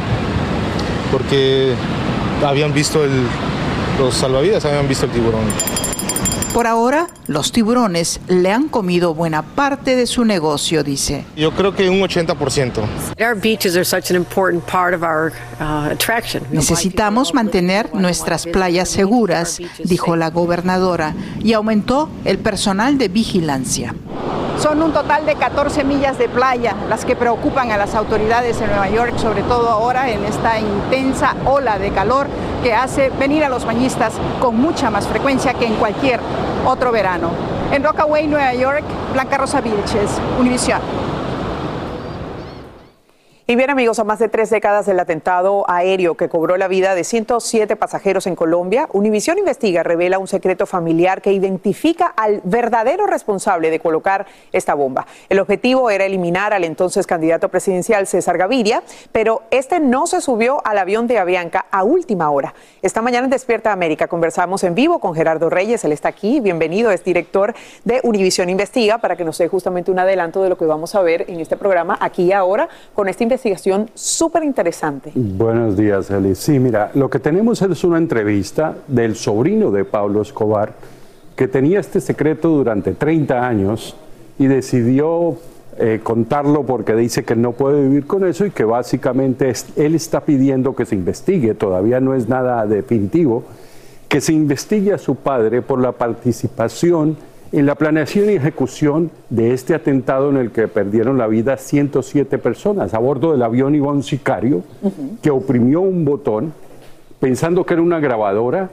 porque 1.12 1.74
habían 2.46 2.74
visto 2.74 3.04
el, 3.04 3.12
los 4.00 4.15
salvavidas, 4.15 4.65
habían 4.65 4.88
visto 4.88 5.06
el 5.06 5.12
tiburón. 5.12 5.87
Por 6.58 6.65
ahora, 6.65 7.06
los 7.28 7.52
tiburones 7.52 8.20
le 8.28 8.52
han 8.52 8.67
comido 8.67 9.13
buena 9.13 9.43
parte 9.43 9.96
de 9.96 10.08
su 10.08 10.26
negocio, 10.26 10.84
dice. 10.84 11.24
Yo 11.36 11.52
creo 11.52 11.76
que 11.76 11.88
un 11.88 12.02
80%. 12.02 12.82
Uh, 15.60 16.46
Necesitamos 16.52 17.36
mantener 17.36 17.93
nuestras 17.93 18.48
playas 18.48 18.89
seguras, 18.89 19.60
dijo 19.84 20.15
la 20.15 20.32
gobernadora, 20.32 21.13
y 21.43 21.54
aumentó 21.54 22.10
el 22.26 22.39
personal 22.39 22.98
de 22.98 23.10
vigilancia. 23.10 23.93
Son 24.60 24.82
un 24.82 24.91
total 24.91 25.28
de 25.28 25.36
14 25.36 25.84
millas 25.84 26.17
de 26.17 26.28
playa 26.28 26.76
las 26.89 27.06
que 27.06 27.15
preocupan 27.15 27.70
a 27.72 27.78
las 27.78 27.93
autoridades 27.93 28.60
de 28.60 28.65
Nueva 28.65 28.89
York, 28.89 29.20
sobre 29.20 29.43
todo 29.43 29.70
ahora 29.70 30.10
en 30.10 30.26
esta 30.26 30.60
intensa 30.60 31.36
ola 31.46 31.78
de 31.78 31.91
calor 31.91 32.26
que 32.63 32.74
hace 32.74 33.12
venir 33.20 33.43
a 33.43 33.50
los 33.50 33.65
bañistas 33.65 34.13
con 34.41 34.58
mucha 34.58 34.89
más 34.89 35.08
frecuencia 35.08 35.54
que 35.54 35.67
en 35.67 35.76
cualquier 35.76 36.20
otro 36.65 36.91
verano. 36.91 37.30
En 37.72 37.84
Rockaway, 37.84 38.28
Nueva 38.28 38.54
York, 38.54 38.84
Blanca 39.13 39.38
Rosa 39.38 39.62
Vilches, 39.62 40.20
Univisión. 40.39 40.82
Y 43.49 43.55
bien 43.55 43.69
amigos, 43.69 43.97
a 43.97 44.03
más 44.03 44.19
de 44.19 44.27
tres 44.27 44.49
décadas 44.49 44.88
del 44.88 44.99
atentado 44.99 45.63
aéreo 45.69 46.15
que 46.15 46.27
cobró 46.27 46.57
la 46.57 46.67
vida 46.67 46.95
de 46.95 47.05
107 47.05 47.77
pasajeros 47.77 48.27
en 48.27 48.36
Colombia, 48.36 48.89
Univisión 48.91 49.38
Investiga 49.38 49.83
revela 49.83 50.19
un 50.19 50.27
secreto 50.27 50.65
familiar 50.65 51.21
que 51.21 51.31
identifica 51.31 52.07
al 52.07 52.41
verdadero 52.43 53.07
responsable 53.07 53.69
de 53.69 53.79
colocar 53.79 54.25
esta 54.51 54.73
bomba. 54.73 55.07
El 55.29 55.39
objetivo 55.39 55.89
era 55.89 56.03
eliminar 56.03 56.53
al 56.53 56.65
entonces 56.65 57.07
candidato 57.07 57.47
presidencial 57.47 58.05
César 58.05 58.38
Gaviria, 58.38 58.83
pero 59.13 59.43
este 59.49 59.79
no 59.79 60.07
se 60.07 60.19
subió 60.19 60.62
al 60.65 60.77
avión 60.77 61.07
de 61.07 61.17
Avianca 61.17 61.67
a 61.71 61.86
última 61.86 62.29
hora. 62.29 62.53
Esta 62.81 63.01
mañana 63.01 63.27
en 63.27 63.31
Despierta 63.31 63.71
América 63.71 64.10
conversamos 64.10 64.65
en 64.65 64.75
vivo 64.75 64.99
con 64.99 65.15
Gerardo 65.15 65.49
Reyes, 65.49 65.86
él 65.86 65.93
está 65.93 66.10
aquí, 66.10 66.41
bienvenido, 66.41 66.91
es 66.91 67.05
director 67.05 67.55
de 67.86 68.01
Univisión 68.03 68.49
Investiga, 68.49 68.97
para 68.97 69.15
que 69.15 69.23
nos 69.23 69.38
dé 69.38 69.47
justamente 69.47 69.89
un 69.89 69.99
adelanto 69.99 70.43
de 70.43 70.49
lo 70.49 70.57
que 70.57 70.65
vamos 70.65 70.95
a 70.95 71.01
ver 71.01 71.23
en 71.29 71.39
este 71.39 71.55
programa 71.55 71.97
aquí 72.01 72.23
y 72.23 72.33
ahora 72.33 72.67
con 72.93 73.07
esta 73.07 73.23
investigación 73.23 73.37
investigación 73.38 73.89
súper 73.93 74.43
interesante. 74.43 75.12
Buenos 75.13 75.78
días, 75.78 76.10
Eli. 76.10 76.34
Sí, 76.36 76.60
mira, 76.60 76.91
lo 76.95 77.10
que 77.10 77.19
tenemos 77.19 77.62
es 77.62 77.84
una 77.84 77.97
entrevista 77.97 78.76
del 78.88 79.15
sobrino 79.15 79.69
de 79.71 79.86
Pablo 79.86 80.21
Escobar, 80.21 80.73
que 81.36 81.47
tenía 81.47 81.80
este 81.80 82.02
secreto 82.02 82.50
durante 82.50 82.93
30 82.93 83.47
años 83.47 83.95
y 84.39 84.47
decidió 84.47 85.38
eh, 85.78 86.00
contarlo 86.02 86.63
porque 86.63 86.95
dice 86.95 87.23
que 87.23 87.36
no 87.36 87.52
puede 87.52 87.84
vivir 87.84 88.08
con 88.08 88.26
eso 88.26 88.43
y 88.45 88.50
que 88.50 88.63
básicamente 88.63 89.54
él 89.76 89.93
está 89.93 90.21
pidiendo 90.21 90.76
que 90.76 90.86
se 90.86 90.95
investigue, 90.95 91.54
todavía 91.54 92.00
no 92.00 92.15
es 92.15 92.28
nada 92.28 92.65
definitivo, 92.65 93.43
que 94.10 94.19
se 94.19 94.34
investigue 94.34 94.93
a 94.93 94.97
su 94.97 95.15
padre 95.15 95.62
por 95.62 95.80
la 95.80 95.91
participación 95.91 97.17
en 97.51 97.65
la 97.65 97.75
planeación 97.75 98.29
y 98.29 98.33
ejecución 98.33 99.12
de 99.29 99.53
este 99.53 99.73
atentado 99.73 100.29
en 100.29 100.38
el 100.38 100.51
que 100.51 100.67
perdieron 100.67 101.17
la 101.17 101.27
vida 101.27 101.57
107 101.57 102.38
personas. 102.38 102.93
A 102.93 102.99
bordo 102.99 103.31
del 103.31 103.43
avión 103.43 103.75
iba 103.75 103.91
un 103.91 104.03
sicario 104.03 104.63
que 105.21 105.29
oprimió 105.29 105.81
un 105.81 106.03
botón 106.03 106.53
pensando 107.19 107.65
que 107.65 107.73
era 107.73 107.83
una 107.83 107.99
grabadora 107.99 108.69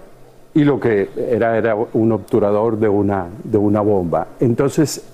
y 0.54 0.64
lo 0.64 0.78
que 0.78 1.08
era 1.16 1.56
era 1.56 1.74
un 1.74 2.12
obturador 2.12 2.78
de 2.78 2.88
una, 2.88 3.26
de 3.42 3.58
una 3.58 3.80
bomba. 3.80 4.28
Entonces, 4.40 5.04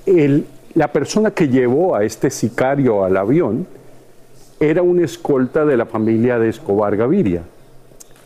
la 0.75 0.89
persona 0.89 1.31
que 1.31 1.49
llevó 1.49 1.95
a 1.95 2.05
este 2.05 2.31
sicario 2.31 3.05
al 3.05 3.17
avión 3.17 3.67
era 4.59 4.83
un 4.83 5.03
escolta 5.03 5.65
de 5.65 5.77
la 5.77 5.87
familia 5.87 6.39
de 6.39 6.51
Escobar 6.51 6.97
Gaviria. 6.97 7.43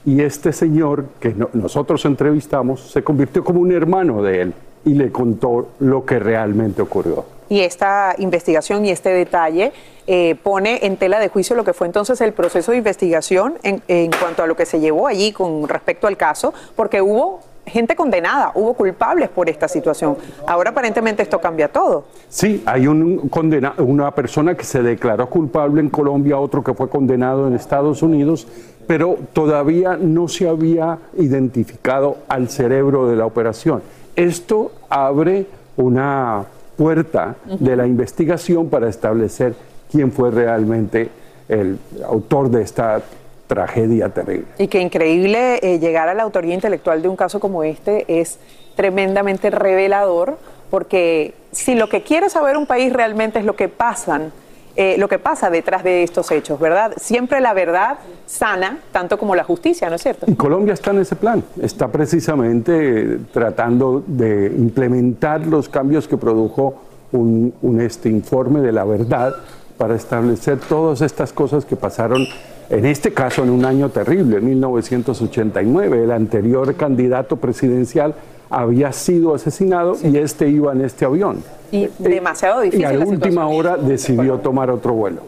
Y 0.06 0.20
este 0.20 0.52
señor 0.52 1.06
que 1.18 1.34
nosotros 1.54 2.04
entrevistamos 2.04 2.90
se 2.90 3.02
convirtió 3.02 3.42
como 3.42 3.60
un 3.60 3.72
hermano 3.72 4.22
de 4.22 4.42
él 4.42 4.54
y 4.84 4.94
le 4.94 5.10
contó 5.10 5.68
lo 5.80 6.04
que 6.04 6.18
realmente 6.18 6.82
ocurrió. 6.82 7.24
Y 7.48 7.60
esta 7.60 8.14
investigación 8.18 8.84
y 8.84 8.90
este 8.90 9.10
detalle 9.10 9.72
eh, 10.06 10.34
pone 10.42 10.80
en 10.86 10.96
tela 10.96 11.18
de 11.18 11.28
juicio 11.28 11.54
lo 11.54 11.64
que 11.64 11.72
fue 11.72 11.86
entonces 11.86 12.20
el 12.20 12.32
proceso 12.32 12.72
de 12.72 12.78
investigación 12.78 13.54
en, 13.62 13.82
en 13.88 14.10
cuanto 14.12 14.42
a 14.42 14.46
lo 14.46 14.56
que 14.56 14.66
se 14.66 14.80
llevó 14.80 15.06
allí 15.06 15.32
con 15.32 15.68
respecto 15.68 16.06
al 16.06 16.16
caso, 16.16 16.54
porque 16.74 17.02
hubo 17.02 17.40
gente 17.66 17.96
condenada, 17.96 18.52
hubo 18.54 18.74
culpables 18.74 19.28
por 19.28 19.48
esta 19.48 19.68
situación. 19.68 20.16
Ahora 20.46 20.70
aparentemente 20.70 21.22
esto 21.22 21.40
cambia 21.40 21.68
todo. 21.68 22.04
Sí, 22.28 22.62
hay 22.66 22.86
un 22.86 23.28
condena, 23.28 23.74
una 23.78 24.10
persona 24.14 24.54
que 24.54 24.64
se 24.64 24.82
declaró 24.82 25.28
culpable 25.28 25.80
en 25.80 25.90
Colombia, 25.90 26.38
otro 26.38 26.62
que 26.62 26.74
fue 26.74 26.88
condenado 26.88 27.46
en 27.46 27.54
Estados 27.54 28.02
Unidos, 28.02 28.46
pero 28.86 29.16
todavía 29.32 29.96
no 29.96 30.28
se 30.28 30.48
había 30.48 30.98
identificado 31.16 32.18
al 32.28 32.48
cerebro 32.50 33.08
de 33.08 33.16
la 33.16 33.26
operación. 33.26 33.82
Esto 34.16 34.72
abre 34.88 35.46
una 35.76 36.44
puerta 36.76 37.36
de 37.44 37.76
la 37.76 37.86
investigación 37.86 38.68
para 38.68 38.88
establecer 38.88 39.54
quién 39.90 40.12
fue 40.12 40.30
realmente 40.30 41.08
el 41.48 41.78
autor 42.06 42.50
de 42.50 42.62
esta 42.62 43.02
tragedia 43.46 44.08
terrible. 44.08 44.46
Y 44.58 44.68
qué 44.68 44.80
increíble 44.80 45.58
eh, 45.62 45.78
llegar 45.78 46.08
a 46.08 46.14
la 46.14 46.22
autoría 46.22 46.54
intelectual 46.54 47.02
de 47.02 47.08
un 47.08 47.16
caso 47.16 47.40
como 47.40 47.62
este 47.62 48.04
es 48.20 48.38
tremendamente 48.74 49.50
revelador, 49.50 50.38
porque 50.70 51.34
si 51.52 51.74
lo 51.74 51.88
que 51.88 52.02
quiere 52.02 52.30
saber 52.30 52.56
un 52.56 52.66
país 52.66 52.92
realmente 52.92 53.38
es 53.38 53.44
lo 53.44 53.54
que 53.54 53.68
pasan 53.68 54.32
eh, 54.76 54.96
lo 54.98 55.08
que 55.08 55.18
pasa 55.18 55.50
detrás 55.50 55.84
de 55.84 56.02
estos 56.02 56.30
hechos, 56.32 56.58
¿verdad? 56.58 56.94
Siempre 56.96 57.40
la 57.40 57.54
verdad 57.54 57.98
sana, 58.26 58.78
tanto 58.90 59.18
como 59.18 59.36
la 59.36 59.44
justicia, 59.44 59.88
¿no 59.88 59.96
es 59.96 60.02
cierto? 60.02 60.26
Y 60.28 60.34
Colombia 60.34 60.74
está 60.74 60.90
en 60.90 60.98
ese 60.98 61.14
plan, 61.14 61.44
está 61.60 61.88
precisamente 61.88 63.18
tratando 63.32 64.02
de 64.06 64.46
implementar 64.46 65.46
los 65.46 65.68
cambios 65.68 66.08
que 66.08 66.16
produjo 66.16 66.74
un, 67.12 67.80
este 67.80 68.08
informe 68.08 68.60
de 68.60 68.72
la 68.72 68.84
verdad 68.84 69.34
para 69.78 69.94
establecer 69.94 70.58
todas 70.58 71.00
estas 71.00 71.32
cosas 71.32 71.64
que 71.64 71.76
pasaron 71.76 72.26
en 72.70 72.86
este 72.86 73.12
caso 73.12 73.42
en 73.42 73.50
un 73.50 73.64
año 73.64 73.90
terrible, 73.90 74.40
1989. 74.40 76.04
El 76.04 76.10
anterior 76.10 76.74
candidato 76.74 77.36
presidencial 77.36 78.14
había 78.50 78.92
sido 78.92 79.34
asesinado 79.34 79.96
y 80.02 80.16
este 80.18 80.48
iba 80.48 80.72
en 80.72 80.82
este 80.82 81.04
avión. 81.04 81.42
Y 81.72 81.88
demasiado 81.98 82.60
difícil. 82.60 82.82
Y 82.82 82.84
a 82.84 82.92
la 82.92 83.04
última 83.04 83.48
hora 83.48 83.76
decidió 83.76 84.38
tomar 84.38 84.70
otro 84.70 84.92
vuelo. 84.94 85.22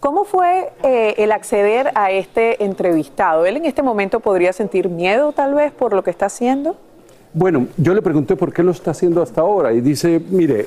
¿Cómo 0.00 0.24
fue 0.24 0.72
eh, 0.82 1.14
el 1.18 1.30
acceder 1.30 1.90
a 1.94 2.10
este 2.10 2.64
entrevistado? 2.64 3.44
¿Él 3.44 3.58
en 3.58 3.66
este 3.66 3.82
momento 3.82 4.20
podría 4.20 4.52
sentir 4.54 4.88
miedo 4.88 5.32
tal 5.32 5.54
vez 5.54 5.72
por 5.72 5.92
lo 5.92 6.02
que 6.02 6.10
está 6.10 6.26
haciendo? 6.26 6.76
Bueno, 7.34 7.66
yo 7.76 7.94
le 7.94 8.00
pregunté 8.00 8.34
por 8.34 8.52
qué 8.52 8.62
lo 8.62 8.70
está 8.70 8.92
haciendo 8.92 9.22
hasta 9.22 9.42
ahora 9.42 9.74
y 9.74 9.82
dice, 9.82 10.20
mire, 10.30 10.66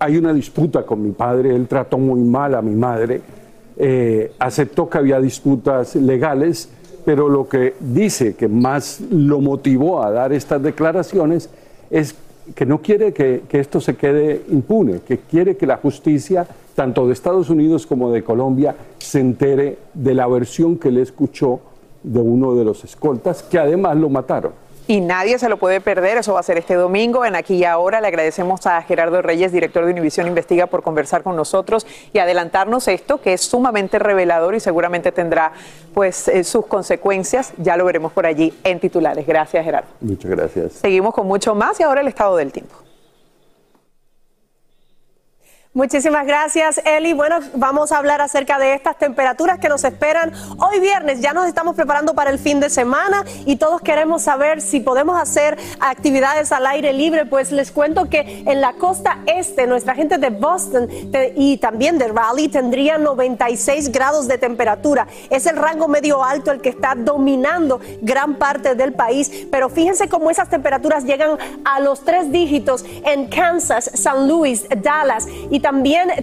hay 0.00 0.16
una 0.16 0.32
disputa 0.32 0.82
con 0.82 1.02
mi 1.02 1.12
padre, 1.12 1.54
él 1.54 1.68
trató 1.68 1.98
muy 1.98 2.20
mal 2.20 2.54
a 2.56 2.62
mi 2.62 2.74
madre, 2.74 3.20
eh, 3.76 4.32
aceptó 4.40 4.88
que 4.88 4.98
había 4.98 5.20
disputas 5.20 5.94
legales 5.94 6.68
pero 7.08 7.30
lo 7.30 7.48
que 7.48 7.72
dice 7.80 8.34
que 8.34 8.48
más 8.48 9.00
lo 9.00 9.40
motivó 9.40 10.02
a 10.02 10.10
dar 10.10 10.30
estas 10.30 10.62
declaraciones 10.62 11.48
es 11.88 12.14
que 12.54 12.66
no 12.66 12.82
quiere 12.82 13.14
que, 13.14 13.44
esto 13.50 13.80
se 13.80 13.96
quede 13.96 14.42
impune, 14.50 15.00
que 15.00 15.16
quiere 15.16 15.56
que 15.56 15.66
la 15.66 15.78
justicia, 15.78 16.46
tanto 16.74 17.06
de 17.06 17.14
Estados 17.14 17.48
Unidos 17.48 17.86
como 17.86 18.12
de 18.12 18.22
Colombia, 18.22 18.76
se 18.98 19.20
entere 19.20 19.78
de 19.94 20.12
la 20.12 20.26
versión 20.26 20.76
que 20.76 20.90
le 20.90 21.00
escuchó 21.00 21.60
de 22.02 22.20
uno 22.20 22.54
de 22.54 22.66
los 22.66 22.84
escoltas, 22.84 23.42
que 23.42 23.58
además 23.58 23.96
lo 23.96 24.10
mataron 24.10 24.52
y 24.88 25.00
nadie 25.02 25.38
se 25.38 25.48
lo 25.48 25.58
puede 25.58 25.80
perder. 25.80 26.16
Eso 26.16 26.32
va 26.32 26.40
a 26.40 26.42
ser 26.42 26.58
este 26.58 26.74
domingo 26.74 27.24
en 27.24 27.36
Aquí 27.36 27.56
y 27.56 27.64
Ahora. 27.64 28.00
Le 28.00 28.08
agradecemos 28.08 28.66
a 28.66 28.82
Gerardo 28.82 29.22
Reyes, 29.22 29.52
director 29.52 29.84
de 29.84 29.92
Univisión 29.92 30.26
Investiga, 30.26 30.66
por 30.66 30.82
conversar 30.82 31.22
con 31.22 31.36
nosotros 31.36 31.86
y 32.12 32.18
adelantarnos 32.18 32.88
esto, 32.88 33.20
que 33.20 33.34
es 33.34 33.42
sumamente 33.42 33.98
revelador 33.98 34.54
y 34.54 34.60
seguramente 34.60 35.12
tendrá 35.12 35.52
pues 35.94 36.26
eh, 36.28 36.42
sus 36.42 36.66
consecuencias. 36.66 37.52
Ya 37.58 37.76
lo 37.76 37.84
veremos 37.84 38.12
por 38.12 38.26
allí 38.26 38.52
en 38.64 38.80
titulares. 38.80 39.26
Gracias, 39.26 39.62
Gerardo. 39.62 39.88
Muchas 40.00 40.30
gracias. 40.30 40.72
Seguimos 40.72 41.14
con 41.14 41.26
mucho 41.26 41.54
más 41.54 41.78
y 41.78 41.82
ahora 41.82 42.00
el 42.00 42.08
estado 42.08 42.36
del 42.36 42.50
tiempo. 42.50 42.87
Muchísimas 45.78 46.26
gracias, 46.26 46.80
Eli. 46.84 47.12
Bueno, 47.12 47.38
vamos 47.54 47.92
a 47.92 47.98
hablar 47.98 48.20
acerca 48.20 48.58
de 48.58 48.74
estas 48.74 48.98
temperaturas 48.98 49.60
que 49.60 49.68
nos 49.68 49.84
esperan 49.84 50.32
hoy 50.58 50.80
viernes. 50.80 51.20
Ya 51.20 51.32
nos 51.32 51.46
estamos 51.46 51.76
preparando 51.76 52.16
para 52.16 52.30
el 52.30 52.40
fin 52.40 52.58
de 52.58 52.68
semana 52.68 53.24
y 53.46 53.54
todos 53.54 53.80
queremos 53.80 54.22
saber 54.22 54.60
si 54.60 54.80
podemos 54.80 55.16
hacer 55.16 55.56
actividades 55.78 56.50
al 56.50 56.66
aire 56.66 56.92
libre. 56.92 57.26
Pues 57.26 57.52
les 57.52 57.70
cuento 57.70 58.10
que 58.10 58.42
en 58.44 58.60
la 58.60 58.72
costa 58.72 59.18
este, 59.26 59.68
nuestra 59.68 59.94
gente 59.94 60.18
de 60.18 60.30
Boston 60.30 60.88
y 61.36 61.58
también 61.58 61.96
de 61.96 62.08
Raleigh 62.08 62.48
tendría 62.48 62.98
96 62.98 63.92
grados 63.92 64.26
de 64.26 64.36
temperatura. 64.36 65.06
Es 65.30 65.46
el 65.46 65.56
rango 65.56 65.86
medio 65.86 66.24
alto 66.24 66.50
el 66.50 66.60
que 66.60 66.70
está 66.70 66.96
dominando 66.96 67.80
gran 68.02 68.34
parte 68.34 68.74
del 68.74 68.94
país. 68.94 69.46
Pero 69.48 69.68
fíjense 69.68 70.08
cómo 70.08 70.28
esas 70.28 70.50
temperaturas 70.50 71.04
llegan 71.04 71.38
a 71.64 71.78
los 71.78 72.04
tres 72.04 72.32
dígitos 72.32 72.84
en 73.04 73.28
Kansas, 73.28 73.92
San 73.94 74.26
Luis, 74.26 74.66
Dallas 74.82 75.28
y 75.50 75.60
también 75.60 75.67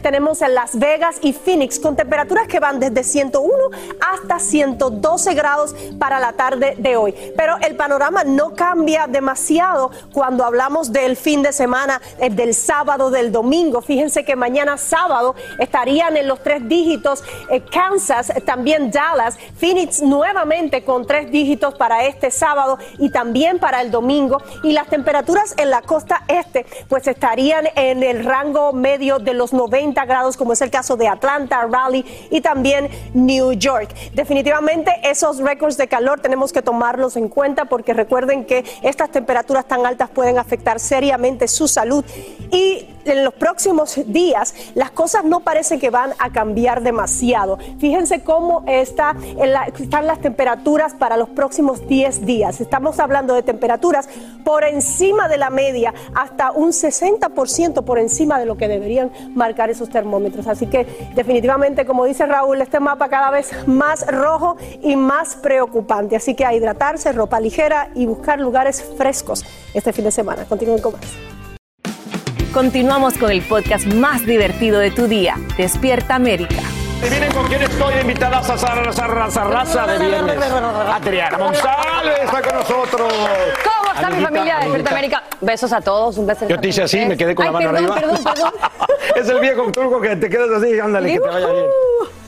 tenemos 0.01 0.41
en 0.41 0.55
Las 0.55 0.79
Vegas 0.79 1.17
y 1.21 1.31
Phoenix 1.31 1.79
con 1.79 1.95
temperaturas 1.95 2.47
que 2.47 2.59
van 2.59 2.79
desde 2.79 3.03
101 3.03 3.53
hasta 4.01 4.39
112 4.39 5.33
grados 5.35 5.75
para 5.99 6.19
la 6.19 6.33
tarde 6.33 6.75
de 6.79 6.97
hoy. 6.97 7.13
Pero 7.37 7.57
el 7.61 7.75
panorama 7.75 8.23
no 8.23 8.55
cambia 8.55 9.05
demasiado 9.07 9.91
cuando 10.13 10.43
hablamos 10.43 10.91
del 10.91 11.15
fin 11.15 11.43
de 11.43 11.53
semana, 11.53 12.01
eh, 12.19 12.31
del 12.31 12.55
sábado, 12.55 13.11
del 13.11 13.31
domingo. 13.31 13.81
Fíjense 13.81 14.25
que 14.25 14.35
mañana 14.35 14.77
sábado 14.77 15.35
estarían 15.59 16.17
en 16.17 16.27
los 16.27 16.41
tres 16.41 16.67
dígitos 16.67 17.23
eh, 17.51 17.61
Kansas, 17.71 18.33
también 18.45 18.89
Dallas, 18.89 19.37
Phoenix 19.57 20.01
nuevamente 20.01 20.83
con 20.83 21.05
tres 21.05 21.29
dígitos 21.29 21.75
para 21.75 22.05
este 22.05 22.31
sábado 22.31 22.79
y 22.97 23.09
también 23.09 23.59
para 23.59 23.81
el 23.81 23.91
domingo. 23.91 24.41
Y 24.63 24.71
las 24.71 24.87
temperaturas 24.87 25.53
en 25.57 25.69
la 25.69 25.83
costa 25.83 26.23
este 26.27 26.65
pues 26.89 27.05
estarían 27.05 27.67
en 27.75 28.01
el 28.01 28.25
rango 28.25 28.73
medio 28.73 29.19
de 29.19 29.34
los 29.37 29.53
90 29.53 30.03
grados, 30.05 30.37
como 30.37 30.53
es 30.53 30.61
el 30.61 30.71
caso 30.71 30.97
de 30.97 31.07
Atlanta, 31.07 31.67
Raleigh 31.69 32.27
y 32.31 32.41
también 32.41 32.89
New 33.13 33.53
York. 33.53 33.93
Definitivamente 34.13 34.91
esos 35.03 35.39
récords 35.39 35.77
de 35.77 35.87
calor 35.87 36.19
tenemos 36.19 36.51
que 36.51 36.61
tomarlos 36.61 37.15
en 37.15 37.29
cuenta 37.29 37.65
porque 37.65 37.93
recuerden 37.93 38.45
que 38.45 38.63
estas 38.81 39.11
temperaturas 39.11 39.65
tan 39.65 39.85
altas 39.85 40.09
pueden 40.09 40.37
afectar 40.37 40.79
seriamente 40.79 41.47
su 41.47 41.67
salud 41.67 42.03
y 42.51 42.87
en 43.05 43.23
los 43.23 43.33
próximos 43.33 43.99
días 44.07 44.53
las 44.73 44.91
cosas 44.91 45.23
no 45.23 45.41
parecen 45.41 45.79
que 45.79 45.89
van 45.89 46.13
a 46.19 46.31
cambiar 46.31 46.81
demasiado. 46.81 47.57
Fíjense 47.79 48.23
cómo 48.23 48.63
está 48.67 49.15
están 49.77 50.07
las 50.07 50.19
temperaturas 50.19 50.93
para 50.93 51.17
los 51.17 51.29
próximos 51.29 51.87
10 51.87 52.25
días. 52.25 52.61
Estamos 52.61 52.99
hablando 52.99 53.33
de 53.33 53.43
temperaturas 53.43 54.09
por 54.43 54.63
encima 54.63 55.27
de 55.27 55.37
la 55.37 55.49
media, 55.49 55.93
hasta 56.13 56.51
un 56.51 56.69
60% 56.69 57.83
por 57.83 57.99
encima 57.99 58.39
de 58.39 58.45
lo 58.45 58.57
que 58.57 58.67
deberían 58.67 59.11
marcar 59.33 59.69
esos 59.69 59.89
termómetros. 59.89 60.47
Así 60.47 60.67
que 60.67 60.85
definitivamente, 61.15 61.85
como 61.85 62.05
dice 62.05 62.25
Raúl, 62.25 62.61
este 62.61 62.79
mapa 62.79 63.09
cada 63.09 63.31
vez 63.31 63.51
más 63.67 64.05
rojo 64.07 64.57
y 64.81 64.95
más 64.95 65.35
preocupante. 65.35 66.15
Así 66.15 66.35
que 66.35 66.45
a 66.45 66.53
hidratarse, 66.53 67.11
ropa 67.11 67.39
ligera 67.39 67.89
y 67.95 68.05
buscar 68.05 68.39
lugares 68.39 68.83
frescos 68.97 69.45
este 69.73 69.93
fin 69.93 70.05
de 70.05 70.11
semana. 70.11 70.45
Continúen 70.45 70.81
con 70.81 70.93
más. 70.93 71.44
Continuamos 72.55 73.17
con 73.17 73.31
el 73.31 73.41
podcast 73.41 73.85
más 73.85 74.25
divertido 74.25 74.79
de 74.79 74.89
tu 74.89 75.07
día, 75.07 75.35
Despierta 75.57 76.15
América. 76.15 76.61
Miren 77.01 77.33
con 77.33 77.45
quién 77.47 77.61
estoy 77.61 77.95
invitada 77.99 78.37
a 78.37 78.41
raza, 78.41 78.75
raza, 78.75 79.07
raza, 79.07 79.43
raza 79.43 79.87
de 79.87 79.99
viernes. 79.99 80.37
Adriana 80.39 81.37
González 81.37 82.19
está 82.23 82.41
con 82.41 82.55
nosotros. 82.55 83.13
¿Cómo 83.61 83.93
está 83.93 84.09
mi 84.09 84.23
familia 84.23 84.55
de 84.55 84.61
Despierta. 84.61 84.91
América? 84.91 85.23
Besos 85.41 85.73
a 85.73 85.81
todos, 85.81 86.17
un 86.17 86.27
beso. 86.27 86.47
Yo 86.47 86.57
te 86.57 86.69
hice 86.69 86.83
así, 86.83 87.05
me 87.05 87.17
quedé 87.17 87.35
con 87.35 87.45
Ay, 87.45 87.51
la 87.51 87.59
mano 87.59 87.71
perdón, 87.73 87.91
arriba. 87.91 88.23
Perdón, 88.23 88.23
perdón, 88.23 88.53
es 89.17 89.27
el 89.27 89.39
viejo 89.41 89.71
truco 89.73 89.99
que 89.99 90.15
te 90.15 90.29
quedas 90.29 90.49
así, 90.51 90.79
ándale, 90.79 91.11
que 91.11 91.19
te 91.19 91.27
vaya 91.27 91.51
bien. 91.51 91.65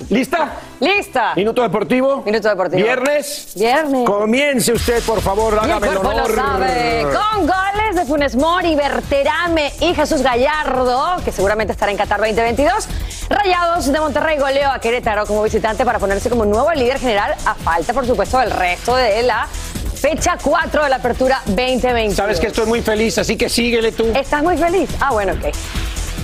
¿Lista? 0.10 0.52
Lista. 0.80 1.34
Minuto 1.36 1.62
deportivo. 1.62 2.22
Minuto 2.26 2.48
deportivo. 2.48 2.82
Viernes. 2.82 3.52
Viernes. 3.56 4.06
Comience 4.06 4.72
usted, 4.72 5.04
por 5.04 5.22
favor, 5.22 5.58
hágame 5.60 5.88
el 5.88 5.94
cuerpo 5.98 6.12
lo 6.12 6.26
honor. 6.26 6.36
sabe. 6.36 7.04
Con 7.04 7.48
goles 7.48 7.96
de 7.96 8.06
Funes 8.06 8.36
Mori, 8.36 8.76
Berterame 8.76 9.74
y 9.82 9.94
Jesús 9.94 10.22
Gallardo, 10.22 11.18
que 11.26 11.32
seguramente 11.32 11.74
estará 11.74 11.92
en 11.92 11.98
Qatar 11.98 12.20
2022. 12.20 12.88
Rayados 13.30 13.92
de 13.92 14.00
Monterrey 14.00 14.38
goleó 14.38 14.70
a 14.72 14.80
Querétaro 14.80 15.26
como 15.26 15.44
visitante 15.44 15.84
para 15.84 16.00
ponerse 16.00 16.30
como 16.30 16.46
nuevo 16.46 16.72
líder 16.72 17.00
general, 17.00 17.36
a 17.46 17.56
falta, 17.56 17.92
por 17.94 18.06
supuesto, 18.06 18.40
del 18.40 18.52
resto 18.52 18.96
de 18.96 19.24
la 19.24 19.48
fecha 19.96 20.38
4 20.42 20.84
de 20.84 20.90
la 20.90 20.96
apertura 20.98 21.42
2020. 21.48 22.16
Sabes 22.16 22.40
que 22.40 22.48
estoy 22.48 22.66
muy 22.68 22.82
feliz, 22.82 23.18
así 23.18 23.36
que 23.36 23.50
síguele 23.50 23.92
tú. 23.92 24.06
¿Estás 24.16 24.42
muy 24.44 24.56
feliz? 24.58 24.90
Ah, 25.02 25.12
bueno, 25.12 25.34
ok. 25.34 25.54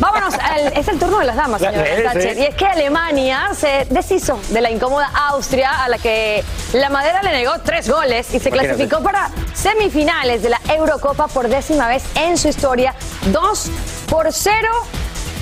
Vámonos, 0.04 0.34
al- 0.36 0.74
es 0.78 0.88
el 0.90 1.00
turno 1.00 1.20
de 1.20 1.26
las 1.26 1.36
damas, 1.38 1.62
señor 1.62 1.86
Sánchez. 2.04 2.34
sí. 2.36 2.40
Y 2.42 2.46
es 2.46 2.56
que 2.56 2.66
Alemania 2.66 3.50
se 3.58 3.88
deshizo 3.90 4.38
de 4.50 4.60
la 4.62 4.70
incómoda 4.70 5.10
Austria, 5.30 5.84
a 5.84 5.88
la 5.88 5.98
que 5.98 6.44
la 6.74 6.90
madera 6.90 7.24
le 7.24 7.32
negó 7.32 7.54
tres 7.64 7.90
goles 7.90 8.28
y 8.34 8.40
se 8.40 8.50
Imagínate. 8.50 8.68
clasificó 8.76 9.02
para 9.02 9.30
semifinales 9.54 10.44
de 10.44 10.50
la 10.50 10.60
Eurocopa 10.70 11.28
por 11.28 11.48
décima 11.48 11.88
vez 11.88 12.04
en 12.16 12.38
su 12.38 12.50
historia. 12.50 12.94
Dos 13.28 13.70
por 14.10 14.32
cero. 14.34 14.70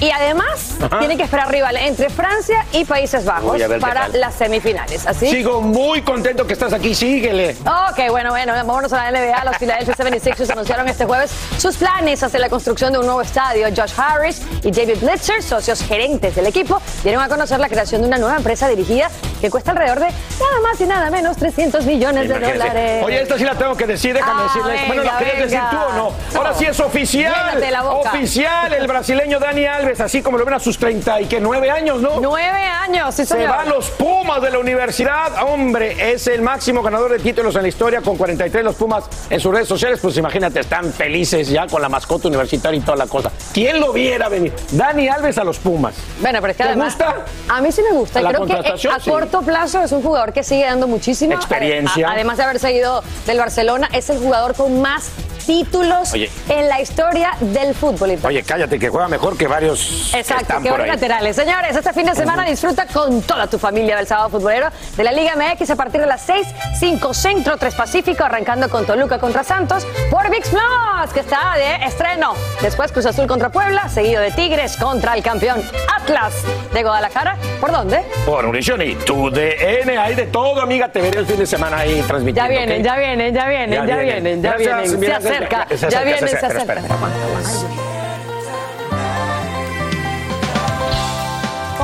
Y 0.01 0.09
además 0.11 0.75
Ajá. 0.81 0.97
tiene 0.99 1.15
que 1.15 1.23
esperar 1.23 1.49
rival 1.51 1.77
entre 1.77 2.09
Francia 2.09 2.65
y 2.73 2.85
Países 2.85 3.23
Bajos 3.23 3.61
para 3.79 4.07
las 4.09 4.33
semifinales. 4.33 5.05
¿Así? 5.05 5.29
Sigo 5.29 5.61
muy 5.61 6.01
contento 6.01 6.45
que 6.47 6.53
estás 6.53 6.73
aquí, 6.73 6.93
síguele. 6.95 7.55
Ok, 7.61 8.09
bueno, 8.09 8.31
bueno, 8.31 8.51
vámonos 8.53 8.91
a 8.93 9.11
la 9.11 9.19
NBA. 9.19 9.45
Los 9.45 9.57
Philadelphia 9.57 9.93
76ers 9.95 10.49
anunciaron 10.51 10.89
este 10.89 11.05
jueves 11.05 11.31
sus 11.57 11.77
planes 11.77 12.23
hacia 12.23 12.39
la 12.39 12.49
construcción 12.49 12.91
de 12.91 12.97
un 12.99 13.05
nuevo 13.05 13.21
estadio. 13.21 13.67
Josh 13.75 13.93
Harris 13.95 14.41
y 14.63 14.71
David 14.71 14.97
Blitzer, 15.01 15.43
socios 15.43 15.83
gerentes 15.83 16.33
del 16.35 16.47
equipo, 16.47 16.81
dieron 17.03 17.21
a 17.23 17.29
conocer 17.29 17.59
la 17.59 17.69
creación 17.69 18.01
de 18.01 18.07
una 18.07 18.17
nueva 18.17 18.37
empresa 18.37 18.67
dirigida 18.67 19.09
que 19.39 19.51
cuesta 19.51 19.69
alrededor 19.71 19.99
de 19.99 20.07
nada 20.07 20.61
más 20.63 20.81
y 20.81 20.85
nada 20.85 21.09
menos 21.11 21.37
300 21.37 21.85
millones 21.85 22.27
de 22.27 22.39
dólares. 22.39 23.03
Oye, 23.05 23.21
esta 23.21 23.37
sí 23.37 23.43
la 23.43 23.53
tengo 23.55 23.75
que 23.77 23.85
decir, 23.85 24.15
déjame 24.15 24.41
Ah, 24.41 24.43
decirles. 24.45 24.87
bueno, 24.87 25.03
¿la 25.03 25.17
querías 25.19 25.37
decir 25.43 25.59
tú 25.69 25.77
o 25.77 25.93
no? 25.93 26.11
Ahora 26.39 26.53
sí 26.55 26.65
es 26.65 26.79
oficial. 26.79 27.33
La 27.71 27.83
boca. 27.83 28.09
Oficial, 28.09 28.73
el 28.73 28.87
brasileño 28.87 29.39
Dani 29.39 29.65
Alves, 29.65 29.90
así 29.99 30.21
como 30.21 30.37
lo 30.37 30.45
ven 30.45 30.53
a 30.55 30.59
sus 30.59 30.77
30 30.77 31.21
y 31.21 31.25
que 31.25 31.39
9 31.39 31.69
años, 31.69 32.01
¿no? 32.01 32.19
Nueve 32.21 32.47
años, 32.63 33.13
sí, 33.15 33.25
Se 33.25 33.33
señor. 33.35 33.49
van 33.49 33.69
los 33.69 33.89
Pumas 33.91 34.41
de 34.41 34.51
la 34.51 34.59
universidad. 34.59 35.43
Hombre, 35.43 36.13
es 36.13 36.27
el 36.27 36.41
máximo 36.41 36.81
ganador 36.81 37.11
de 37.11 37.19
títulos 37.19 37.55
en 37.55 37.63
la 37.63 37.67
historia 37.67 38.01
con 38.01 38.15
43 38.17 38.63
los 38.63 38.75
Pumas 38.75 39.03
en 39.29 39.39
sus 39.39 39.51
redes 39.53 39.67
sociales. 39.67 39.99
Pues 40.01 40.15
imagínate, 40.17 40.59
están 40.61 40.91
felices 40.93 41.49
ya 41.49 41.67
con 41.67 41.81
la 41.81 41.89
mascota 41.89 42.27
universitaria 42.27 42.77
y 42.79 42.81
toda 42.81 42.97
la 42.97 43.07
cosa. 43.07 43.31
¿Quién 43.53 43.79
lo 43.79 43.91
viera 43.91 44.29
venir? 44.29 44.53
Dani 44.71 45.07
Alves 45.07 45.37
a 45.37 45.43
los 45.43 45.57
Pumas. 45.59 45.95
Bueno, 46.21 46.39
pero 46.41 46.51
es 46.51 46.57
que 46.57 46.63
¿Te 46.63 46.69
además, 46.69 46.95
gusta? 46.95 47.25
A 47.49 47.61
mí 47.61 47.71
sí 47.71 47.81
me 47.81 47.95
gusta. 47.97 48.21
La 48.21 48.29
Creo 48.29 48.45
que 48.45 48.53
eh, 48.53 48.89
a 48.91 48.99
sí. 48.99 49.09
corto 49.09 49.41
plazo 49.41 49.81
es 49.83 49.91
un 49.91 50.01
jugador 50.03 50.31
que 50.33 50.43
sigue 50.43 50.65
dando 50.65 50.87
muchísima 50.87 51.35
Experiencia. 51.35 52.07
A- 52.07 52.11
Además 52.13 52.37
de 52.37 52.43
haber 52.43 52.59
seguido 52.59 53.03
del 53.25 53.37
Barcelona, 53.37 53.89
es 53.93 54.09
el 54.09 54.19
jugador 54.19 54.55
con 54.55 54.81
más 54.81 55.09
títulos 55.45 56.13
Oye. 56.13 56.29
en 56.49 56.67
la 56.69 56.81
historia 56.81 57.31
del 57.39 57.73
fútbol. 57.75 58.17
Oye, 58.23 58.43
cállate, 58.43 58.79
que 58.79 58.89
juega 58.89 59.07
mejor 59.07 59.37
que 59.37 59.47
varios. 59.47 60.11
Exacto, 60.13 60.41
están 60.43 60.63
que 60.63 60.69
por 60.69 60.79
varios 60.79 60.95
ahí. 60.95 61.01
laterales. 61.01 61.35
Señores, 61.35 61.75
este 61.75 61.93
fin 61.93 62.05
de 62.05 62.15
semana 62.15 62.45
disfruta 62.45 62.85
con 62.87 63.21
toda 63.21 63.47
tu 63.47 63.57
familia 63.59 63.95
del 63.97 64.07
sábado 64.07 64.29
futbolero 64.29 64.67
de 64.97 65.03
la 65.03 65.11
Liga 65.11 65.33
MX 65.35 65.69
a 65.69 65.75
partir 65.75 66.01
de 66.01 66.07
las 66.07 66.21
6, 66.21 66.47
5 66.79 67.13
Centro, 67.13 67.57
3 67.57 67.75
Pacífico, 67.75 68.23
arrancando 68.23 68.69
con 68.69 68.85
Toluca 68.85 69.19
contra 69.19 69.43
Santos 69.43 69.85
por 70.09 70.29
VIX 70.29 70.49
Plus, 70.49 71.13
que 71.13 71.19
está 71.21 71.55
de 71.55 71.85
estreno. 71.85 72.33
Después 72.61 72.91
Cruz 72.91 73.05
Azul 73.05 73.27
contra 73.27 73.49
Puebla, 73.49 73.89
seguido 73.89 74.21
de 74.21 74.31
Tigres 74.31 74.77
contra 74.77 75.13
el 75.13 75.23
campeón 75.23 75.61
Atlas 75.95 76.33
de 76.73 76.83
Guadalajara. 76.83 77.37
¿Por 77.59 77.71
dónde? 77.71 78.01
Por 78.25 78.45
Univision 78.45 78.81
y 78.81 78.95
tu 78.95 79.29
DN, 79.29 79.97
hay 79.97 80.15
de 80.15 80.25
todo, 80.27 80.61
amiga. 80.61 80.89
Te 80.89 81.01
veré 81.01 81.19
el 81.19 81.25
fin 81.25 81.37
de 81.37 81.45
semana 81.45 81.77
ahí 81.79 82.03
transmitiendo. 82.07 82.51
Ya 82.51 82.57
vienen, 82.59 82.83
ya 82.83 82.95
vienen, 82.97 83.33
ya 83.33 83.47
vienen, 83.47 83.87
ya, 83.87 83.97
vienen, 83.97 84.41
ya 84.41 84.49
Gracias, 84.57 84.77
vienen. 84.81 84.99
Mira, 84.99 85.19
acerca, 85.31 85.67
se 85.69 85.77
ya 85.77 85.87
acerca, 85.87 86.03
vienen, 86.03 86.29
se 86.29 86.35
espera, 86.35 86.81
acerca. 86.81 87.90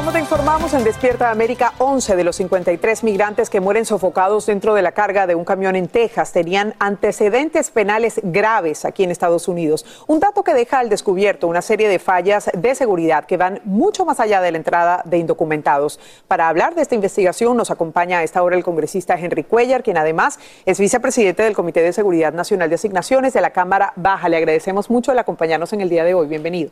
Como 0.08 0.16
te 0.16 0.22
informamos 0.22 0.74
en 0.74 0.86
Despierta 0.86 1.32
América, 1.32 1.74
11 1.80 2.16
de 2.16 2.24
los 2.24 2.38
53 2.38 3.04
migrantes 3.04 3.50
que 3.50 3.60
mueren 3.60 3.84
sofocados 3.84 4.46
dentro 4.46 4.74
de 4.74 4.82
la 4.82 4.94
carga 4.94 5.28
de 5.28 5.36
un 5.36 5.44
camión 5.44 5.76
en 5.76 5.90
Texas 5.90 6.32
tenían 6.32 6.76
antecedentes 6.80 7.72
penales 7.72 8.22
graves 8.24 8.86
aquí 8.86 9.04
en 9.04 9.12
Estados 9.12 9.50
Unidos. 9.50 9.86
Un 10.08 10.22
dato 10.22 10.46
que 10.46 10.54
deja 10.54 10.80
al 10.80 10.88
descubierto 10.88 11.50
una 11.50 11.62
serie 11.62 11.90
de 11.90 12.00
fallas 12.00 12.50
de 12.58 12.74
seguridad 12.74 13.26
que 13.26 13.36
van 13.36 13.60
mucho 13.66 14.06
más 14.06 14.22
allá 14.22 14.40
de 14.40 14.50
la 14.54 14.58
entrada 14.60 15.02
de 15.04 15.18
indocumentados. 15.18 16.00
Para 16.30 16.48
hablar 16.48 16.74
de 16.74 16.84
esta 16.84 16.96
investigación 16.96 17.58
nos 17.58 17.70
acompaña 17.70 18.20
a 18.20 18.24
esta 18.24 18.42
hora 18.44 18.56
el 18.56 18.64
congresista 18.64 19.20
Henry 19.20 19.44
Cuellar, 19.44 19.84
quien 19.84 19.98
además 19.98 20.40
es 20.66 20.80
vicepresidente 20.80 21.44
del 21.44 21.54
Comité 21.54 21.82
de 21.82 21.92
Seguridad 21.92 22.32
Nacional 22.32 22.70
de 22.70 22.76
Asignaciones 22.76 23.34
de 23.34 23.42
la 23.42 23.50
Cámara 23.50 23.92
Baja. 23.98 24.30
Le 24.30 24.38
agradecemos 24.38 24.90
mucho 24.90 25.12
el 25.12 25.20
acompañarnos 25.20 25.74
en 25.74 25.82
el 25.82 25.90
día 25.90 26.06
de 26.06 26.14
hoy. 26.14 26.28
Bienvenido. 26.28 26.72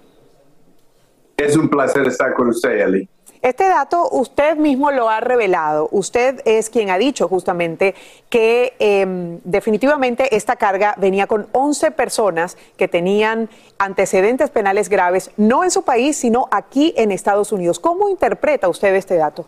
Es 1.36 1.58
un 1.58 1.67
placer 1.67 2.08
estar 2.08 2.34
con 2.34 2.48
usted, 2.48 2.80
Eli. 2.80 3.10
Este 3.45 3.65
dato 3.65 4.10
usted 4.10 4.58
mismo 4.58 4.89
lo 4.89 5.08
ha 5.08 5.19
revelado. 5.19 5.88
Usted 5.91 6.41
es 6.45 6.71
quien 6.71 6.89
ha 6.89 6.97
dicho 6.97 7.27
justamente 7.27 7.93
que 8.27 8.73
em, 8.79 9.39
definitivamente 9.43 10.36
esta 10.36 10.55
carga 10.55 10.95
venía 10.97 11.27
con 11.27 11.45
11 11.51 11.91
personas 11.91 12.58
que 12.75 12.88
tenían 12.88 13.47
antecedentes 13.77 14.49
penales 14.49 14.89
graves, 14.89 15.29
no 15.38 15.63
en 15.63 15.69
su 15.69 15.84
país, 15.84 16.17
sino 16.17 16.47
aquí 16.49 16.95
en 16.97 17.12
Estados 17.12 17.51
Unidos. 17.51 17.77
¿Cómo 17.77 18.10
interpreta 18.10 18.67
usted 18.67 18.95
este 18.95 19.15
dato? 19.15 19.45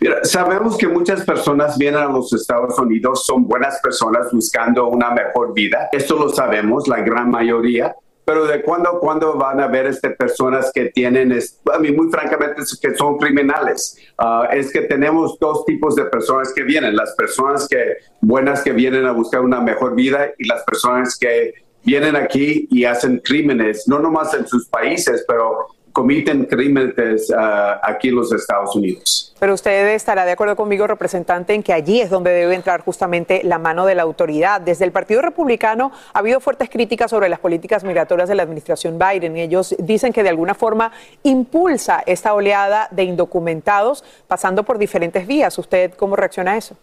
Mira, 0.00 0.24
sabemos 0.24 0.78
que 0.78 0.88
muchas 0.88 1.26
personas 1.26 1.76
vienen 1.76 2.00
a 2.00 2.06
los 2.06 2.32
Estados 2.32 2.78
Unidos, 2.78 3.26
son 3.26 3.46
buenas 3.46 3.78
personas 3.82 4.32
buscando 4.32 4.88
una 4.88 5.10
mejor 5.10 5.52
vida. 5.52 5.90
Esto 5.92 6.16
lo 6.16 6.30
sabemos, 6.30 6.88
la 6.88 7.00
gran 7.00 7.30
mayoría. 7.30 7.94
Pero 8.28 8.46
de 8.46 8.60
cuándo 8.60 8.90
a 8.90 9.00
cuándo 9.00 9.38
van 9.38 9.58
a 9.58 9.68
ver 9.68 9.86
este, 9.86 10.10
personas 10.10 10.70
que 10.74 10.90
tienen, 10.90 11.32
a 11.72 11.78
mí 11.78 11.92
muy 11.92 12.10
francamente, 12.10 12.60
que 12.78 12.94
son 12.94 13.16
criminales. 13.16 13.96
Ah, 14.18 14.50
es 14.52 14.70
que 14.70 14.82
tenemos 14.82 15.38
dos 15.38 15.64
tipos 15.64 15.96
de 15.96 16.04
personas 16.04 16.52
que 16.52 16.62
vienen. 16.62 16.94
Las 16.94 17.14
personas 17.14 17.66
que 17.66 17.96
buenas 18.20 18.62
que 18.62 18.72
vienen 18.72 19.06
a 19.06 19.12
buscar 19.12 19.40
una 19.40 19.62
mejor 19.62 19.94
vida 19.94 20.30
y 20.36 20.46
las 20.46 20.62
personas 20.64 21.16
que 21.16 21.54
vienen 21.82 22.16
aquí 22.16 22.68
y 22.70 22.84
hacen 22.84 23.22
crímenes, 23.24 23.88
no 23.88 23.98
nomás 23.98 24.34
en 24.34 24.46
sus 24.46 24.68
países, 24.68 25.24
pero 25.26 25.68
comiten 25.92 26.44
crímenes 26.44 27.32
ah, 27.36 27.80
aquí 27.82 28.08
en 28.08 28.16
los 28.16 28.32
Estados 28.32 28.74
Unidos. 28.76 29.34
Pero 29.38 29.54
usted 29.54 29.94
estará 29.94 30.24
de 30.24 30.32
acuerdo 30.32 30.56
conmigo, 30.56 30.86
representante, 30.86 31.54
en 31.54 31.62
que 31.62 31.72
allí 31.72 32.00
es 32.00 32.10
donde 32.10 32.30
debe 32.30 32.54
entrar 32.54 32.80
justamente 32.80 33.42
la 33.44 33.58
mano 33.58 33.86
de 33.86 33.94
la 33.94 34.02
autoridad. 34.02 34.60
Desde 34.60 34.84
el 34.84 34.92
Partido 34.92 35.22
Republicano 35.22 35.92
ha 36.12 36.18
habido 36.18 36.40
fuertes 36.40 36.68
críticas 36.70 37.10
sobre 37.10 37.28
las 37.28 37.38
políticas 37.38 37.84
migratorias 37.84 38.28
de 38.28 38.34
la 38.34 38.42
administración 38.42 38.98
Biden. 38.98 39.36
Ellos 39.36 39.76
dicen 39.78 40.12
que 40.12 40.22
de 40.22 40.28
alguna 40.30 40.54
forma 40.54 40.92
impulsa 41.22 42.02
esta 42.06 42.34
oleada 42.34 42.88
de 42.90 43.04
indocumentados 43.04 44.04
pasando 44.26 44.64
por 44.64 44.78
diferentes 44.78 45.26
vías. 45.26 45.56
¿Usted 45.58 45.92
cómo 45.94 46.16
reacciona 46.16 46.52
a 46.52 46.56
eso? 46.56 46.76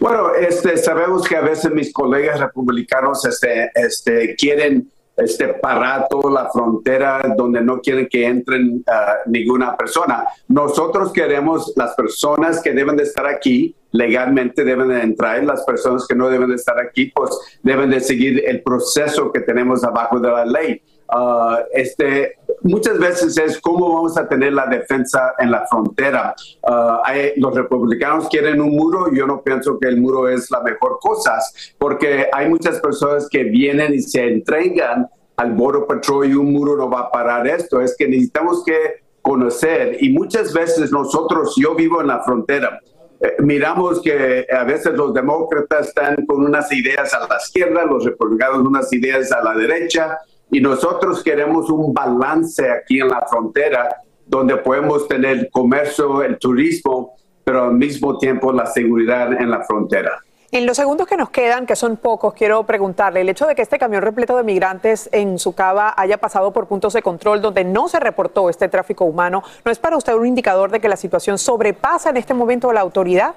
Bueno, 0.00 0.34
este, 0.34 0.76
sabemos 0.76 1.28
que 1.28 1.36
a 1.36 1.42
veces 1.42 1.70
mis 1.70 1.92
colegas 1.92 2.40
republicanos 2.40 3.24
este, 3.24 3.70
este, 3.74 4.34
quieren 4.34 4.90
este, 5.22 5.54
parar 5.54 6.06
toda 6.08 6.42
la 6.42 6.50
frontera 6.50 7.22
donde 7.36 7.60
no 7.60 7.80
quieren 7.80 8.08
que 8.08 8.26
entren 8.26 8.82
ah, 8.86 9.16
ninguna 9.26 9.76
persona. 9.76 10.24
Nosotros 10.48 11.12
queremos 11.12 11.72
las 11.76 11.94
personas 11.94 12.62
que 12.62 12.72
deben 12.72 12.96
de 12.96 13.04
estar 13.04 13.26
aquí 13.26 13.74
legalmente 13.92 14.64
deben 14.64 14.88
de 14.88 15.02
entrar, 15.02 15.42
las 15.44 15.64
personas 15.64 16.06
que 16.06 16.14
no 16.14 16.28
deben 16.28 16.48
de 16.48 16.54
estar 16.54 16.78
aquí 16.78 17.06
pues 17.06 17.30
deben 17.62 17.90
de 17.90 18.00
seguir 18.00 18.42
el 18.46 18.62
proceso 18.62 19.32
que 19.32 19.40
tenemos 19.40 19.84
abajo 19.84 20.20
de 20.20 20.30
la 20.30 20.44
ley. 20.44 20.82
Ah, 21.12 21.64
este, 21.72 22.36
muchas 22.62 22.98
veces 22.98 23.36
es 23.36 23.60
cómo 23.60 23.94
vamos 23.94 24.16
a 24.16 24.28
tener 24.28 24.52
la 24.52 24.66
defensa 24.66 25.34
en 25.38 25.50
la 25.50 25.66
frontera. 25.66 26.34
Ah, 26.66 27.02
los 27.36 27.54
republicanos 27.54 28.28
quieren 28.28 28.60
un 28.60 28.70
muro, 28.70 29.12
yo 29.12 29.26
no 29.26 29.42
pienso 29.42 29.78
que 29.78 29.88
el 29.88 30.00
muro 30.00 30.28
es 30.28 30.50
la 30.50 30.60
mejor 30.62 30.98
cosa, 31.00 31.38
porque 31.78 32.28
hay 32.32 32.48
muchas 32.48 32.80
personas 32.80 33.28
que 33.28 33.44
vienen 33.44 33.94
y 33.94 34.00
se 34.00 34.24
entregan 34.24 35.08
al 35.36 35.52
Border 35.52 35.86
Patrol 35.86 36.26
y 36.26 36.34
un 36.34 36.52
muro 36.52 36.76
no 36.76 36.90
va 36.90 37.00
a 37.00 37.10
parar 37.10 37.46
esto, 37.46 37.80
es 37.80 37.96
que 37.96 38.06
necesitamos 38.06 38.62
que 38.64 39.02
conocer 39.22 39.96
y 40.00 40.10
muchas 40.10 40.52
veces 40.52 40.92
nosotros, 40.92 41.54
yo 41.56 41.74
vivo 41.74 42.00
en 42.00 42.08
la 42.08 42.22
frontera, 42.22 42.78
eh, 43.20 43.36
miramos 43.38 44.00
que 44.00 44.46
a 44.50 44.64
veces 44.64 44.94
los 44.94 45.12
demócratas 45.12 45.88
están 45.88 46.24
con 46.26 46.44
unas 46.44 46.70
ideas 46.72 47.12
a 47.14 47.26
la 47.26 47.36
izquierda, 47.36 47.84
los 47.84 48.04
republicanos 48.04 48.58
unas 48.66 48.92
ideas 48.92 49.32
a 49.32 49.42
la 49.42 49.54
derecha, 49.54 50.18
y 50.50 50.60
nosotros 50.60 51.22
queremos 51.22 51.70
un 51.70 51.92
balance 51.92 52.70
aquí 52.70 53.00
en 53.00 53.08
la 53.08 53.26
frontera 53.28 53.96
donde 54.26 54.56
podemos 54.56 55.08
tener 55.08 55.50
comercio, 55.50 56.22
el 56.22 56.38
turismo, 56.38 57.14
pero 57.44 57.64
al 57.64 57.74
mismo 57.74 58.16
tiempo 58.18 58.52
la 58.52 58.66
seguridad 58.66 59.32
en 59.32 59.50
la 59.50 59.62
frontera. 59.64 60.12
En 60.52 60.66
los 60.66 60.76
segundos 60.76 61.06
que 61.06 61.16
nos 61.16 61.30
quedan, 61.30 61.64
que 61.64 61.76
son 61.76 61.96
pocos, 61.96 62.34
quiero 62.34 62.64
preguntarle, 62.64 63.20
el 63.20 63.28
hecho 63.28 63.46
de 63.46 63.54
que 63.54 63.62
este 63.62 63.78
camión 63.78 64.02
repleto 64.02 64.36
de 64.36 64.42
migrantes 64.42 65.08
en 65.12 65.38
su 65.38 65.54
cava 65.54 65.94
haya 65.96 66.18
pasado 66.18 66.52
por 66.52 66.66
puntos 66.66 66.92
de 66.92 67.02
control 67.02 67.40
donde 67.40 67.62
no 67.62 67.88
se 67.88 68.00
reportó 68.00 68.50
este 68.50 68.68
tráfico 68.68 69.04
humano, 69.04 69.44
¿no 69.64 69.70
es 69.70 69.78
para 69.78 69.96
usted 69.96 70.12
un 70.14 70.26
indicador 70.26 70.72
de 70.72 70.80
que 70.80 70.88
la 70.88 70.96
situación 70.96 71.38
sobrepasa 71.38 72.10
en 72.10 72.16
este 72.16 72.34
momento 72.34 72.72
la 72.72 72.80
autoridad? 72.80 73.34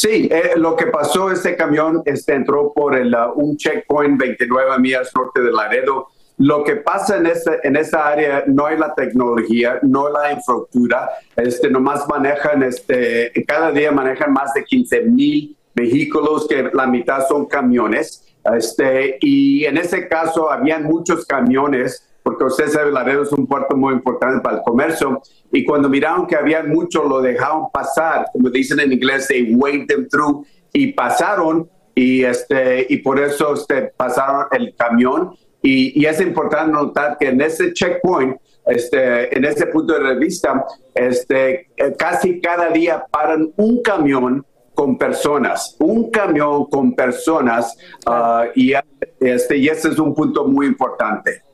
Sí, 0.00 0.28
eh, 0.30 0.52
lo 0.54 0.76
que 0.76 0.86
pasó, 0.86 1.28
este 1.32 1.56
camión 1.56 2.02
este, 2.04 2.34
entró 2.34 2.72
por 2.72 2.94
el, 2.94 3.12
uh, 3.12 3.32
un 3.34 3.56
checkpoint 3.56 4.16
29 4.16 4.78
millas 4.78 5.10
norte 5.12 5.40
de 5.40 5.50
Laredo. 5.50 6.06
Lo 6.36 6.62
que 6.62 6.76
pasa 6.76 7.16
en 7.16 7.26
esta, 7.26 7.56
en 7.64 7.74
esta 7.74 8.06
área 8.06 8.44
no 8.46 8.66
hay 8.66 8.78
la 8.78 8.94
tecnología, 8.94 9.80
no 9.82 10.08
la 10.08 10.30
infraestructura, 10.30 11.10
este, 11.34 11.68
nomás 11.68 12.06
manejan, 12.06 12.62
este, 12.62 13.32
cada 13.44 13.72
día 13.72 13.90
manejan 13.90 14.32
más 14.32 14.54
de 14.54 14.62
15 14.62 15.00
mil 15.02 15.56
vehículos 15.74 16.46
que 16.46 16.70
la 16.72 16.86
mitad 16.86 17.26
son 17.26 17.46
camiones. 17.46 18.24
Este, 18.54 19.18
y 19.20 19.64
en 19.64 19.78
ese 19.78 20.06
caso 20.06 20.48
habían 20.48 20.84
muchos 20.84 21.26
camiones 21.26 22.08
porque 22.28 22.44
usted 22.44 22.68
sabe, 22.68 22.92
Laredo 22.92 23.22
es 23.22 23.32
un 23.32 23.46
puerto 23.46 23.74
muy 23.74 23.94
importante 23.94 24.42
para 24.42 24.58
el 24.58 24.62
comercio, 24.62 25.22
y 25.50 25.64
cuando 25.64 25.88
miraron 25.88 26.26
que 26.26 26.36
había 26.36 26.62
mucho, 26.62 27.02
lo 27.04 27.22
dejaron 27.22 27.70
pasar, 27.72 28.26
como 28.34 28.50
dicen 28.50 28.80
en 28.80 28.92
inglés, 28.92 29.28
they 29.28 29.54
waved 29.54 29.86
them 29.86 30.06
through, 30.10 30.44
y 30.74 30.92
pasaron, 30.92 31.70
y, 31.94 32.24
este, 32.24 32.86
y 32.90 32.98
por 32.98 33.18
eso 33.18 33.54
este, 33.54 33.94
pasaron 33.96 34.44
el 34.50 34.74
camión, 34.76 35.30
y, 35.62 35.98
y, 35.98 36.04
es 36.04 36.20
importante 36.20 36.70
notar 36.70 37.16
que 37.16 37.28
en 37.28 37.40
ese 37.40 37.72
checkpoint, 37.72 38.36
este, 38.66 39.34
en 39.34 39.46
ese 39.46 39.64
punto 39.68 39.94
de 39.94 40.00
revista, 40.00 40.66
este, 40.94 41.70
eh, 41.78 41.94
casi 41.98 42.42
cada 42.42 42.68
día 42.68 43.06
paran 43.10 43.50
un 43.56 43.80
camión 43.80 44.44
con 44.74 44.98
personas, 44.98 45.76
un 45.78 46.10
camión 46.10 46.66
con 46.66 46.94
personas, 46.94 47.74
uh, 48.06 48.50
y, 48.54 48.74
este, 49.18 49.56
y 49.56 49.68
ese 49.68 49.88
es 49.88 49.98
un 49.98 50.14
punto 50.14 50.44
muy 50.44 50.66
importante. 50.66 51.47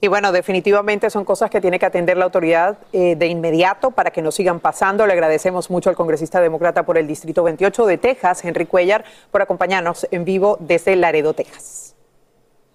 Y 0.00 0.08
bueno, 0.08 0.30
definitivamente 0.30 1.08
son 1.08 1.24
cosas 1.24 1.50
que 1.50 1.60
tiene 1.60 1.78
que 1.78 1.86
atender 1.86 2.16
la 2.18 2.26
autoridad 2.26 2.78
eh, 2.92 3.16
de 3.16 3.26
inmediato 3.28 3.90
para 3.90 4.10
que 4.10 4.20
no 4.20 4.30
sigan 4.30 4.60
pasando. 4.60 5.06
Le 5.06 5.14
agradecemos 5.14 5.70
mucho 5.70 5.88
al 5.88 5.96
congresista 5.96 6.40
demócrata 6.40 6.84
por 6.84 6.98
el 6.98 7.06
Distrito 7.06 7.42
28 7.42 7.86
de 7.86 7.98
Texas, 7.98 8.44
Henry 8.44 8.66
Cuellar, 8.66 9.04
por 9.30 9.40
acompañarnos 9.40 10.06
en 10.10 10.24
vivo 10.24 10.58
desde 10.60 10.96
Laredo, 10.96 11.32
Texas. 11.32 11.94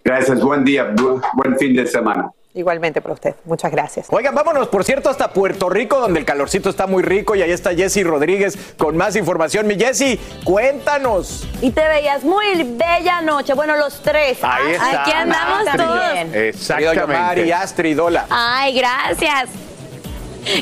Gracias, 0.04 0.42
buen 0.42 0.66
día, 0.66 0.96
buen 1.36 1.58
fin 1.60 1.76
de 1.76 1.86
semana. 1.86 2.32
Igualmente 2.54 3.02
para 3.02 3.14
usted. 3.14 3.36
Muchas 3.46 3.72
gracias. 3.72 4.08
Oigan, 4.10 4.36
vámonos, 4.36 4.68
por 4.68 4.84
cierto, 4.84 5.10
hasta 5.10 5.32
Puerto 5.32 5.70
Rico, 5.70 6.00
donde 6.00 6.20
el 6.20 6.26
calorcito 6.26 6.70
está 6.70 6.86
muy 6.86 7.02
rico 7.02 7.34
y 7.34 7.42
ahí 7.42 7.52
está 7.52 7.74
Jessy 7.74 8.04
Rodríguez 8.04 8.58
con 8.78 8.98
más 8.98 9.16
información. 9.16 9.68
Mi 9.68 9.76
Jessy, 9.76 10.20
cuéntanos. 10.44 11.48
Y 11.62 11.72
te 11.72 11.88
veías 11.88 12.24
muy 12.24 12.64
bella 12.64 13.20
anoche. 13.20 13.54
Bueno, 13.54 13.78
los 13.78 14.02
tres. 14.02 14.40
Ahí 14.42 14.74
está. 14.74 15.02
Aquí 15.02 15.12
andamos 15.12 15.64
todos. 15.78 16.36
Exactamente. 16.36 17.46
Y 17.46 17.52
Astrid, 17.52 18.02
hola. 18.02 18.26
Ay, 18.30 18.78
gracias. 18.78 19.71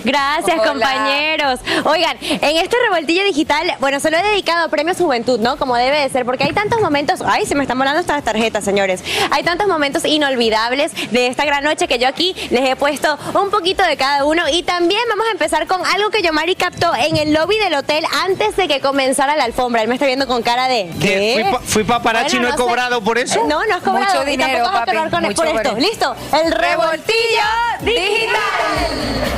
Gracias, 0.03 0.61
compañeros. 0.67 1.59
Oigan, 1.85 2.17
en 2.21 2.57
este 2.57 2.75
revoltillo 2.89 3.23
digital, 3.23 3.73
bueno, 3.79 3.99
se 3.99 4.11
lo 4.11 4.17
he 4.17 4.23
dedicado 4.23 4.65
a 4.65 4.69
Premios 4.69 4.97
Juventud, 4.97 5.39
¿no? 5.39 5.57
Como 5.57 5.75
debe 5.75 6.01
de 6.01 6.09
ser, 6.09 6.25
porque 6.25 6.43
hay 6.43 6.53
tantos 6.53 6.81
momentos. 6.81 7.21
Ay, 7.25 7.45
se 7.45 7.55
me 7.55 7.63
están 7.63 7.77
volando 7.77 7.99
estas 7.99 8.23
tarjetas, 8.23 8.63
señores. 8.63 9.03
Hay 9.31 9.43
tantos 9.43 9.67
momentos 9.67 10.05
inolvidables 10.05 10.91
de 11.11 11.27
esta 11.27 11.45
gran 11.45 11.63
noche 11.63 11.87
que 11.87 11.99
yo 11.99 12.07
aquí 12.07 12.35
les 12.49 12.69
he 12.69 12.75
puesto 12.75 13.17
un 13.33 13.49
poquito 13.49 13.83
de 13.83 13.97
cada 13.97 14.25
uno. 14.25 14.43
Y 14.51 14.63
también 14.63 15.01
vamos 15.09 15.25
a 15.27 15.31
empezar 15.31 15.67
con 15.67 15.85
algo 15.85 16.09
que 16.09 16.21
Yomari 16.21 16.55
captó 16.55 16.93
en 16.95 17.17
el 17.17 17.33
lobby 17.33 17.57
del 17.57 17.75
hotel 17.75 18.03
antes 18.25 18.55
de 18.55 18.67
que 18.67 18.79
comenzara 18.79 19.35
la 19.35 19.45
alfombra. 19.45 19.81
Él 19.81 19.87
me 19.87 19.95
está 19.95 20.05
viendo 20.05 20.27
con 20.27 20.41
cara 20.43 20.67
de. 20.67 20.91
¿Qué? 20.99 21.45
¿Fui, 21.65 21.83
paparazzi 21.83 22.37
y 22.37 22.39
no, 22.39 22.49
he 22.49 22.55
cobrado 22.55 23.01
por 23.01 23.17
eso? 23.17 23.41
No, 23.47 23.65
no 23.65 23.75
has 23.75 23.81
cobrado. 23.81 23.99
Mucho 23.99 24.25
dinero, 24.25 24.51
y 24.51 24.55
a 24.55 25.09
con 25.09 25.33
por 25.33 25.47
esto. 25.47 25.75
Listo. 25.77 26.15
El 26.33 26.51
revoltillo 26.51 27.47
digital. 27.81 29.29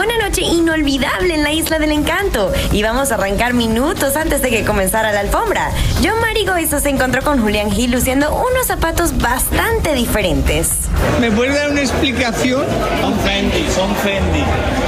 Fue 0.00 0.06
una 0.06 0.28
noche 0.28 0.40
inolvidable 0.40 1.34
en 1.34 1.42
la 1.42 1.52
Isla 1.52 1.78
del 1.78 1.92
Encanto 1.92 2.50
y 2.72 2.82
vamos 2.82 3.12
a 3.12 3.16
arrancar 3.16 3.52
minutos 3.52 4.16
antes 4.16 4.40
de 4.40 4.48
que 4.48 4.64
comenzara 4.64 5.12
la 5.12 5.20
alfombra. 5.20 5.70
John 6.02 6.18
Marigoizo 6.22 6.80
se 6.80 6.88
encontró 6.88 7.20
con 7.20 7.38
Julián 7.38 7.70
Gil 7.70 7.90
luciendo 7.90 8.34
unos 8.34 8.66
zapatos 8.66 9.18
bastante 9.18 9.92
diferentes. 9.92 10.88
¿Me 11.20 11.30
puedes 11.30 11.54
dar 11.54 11.70
una 11.72 11.82
explicación? 11.82 12.64
Son 13.02 13.14
Fendi, 13.20 13.66
son 13.74 13.94
Fendi. 13.96 14.42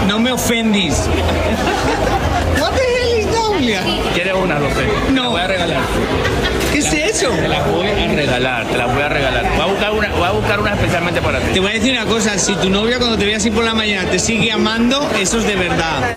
No 0.09 0.19
me 0.19 0.33
ofendís. 0.33 1.07
What 2.59 2.71
the 2.71 2.81
hell 2.81 3.19
is 3.21 3.37
Julia? 3.37 3.83
¿Quieres 4.15 4.33
una, 4.33 4.59
López? 4.61 4.87
No. 5.11 5.25
Te 5.25 5.29
voy 5.29 5.41
a 5.43 5.47
regalar. 5.47 5.81
¿Qué 6.73 6.79
es 6.79 6.91
eso? 6.91 7.29
Te 7.29 7.49
la 7.49 7.63
voy 7.65 7.87
a 7.87 8.09
regalar, 8.09 8.65
te 8.65 8.79
la 8.79 8.87
voy 8.87 9.03
a 9.03 9.09
regalar. 9.11 9.45
Buscar 10.43 10.59
una 10.59 10.75
especialmente 10.75 11.23
para 11.23 11.39
ti. 11.39 11.53
Te 11.53 11.61
voy 11.61 11.71
a 11.71 11.75
decir 11.75 11.93
una 11.93 12.05
cosa, 12.05 12.37
si 12.37 12.57
tu 12.57 12.69
novia 12.69 12.99
cuando 12.99 13.17
te 13.17 13.25
ve 13.25 13.37
así 13.37 13.53
por 13.53 13.63
la 13.63 13.75
mañana 13.75 14.11
te 14.11 14.19
sigue 14.19 14.51
amando, 14.51 15.09
eso 15.21 15.39
es 15.39 15.47
de 15.47 15.55
verdad. 15.55 16.17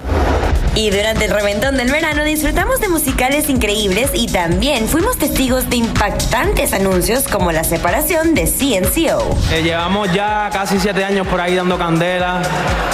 Y 0.74 0.90
durante 0.90 1.26
el 1.26 1.32
reventón 1.32 1.78
del 1.78 1.92
verano 1.92 2.24
disfrutamos 2.24 2.80
de 2.80 2.90
musicales 2.90 3.50
increíbles 3.50 4.10
y 4.16 4.26
también 4.26 4.88
fuimos 4.88 5.20
testigos 5.20 5.70
de 5.70 5.76
impactantes 5.76 6.74
anuncios 6.74 7.28
como 7.28 7.52
la 7.52 7.64
separación 7.64 8.34
de 8.34 8.48
CNCO. 8.48 9.38
Eh, 9.52 9.62
llevamos 9.62 10.12
ya 10.12 10.50
casi 10.52 10.80
siete 10.80 11.06
años 11.06 11.28
por 11.28 11.40
ahí 11.40 11.54
dando 11.54 11.78
candela, 11.78 12.42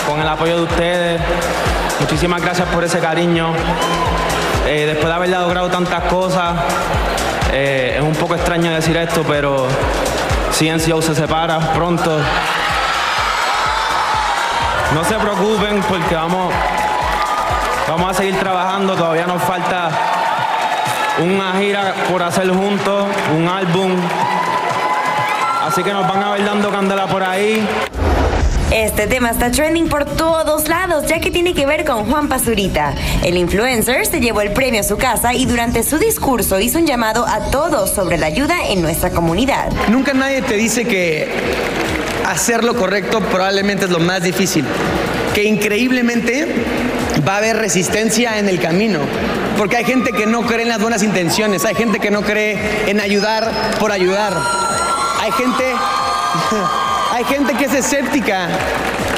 con 0.06 0.20
el 0.20 0.28
apoyo 0.28 0.58
de 0.58 0.64
ustedes. 0.64 1.22
Muchísimas 2.02 2.42
gracias 2.42 2.68
por 2.68 2.84
ese 2.84 3.00
cariño. 3.00 3.54
Eh, 4.68 4.86
después 4.86 5.08
de 5.08 5.14
haber 5.14 5.30
logrado 5.30 5.70
tantas 5.70 6.04
cosas, 6.04 6.56
eh, 7.54 7.96
es 7.98 8.04
un 8.04 8.16
poco 8.16 8.36
extraño 8.36 8.70
decir 8.74 8.98
esto, 8.98 9.24
pero 9.26 9.68
CNCO 10.52 11.02
se 11.02 11.16
separa 11.16 11.60
pronto. 11.74 12.20
No 14.94 15.04
se 15.06 15.16
preocupen 15.16 15.82
porque 15.88 16.16
vamos, 16.16 16.54
vamos 17.88 18.12
a 18.12 18.14
seguir 18.14 18.38
trabajando, 18.38 18.96
todavía 18.96 19.26
nos 19.26 19.42
falta 19.42 19.90
una 21.20 21.54
gira 21.54 21.94
por 22.10 22.22
hacer 22.22 22.50
juntos, 22.50 23.06
un 23.36 23.48
álbum. 23.48 23.96
Así 25.66 25.84
que 25.84 25.94
nos 25.94 26.08
van 26.08 26.24
a 26.24 26.32
ver 26.32 26.46
dando 26.46 26.70
candela 26.70 27.08
por 27.08 27.24
ahí. 27.24 27.66
Este 28.72 29.06
tema 29.08 29.32
está 29.32 29.52
trending 29.52 29.90
por 29.90 30.06
todos 30.06 30.70
lados, 30.70 31.06
ya 31.06 31.20
que 31.20 31.30
tiene 31.30 31.54
que 31.54 31.66
ver 31.66 31.84
con 31.84 32.06
Juan 32.06 32.30
Pazurita. 32.30 32.96
El 33.24 33.38
influencer 33.38 34.06
se 34.06 34.20
llevó 34.20 34.42
el 34.42 34.52
premio 34.52 34.80
a 34.80 34.84
su 34.84 34.98
casa 34.98 35.34
y 35.34 35.46
durante 35.46 35.84
su 35.84 35.98
discurso 35.98 36.60
hizo 36.60 36.80
un 36.80 36.88
llamado 36.88 37.26
a 37.28 37.52
todos 37.52 37.90
sobre 37.90 38.18
la 38.18 38.28
ayuda 38.28 38.56
en 38.70 38.82
nuestra 38.82 39.10
comunidad. 39.12 39.72
Nunca 39.90 40.14
nadie 40.14 40.42
te 40.42 40.56
dice 40.56 40.86
que 40.86 41.28
hacer 42.26 42.64
lo 42.64 42.76
correcto 42.76 43.20
probablemente 43.20 43.86
es 43.86 43.92
lo 43.92 44.00
más 44.00 44.24
difícil. 44.24 44.66
Que 45.36 45.44
increíblemente 45.44 46.48
va 47.28 47.36
a 47.36 47.38
haber 47.38 47.58
resistencia 47.58 48.40
en 48.40 48.48
el 48.48 48.60
camino. 48.60 49.00
Porque 49.58 49.78
hay 49.78 49.84
gente 49.84 50.12
que 50.12 50.26
no 50.26 50.44
cree 50.44 50.64
en 50.64 50.70
las 50.70 50.82
buenas 50.82 51.04
intenciones, 51.04 51.66
hay 51.66 51.76
gente 51.76 52.00
que 52.00 52.10
no 52.10 52.22
cree 52.22 52.90
en 52.90 53.00
ayudar 53.00 53.52
por 53.80 53.92
ayudar. 53.92 54.34
Hay 55.20 55.32
gente, 55.34 55.66
hay 57.22 57.36
gente 57.36 57.54
que 57.54 57.66
es 57.66 57.74
escéptica 57.74 58.48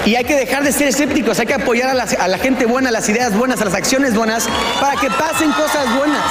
y 0.06 0.16
hay 0.16 0.26
que 0.26 0.36
dejar 0.36 0.62
de 0.64 0.74
ser 0.74 0.90
escépticos, 0.90 1.40
hay 1.40 1.46
que 1.46 1.54
apoyar 1.54 1.90
a 1.90 1.94
la, 1.94 2.04
a 2.04 2.28
la 2.28 2.38
gente 2.38 2.66
buena, 2.66 2.90
a 2.90 2.92
las 2.92 3.08
ideas 3.08 3.34
buenas, 3.34 3.62
a 3.62 3.66
las 3.66 3.74
acciones 3.74 4.14
buenas, 4.14 4.46
para 4.82 5.00
que 5.00 5.10
pasen 5.10 5.52
cosas 5.54 5.96
buenas. 5.98 6.22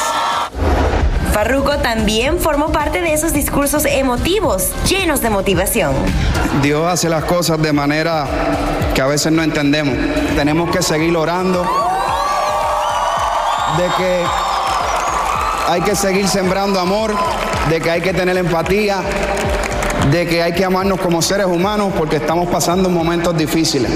Farruko 1.33 1.79
también 1.79 2.39
formó 2.39 2.73
parte 2.73 3.01
de 3.01 3.14
esos 3.14 3.33
discursos 3.33 3.87
emotivos, 3.87 4.68
llenos 4.87 5.23
de 5.23 5.31
motivación. 5.31 5.95
Dios 6.61 6.87
hace 6.87 7.09
las 7.09 7.25
cosas 7.25 7.62
de 7.62 7.73
manera 7.73 8.27
que 8.95 9.01
a 9.01 9.07
veces 9.07 9.33
no 9.33 9.43
entendemos. 9.43 9.97
Tenemos 10.37 10.70
que 10.70 10.83
seguir 10.83 11.16
orando 11.16 11.62
de 13.79 13.85
que 13.97 14.25
hay 15.68 15.81
que 15.81 15.97
seguir 15.97 16.29
sembrando 16.29 16.79
amor, 16.79 17.14
de 17.70 17.81
que 17.81 17.91
hay 17.91 18.03
que 18.03 18.12
tener 18.12 18.37
empatía, 18.37 19.01
de 20.11 20.26
que 20.26 20.42
hay 20.42 20.53
que 20.53 20.64
amarnos 20.64 21.00
como 21.00 21.22
seres 21.22 21.46
humanos 21.46 21.92
porque 21.96 22.16
estamos 22.16 22.48
pasando 22.48 22.88
momentos 22.88 23.36
difíciles. 23.36 23.90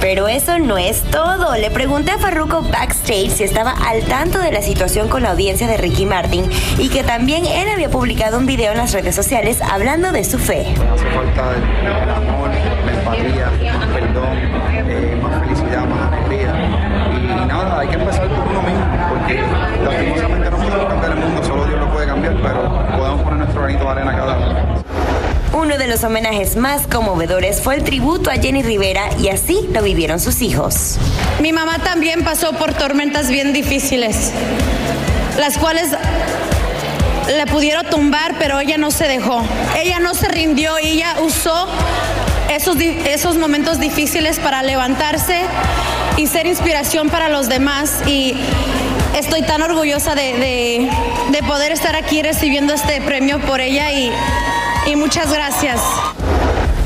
Pero 0.00 0.28
eso 0.28 0.58
no 0.58 0.78
es 0.78 1.02
todo. 1.02 1.56
Le 1.56 1.70
pregunté 1.70 2.12
a 2.12 2.18
Farruko 2.18 2.62
backstage 2.62 3.30
si 3.30 3.44
estaba 3.44 3.72
al 3.72 4.04
tanto 4.04 4.38
de 4.38 4.52
la 4.52 4.62
situación 4.62 5.08
con 5.08 5.22
la 5.22 5.32
audiencia 5.32 5.66
de 5.66 5.76
Ricky 5.76 6.06
Martin 6.06 6.48
y 6.78 6.88
que 6.88 7.02
también 7.02 7.44
él 7.46 7.68
había 7.68 7.90
publicado 7.90 8.38
un 8.38 8.46
video 8.46 8.72
en 8.72 8.78
las 8.78 8.92
redes 8.92 9.14
sociales 9.14 9.60
hablando 9.60 10.12
de 10.12 10.22
su 10.24 10.38
fe. 10.38 10.74
Hace 10.94 11.04
falta 11.06 11.50
el, 11.54 12.02
el 12.02 12.10
amor, 12.10 12.50
la 12.86 12.92
empatía, 12.92 13.50
más 13.76 13.86
perdón, 13.88 14.38
eh, 14.88 15.18
más 15.20 15.42
felicidad, 15.42 15.84
más 15.86 16.12
alegría. 16.12 16.54
Y 17.14 17.48
nada, 17.48 17.80
hay 17.80 17.88
que 17.88 17.94
empezar 17.94 18.28
por 18.28 18.46
uno 18.46 18.62
mismo, 18.62 18.86
porque 19.10 19.42
lastimosamente 19.82 20.50
no 20.50 20.56
podemos 20.58 20.86
cambiar 20.86 21.12
el 21.12 21.18
mundo, 21.18 21.42
solo 21.42 21.66
Dios 21.66 21.80
lo 21.80 21.92
puede 21.92 22.06
cambiar, 22.06 22.36
pero 22.40 22.86
podemos 22.96 23.22
poner 23.22 23.38
nuestro 23.38 23.62
granito 23.62 23.84
de 23.84 23.90
arena 23.90 24.16
cada 24.16 24.36
uno. 24.38 24.67
Uno 25.60 25.76
de 25.76 25.88
los 25.88 26.04
homenajes 26.04 26.54
más 26.56 26.86
conmovedores 26.86 27.60
fue 27.60 27.74
el 27.74 27.82
tributo 27.82 28.30
a 28.30 28.34
Jenny 28.34 28.62
Rivera 28.62 29.08
y 29.20 29.28
así 29.28 29.68
lo 29.72 29.82
vivieron 29.82 30.20
sus 30.20 30.40
hijos. 30.40 30.98
Mi 31.40 31.52
mamá 31.52 31.80
también 31.80 32.22
pasó 32.22 32.52
por 32.52 32.74
tormentas 32.74 33.28
bien 33.28 33.52
difíciles, 33.52 34.30
las 35.36 35.58
cuales 35.58 35.88
le 37.36 37.46
pudieron 37.46 37.84
tumbar, 37.90 38.36
pero 38.38 38.60
ella 38.60 38.78
no 38.78 38.92
se 38.92 39.08
dejó. 39.08 39.42
Ella 39.82 39.98
no 39.98 40.14
se 40.14 40.28
rindió 40.28 40.78
y 40.78 40.86
ella 40.86 41.16
usó 41.22 41.66
esos, 42.50 42.76
esos 42.80 43.36
momentos 43.36 43.80
difíciles 43.80 44.38
para 44.38 44.62
levantarse 44.62 45.40
y 46.16 46.28
ser 46.28 46.46
inspiración 46.46 47.10
para 47.10 47.28
los 47.28 47.48
demás. 47.48 48.02
Y 48.06 48.36
estoy 49.16 49.42
tan 49.42 49.60
orgullosa 49.62 50.14
de, 50.14 50.34
de- 50.34 50.90
de 51.32 51.42
poder 51.42 51.72
estar 51.72 51.96
aquí 51.96 52.22
recibiendo 52.22 52.72
este 52.74 53.00
premio 53.02 53.40
por 53.40 53.60
ella 53.60 53.90
y, 53.92 54.10
y 54.88 54.96
muchas 54.96 55.32
gracias. 55.32 55.80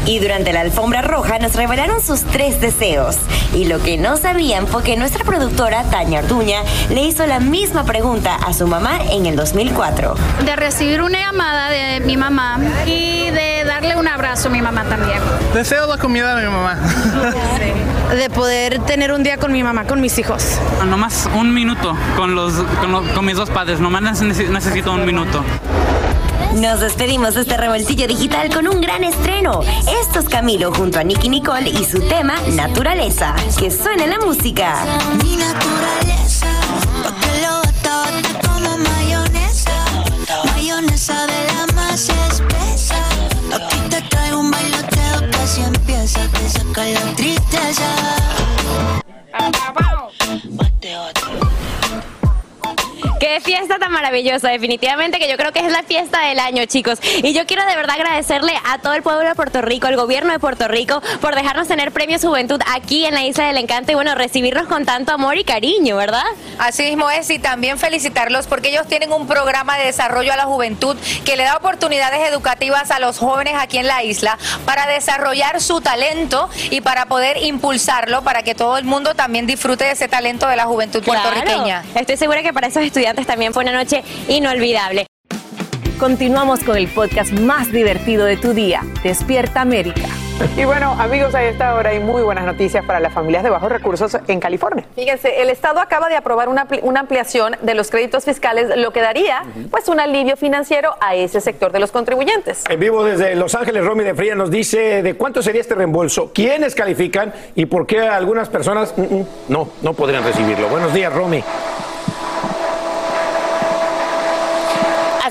Y 0.05 0.19
durante 0.19 0.53
la 0.53 0.63
alfombra 0.63 1.01
roja 1.01 1.39
nos 1.39 1.55
revelaron 1.55 2.03
sus 2.03 2.23
tres 2.25 2.61
deseos. 2.61 3.17
Y 3.55 3.67
lo 3.67 3.81
que 3.81 3.97
no 3.99 4.17
sabían 4.17 4.67
fue 4.67 4.83
que 4.83 4.97
nuestra 4.97 5.25
productora, 5.25 5.85
Tania 5.85 6.21
Orduña, 6.21 6.59
le 6.91 7.03
hizo 7.03 7.25
la 7.27 7.39
misma 7.39 7.85
pregunta 7.85 8.35
a 8.35 8.53
su 8.53 8.67
mamá 8.67 8.99
en 9.11 9.27
el 9.27 9.37
2004. 9.37 10.15
De 10.45 10.57
recibir 10.57 11.03
una 11.03 11.19
llamada 11.21 11.69
de 11.69 12.01
mi 12.01 12.17
mamá 12.17 12.59
y 12.87 13.31
de 13.31 13.63
darle 13.65 13.95
un 13.97 14.09
abrazo 14.09 14.49
a 14.49 14.51
mi 14.51 14.61
mamá 14.61 14.85
también. 14.85 15.19
Deseo 15.55 15.87
la 15.87 15.99
comida 15.99 16.35
de 16.35 16.47
mi 16.47 16.53
mamá. 16.53 16.79
De 18.13 18.29
poder 18.29 18.79
tener 18.81 19.11
un 19.13 19.23
día 19.23 19.39
con 19.39 19.53
mi 19.53 19.63
mamá, 19.63 19.85
con 19.85 20.01
mis 20.01 20.19
hijos. 20.19 20.59
Nomás 20.87 21.29
un 21.35 21.55
minuto 21.55 21.97
con, 22.17 22.35
los, 22.35 22.53
con, 22.81 22.93
los- 22.93 23.09
con 23.11 23.25
mis 23.25 23.37
dos 23.37 23.49
padres, 23.49 23.81
nomás 23.81 24.03
necesi- 24.03 24.49
necesito 24.49 24.93
un 24.93 25.07
minuto. 25.07 25.43
Nos 26.61 26.81
despedimos 26.81 27.35
de 27.35 27.41
este 27.43 27.57
revoltillo 27.57 28.07
digital 28.07 28.53
con 28.53 28.69
un 28.69 28.81
gran 28.81 29.05
estreno. 29.05 29.63
Esto 30.01 30.21
es 30.21 30.29
Camilo 30.29 30.73
junto 30.73 30.99
a 30.99 31.05
Nicky 31.05 31.29
Nicole 31.29 31.71
y 31.71 31.85
su 31.85 32.01
tema 32.09 32.35
Naturaleza. 32.55 33.35
Que 33.59 33.71
suene 33.71 34.07
la 34.07 34.19
música. 34.19 34.85
Mi 35.23 35.37
naturaleza, 35.37 36.49
pa' 37.03 37.15
que 37.21 37.41
lo 37.43 37.57
bata, 37.57 38.05
bata 38.05 38.49
como 38.49 38.79
mayonesa. 38.79 39.73
Mayonesa 40.55 41.27
de 41.27 41.47
la 41.47 41.73
más 41.75 42.09
espesa. 42.09 42.97
Aquí 43.55 43.79
te 43.89 44.03
traigo 44.03 44.41
un 44.41 44.51
bailoteo 44.51 45.31
que 45.31 45.37
así 45.39 45.63
empieza, 45.63 46.21
te 46.29 46.49
saca 46.49 46.85
la 46.85 47.17
tristeza. 47.17 48.23
Qué 53.33 53.41
fiesta 53.41 53.79
tan 53.79 53.91
maravillosa, 53.91 54.51
definitivamente 54.51 55.19
que 55.19 55.27
yo 55.27 55.39
creo 55.39 55.53
que 55.53 55.61
es 55.61 55.73
la 55.73 55.83
fiesta 55.83 56.21
del 56.27 56.39
año, 56.39 56.67
chicos. 56.67 56.99
Y 57.23 57.33
yo 57.33 57.47
quiero 57.47 57.65
de 57.65 57.75
verdad 57.75 57.97
agradecerle 57.97 58.53
a 58.63 58.77
todo 58.77 58.93
el 58.93 59.03
pueblo 59.03 59.27
de 59.27 59.35
Puerto 59.35 59.63
Rico, 59.63 59.87
al 59.87 59.97
gobierno 59.97 60.35
de 60.35 60.39
Puerto 60.39 60.69
Rico, 60.69 61.01
por 61.23 61.35
dejarnos 61.35 61.67
tener 61.67 61.93
Premio 61.93 62.19
Juventud 62.19 62.61
aquí 62.75 63.07
en 63.07 63.15
la 63.15 63.25
Isla 63.25 63.47
del 63.47 63.57
Encanto 63.57 63.91
y 63.91 63.95
bueno, 63.95 64.15
recibirnos 64.15 64.67
con 64.67 64.85
tanto 64.85 65.13
amor 65.13 65.39
y 65.39 65.45
cariño, 65.45 65.97
¿verdad? 65.97 66.27
Así 66.59 66.83
mismo 66.83 67.09
es, 67.09 67.31
y 67.31 67.39
también 67.39 67.79
felicitarlos 67.79 68.47
porque 68.47 68.69
ellos 68.69 68.87
tienen 68.87 69.15
un 69.15 69.27
programa 69.27 69.79
de 69.79 69.87
desarrollo 69.87 70.35
a 70.35 70.37
la 70.37 70.45
juventud 70.45 70.95
que 71.25 71.35
le 71.37 71.45
da 71.45 71.57
oportunidades 71.57 72.29
educativas 72.29 72.91
a 72.91 72.99
los 72.99 73.19
jóvenes 73.19 73.55
aquí 73.59 73.79
en 73.79 73.87
la 73.87 74.03
isla 74.03 74.37
para 74.67 74.87
desarrollar 74.87 75.63
su 75.63 75.81
talento 75.81 76.51
y 76.71 76.83
para 76.83 77.07
poder 77.07 77.39
impulsarlo 77.39 78.21
para 78.21 78.43
que 78.43 78.55
todo 78.55 78.77
el 78.77 78.85
mundo 78.85 79.15
también 79.15 79.47
disfrute 79.47 79.85
de 79.85 79.93
ese 79.93 80.07
talento 80.07 80.47
de 80.49 80.57
la 80.57 80.67
juventud 80.67 81.03
puertorriqueña. 81.03 81.83
Estoy 81.95 82.19
segura 82.19 82.43
que 82.43 82.53
para 82.53 82.67
esos 82.67 82.83
estudiantes 82.83 83.22
también 83.27 83.53
fue 83.53 83.63
una 83.63 83.73
noche 83.73 84.03
inolvidable. 84.29 85.07
Continuamos 85.99 86.65
con 86.65 86.77
el 86.77 86.89
podcast 86.89 87.33
más 87.33 87.71
divertido 87.71 88.25
de 88.25 88.37
tu 88.37 88.53
día, 88.53 88.83
Despierta 89.05 89.61
América. 89.61 90.09
Y 90.57 90.65
bueno, 90.65 90.97
amigos, 90.99 91.35
a 91.37 91.45
esta 91.45 91.75
hora 91.77 91.91
hay 91.91 92.01
muy 92.01 92.23
buenas 92.23 92.45
noticias 92.45 92.85
para 92.85 92.99
las 92.99 93.13
familias 93.13 93.45
de 93.45 93.51
bajos 93.51 93.71
recursos 93.71 94.17
en 94.27 94.41
California. 94.41 94.85
Fíjense, 94.97 95.41
el 95.41 95.49
Estado 95.49 95.79
acaba 95.79 96.09
de 96.09 96.17
aprobar 96.17 96.49
una, 96.49 96.67
una 96.83 97.01
ampliación 97.01 97.55
de 97.63 97.75
los 97.75 97.91
créditos 97.91 98.25
fiscales, 98.25 98.77
lo 98.77 98.93
que 98.93 99.01
daría 99.01 99.45
pues 99.71 99.89
un 99.89 100.01
alivio 100.01 100.37
financiero 100.37 100.97
a 101.01 101.15
ese 101.15 101.41
sector 101.41 101.71
de 101.71 101.79
los 101.79 101.93
contribuyentes. 101.93 102.65
En 102.69 102.81
vivo 102.81 103.05
desde 103.05 103.37
Los 103.37 103.55
Ángeles, 103.55 103.85
Romy 103.85 104.03
de 104.03 104.15
Fría 104.15 104.35
nos 104.35 104.51
dice 104.51 105.03
de 105.03 105.15
cuánto 105.15 105.43
sería 105.43 105.61
este 105.61 105.77
reembolso, 105.77 106.33
quiénes 106.35 106.75
califican 106.75 107.33
y 107.55 107.67
por 107.67 107.87
qué 107.87 108.01
algunas 108.01 108.49
personas 108.49 108.93
mm, 108.97 109.03
mm, 109.03 109.27
no, 109.49 109.69
no 109.83 109.93
podrían 109.93 110.25
recibirlo. 110.25 110.69
Buenos 110.69 110.93
días, 110.93 111.13
Romy. 111.13 111.45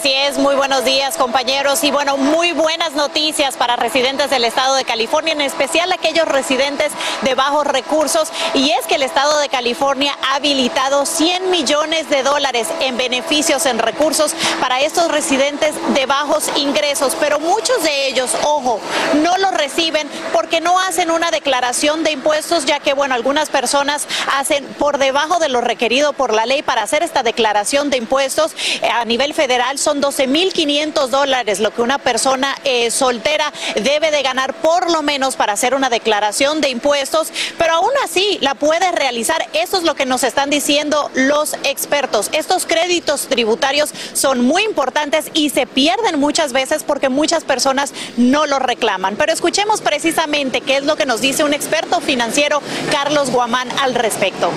Así 0.02 0.14
es, 0.16 0.40
muy 0.40 0.56
buenos 0.56 0.84
días 0.84 1.16
compañeros 1.16 1.84
y 1.84 1.92
bueno, 1.92 2.18
muy 2.18 2.54
buenas 2.54 2.94
noticias 2.94 3.56
para 3.56 3.76
residentes 3.76 4.32
del 4.32 4.46
estado 4.46 4.74
de 4.74 4.84
California, 4.84 5.34
en 5.34 5.42
especial 5.42 5.92
aquellos 5.92 6.28
residentes 6.28 6.92
de 7.22 7.36
bajos 7.36 7.68
recursos 7.68 8.30
y 8.56 8.72
es 8.72 8.88
que 8.88 8.96
el 8.96 9.04
estado 9.04 9.38
de 9.38 9.50
California 9.50 10.18
ha 10.24 10.38
habilitado 10.38 11.06
100 11.06 11.52
millones 11.52 12.10
de 12.10 12.24
dólares 12.24 12.68
en 12.80 12.98
beneficios 12.98 13.68
en 13.68 13.78
recursos 13.78 14.34
para 14.60 14.82
estos 14.82 15.12
residentes 15.12 15.76
de 15.94 16.08
bajos 16.08 16.50
ingresos, 16.56 17.16
pero 17.20 17.40
muchos 17.40 17.84
de 17.84 18.08
ellos, 18.08 18.32
ojo, 18.44 18.80
no 19.22 19.38
lo 19.38 19.52
reciben 19.52 20.10
porque 20.34 20.62
no 20.62 20.80
hacen 20.80 21.12
una 21.12 21.30
declaración 21.30 22.04
de 22.04 22.10
impuestos 22.10 22.66
ya 22.66 22.80
que 22.80 22.94
bueno, 22.94 23.14
algunas 23.14 23.50
personas 23.50 24.08
hacen 24.36 24.66
por 24.80 24.98
debajo 24.98 25.38
de 25.38 25.50
lo 25.50 25.62
requerido 25.62 26.14
por 26.14 26.34
la 26.34 26.48
ley 26.48 26.64
para 26.64 26.82
hacer 26.82 27.04
esta 27.04 27.22
declaración 27.22 27.92
de 27.92 27.98
impuestos 27.98 28.56
a 28.92 29.06
nivel 29.06 29.36
federal 29.36 29.78
12.500 30.00 31.08
dólares 31.08 31.60
lo 31.60 31.74
que 31.74 31.82
una 31.82 31.98
persona 31.98 32.56
eh, 32.64 32.92
soltera 32.92 33.52
debe 33.76 34.12
de 34.12 34.22
ganar 34.22 34.54
por 34.54 34.92
lo 34.92 35.02
menos 35.02 35.36
para 35.36 35.54
hacer 35.54 35.74
una 35.76 35.90
declaración 35.90 36.62
de 36.62 36.70
impuestos, 36.70 37.32
pero 37.58 37.74
aún 37.74 37.92
así 38.04 38.38
la 38.42 38.56
puede 38.56 38.92
realizar. 38.92 39.48
Eso 39.54 39.78
es 39.78 39.84
lo 39.84 39.96
que 39.96 40.06
nos 40.06 40.24
están 40.24 40.50
diciendo 40.50 41.10
los 41.16 41.54
expertos. 41.64 42.30
Estos 42.34 42.66
créditos 42.66 43.28
tributarios 43.28 43.92
son 44.14 44.46
muy 44.46 44.64
importantes 44.64 45.32
y 45.34 45.50
se 45.50 45.68
pierden 45.68 46.20
muchas 46.20 46.54
veces 46.54 46.84
porque 46.84 47.10
muchas 47.10 47.44
personas 47.44 47.94
no 48.18 48.46
los 48.46 48.62
reclaman. 48.62 49.16
Pero 49.16 49.34
escuchemos 49.34 49.82
precisamente 49.82 50.62
qué 50.62 50.78
es 50.78 50.86
lo 50.86 50.96
que 50.96 51.06
nos 51.06 51.22
dice 51.22 51.44
un 51.44 51.54
experto 51.54 52.02
financiero, 52.02 52.62
Carlos 52.92 53.32
Guamán, 53.32 53.70
al 53.80 53.96
respecto 53.96 54.52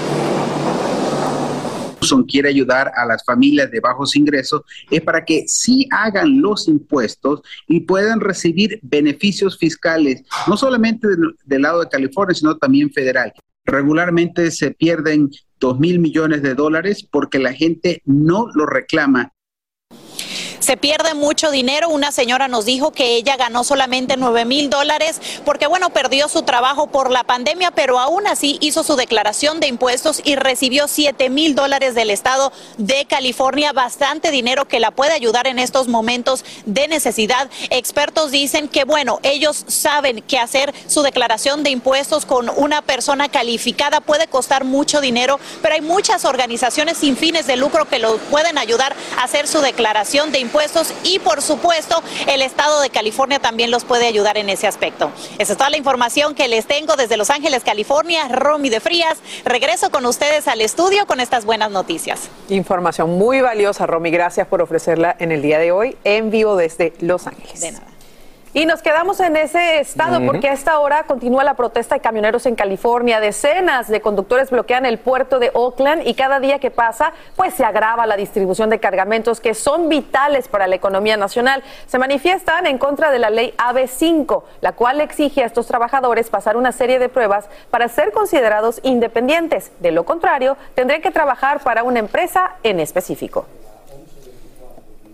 quiere 2.27 2.49
ayudar 2.49 2.93
a 2.97 3.07
las 3.07 3.25
familias 3.25 3.71
de 3.71 3.81
bajos 3.81 4.17
ingresos 4.17 4.63
es 4.91 5.01
para 5.01 5.25
que 5.25 5.47
sí 5.47 5.87
hagan 5.91 6.41
los 6.41 6.69
impuestos 6.69 7.43
y 7.67 7.81
puedan 7.81 8.21
recibir 8.21 8.79
beneficios 8.83 9.59
fiscales, 9.59 10.23
no 10.47 10.57
solamente 10.57 11.09
del, 11.09 11.37
del 11.45 11.63
lado 11.63 11.81
de 11.81 11.89
California, 11.89 12.35
sino 12.35 12.57
también 12.57 12.91
federal. 12.91 13.33
Regularmente 13.67 14.51
se 14.51 14.73
pierden 14.73 15.31
dos 15.59 15.79
mil 15.81 15.99
millones 15.99 16.43
de 16.43 16.55
dólares 16.55 17.07
porque 17.11 17.39
la 17.39 17.53
gente 17.53 18.03
no 18.05 18.49
lo 18.55 18.67
reclama 18.67 19.34
se 20.65 20.79
pierde 20.79 21.13
mucho 21.13 21.51
dinero. 21.51 21.91
Una 21.91 22.11
señora 22.11 22.49
nos 22.49 22.65
dijo 22.65 22.91
que 22.91 23.17
ella 23.17 23.37
ganó 23.37 23.65
solamente 23.65 24.17
9 24.17 24.47
mil 24.47 24.71
dólares 24.71 25.21
porque, 25.45 25.67
bueno, 25.67 25.91
perdió 25.91 26.27
su 26.29 26.43
trabajo 26.43 26.87
por 26.87 27.11
la 27.11 27.23
pandemia, 27.23 27.71
pero 27.71 27.99
aún 27.99 28.27
así 28.27 28.57
hizo 28.63 28.83
su 28.83 28.97
declaración 28.97 29.61
de 29.61 29.67
impuestos 29.67 30.23
y 30.25 30.37
recibió 30.37 30.89
7 30.89 31.29
mil 31.29 31.55
dólares 31.55 31.95
del 31.95 32.09
estado 32.09 32.51
de 32.79 33.05
California, 33.05 33.73
bastante 33.73 34.31
dinero 34.31 34.67
que 34.67 34.81
la 34.81 34.91
puede 34.91 35.13
ayudar 35.13 35.47
en 35.47 35.59
estos 35.59 35.87
momentos 35.87 36.47
de 36.65 36.89
necesidad. 36.89 37.51
Expertos 37.69 38.31
dicen 38.31 38.69
que, 38.69 38.85
bueno, 38.85 39.21
ellos 39.23 39.65
saben 39.69 40.23
que 40.23 40.39
hacer 40.39 40.73
su 40.87 41.03
declaración 41.03 41.63
de 41.63 41.71
impuestos 41.71 42.25
con 42.25 42.49
una 42.57 42.81
persona 42.81 43.29
calificada 43.29 44.01
puede 44.01 44.29
costar 44.29 44.65
mucho 44.65 45.03
dinero, 45.03 45.39
pero 45.61 45.75
hay 45.75 45.83
muchas 45.83 46.25
organizaciones 46.25 46.97
sin 46.97 47.19
fines 47.19 47.47
de 47.47 47.57
lucro 47.57 47.87
que 47.87 47.99
lo 47.99 48.17
pueden 48.17 48.57
ayudar 48.57 48.97
a 49.19 49.25
hacer 49.25 49.47
su 49.47 49.61
declaración 49.61 50.33
de 50.33 50.39
impuestos 50.39 50.54
y 51.03 51.19
por 51.19 51.43
supuesto 51.43 52.01
el 52.29 52.41
estado 52.41 52.81
de 52.81 52.89
California 52.91 53.41
también 53.41 53.71
los 53.73 53.85
puede 53.85 54.07
ayudar 54.07 54.39
en 54.39 54.49
ese 54.49 54.67
aspecto. 54.69 55.11
Esa 55.39 55.53
es 55.53 55.59
toda 55.59 55.69
la 55.69 55.77
información 55.77 56.35
que 56.35 56.47
les 56.47 56.67
tengo 56.67 56.95
desde 56.95 57.17
Los 57.17 57.31
Ángeles, 57.31 57.65
California. 57.65 58.29
Romy 58.29 58.71
de 58.71 58.79
Frías, 58.79 59.19
regreso 59.45 59.91
con 59.91 60.07
ustedes 60.07 60.47
al 60.47 60.61
estudio 60.61 61.07
con 61.07 61.19
estas 61.19 61.45
buenas 61.45 61.71
noticias. 61.71 62.29
Información 62.49 63.11
muy 63.19 63.41
valiosa, 63.41 63.87
Romy. 63.87 64.11
Gracias 64.11 64.47
por 64.47 64.63
ofrecerla 64.63 65.17
en 65.19 65.33
el 65.33 65.43
día 65.43 65.59
de 65.59 65.73
hoy 65.73 65.97
en 66.05 66.31
vivo 66.31 66.57
desde 66.57 66.93
Los 67.01 67.27
Ángeles. 67.27 67.61
De 67.61 67.73
nada. 67.73 67.94
Y 68.57 68.67
nos 68.67 68.83
quedamos 68.83 69.19
en 69.19 69.37
ese 69.37 69.81
estado 69.81 70.25
porque 70.25 70.49
a 70.49 70.53
esta 70.53 70.79
hora 70.79 71.03
continúa 71.09 71.43
la 71.43 71.55
protesta 71.55 71.97
de 71.97 72.01
camioneros 72.01 72.47
en 72.47 72.55
California. 72.55 73.19
Decenas 73.19 73.89
de 73.89 74.01
conductores 74.01 74.51
bloquean 74.51 74.87
el 74.87 74.99
puerto 74.99 75.41
de 75.41 75.51
Oakland 75.55 76.07
y 76.07 76.15
cada 76.15 76.39
día 76.39 76.61
que 76.61 76.71
pasa, 76.71 77.13
pues 77.35 77.55
se 77.55 77.65
agrava 77.65 78.07
la 78.07 78.17
distribución 78.17 78.71
de 78.71 78.79
cargamentos 78.79 79.41
que 79.41 79.55
son 79.55 79.89
vitales 79.89 80.47
para 80.47 80.69
la 80.69 80.77
economía 80.77 81.17
nacional. 81.17 81.65
Se 81.89 81.99
manifiestan 81.99 82.69
en 82.69 82.79
contra 82.79 83.11
de 83.11 83.19
la 83.19 83.31
ley 83.31 83.53
AB5, 83.59 84.45
la 84.61 84.71
cual 84.71 85.01
exige 85.01 85.43
a 85.43 85.47
estos 85.47 85.67
trabajadores 85.67 86.31
pasar 86.31 86.57
una 86.57 86.71
serie 86.71 87.01
de 87.01 87.09
pruebas 87.09 87.47
para 87.71 87.89
ser 87.89 88.13
considerados 88.13 88.79
independientes. 88.85 89.73
De 89.81 89.91
lo 89.91 90.05
contrario, 90.05 90.57
tendrían 90.77 91.03
que 91.03 91.11
trabajar 91.11 91.59
para 91.59 91.83
una 91.83 91.99
empresa 91.99 92.53
en 92.63 92.79
específico. 92.79 93.47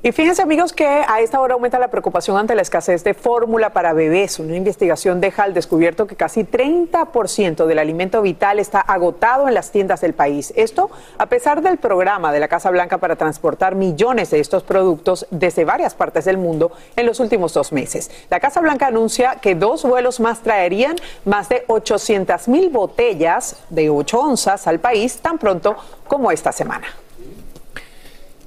Y 0.02 0.12
fíjense 0.12 0.40
amigos 0.40 0.72
que 0.72 0.86
a 0.86 1.20
esta 1.20 1.38
hora 1.42 1.52
aumenta 1.52 1.78
la 1.78 1.88
preocupación 1.88 2.38
ante 2.38 2.54
la 2.54 2.62
escasez 2.62 3.04
de 3.04 3.12
fórmula 3.12 3.74
para 3.74 3.92
bebés. 3.92 4.38
Una 4.38 4.56
investigación 4.56 5.20
deja 5.20 5.42
al 5.42 5.52
descubierto 5.52 6.06
que 6.06 6.16
casi 6.16 6.42
30% 6.42 7.66
del 7.66 7.78
alimento 7.78 8.22
vital 8.22 8.60
está 8.60 8.80
agotado 8.80 9.46
en 9.46 9.52
las 9.52 9.72
tiendas 9.72 10.00
del 10.00 10.14
país. 10.14 10.54
Esto 10.56 10.90
a 11.18 11.26
pesar 11.26 11.60
del 11.60 11.76
programa 11.76 12.32
de 12.32 12.40
la 12.40 12.48
Casa 12.48 12.70
Blanca 12.70 12.96
para 12.96 13.16
transportar 13.16 13.74
millones 13.74 14.30
de 14.30 14.40
estos 14.40 14.62
productos 14.62 15.26
desde 15.30 15.66
varias 15.66 15.94
partes 15.94 16.24
del 16.24 16.38
mundo 16.38 16.72
en 16.96 17.04
los 17.04 17.20
últimos 17.20 17.52
dos 17.52 17.70
meses. 17.70 18.10
La 18.30 18.40
Casa 18.40 18.62
Blanca 18.62 18.86
anuncia 18.86 19.36
que 19.42 19.54
dos 19.54 19.82
vuelos 19.82 20.18
más 20.18 20.40
traerían 20.40 20.96
más 21.26 21.50
de 21.50 21.64
800 21.66 22.48
mil 22.48 22.70
botellas 22.70 23.56
de 23.68 23.90
8 23.90 24.18
onzas 24.18 24.66
al 24.66 24.78
país 24.80 25.18
tan 25.18 25.36
pronto 25.36 25.76
como 26.08 26.32
esta 26.32 26.52
semana. 26.52 26.86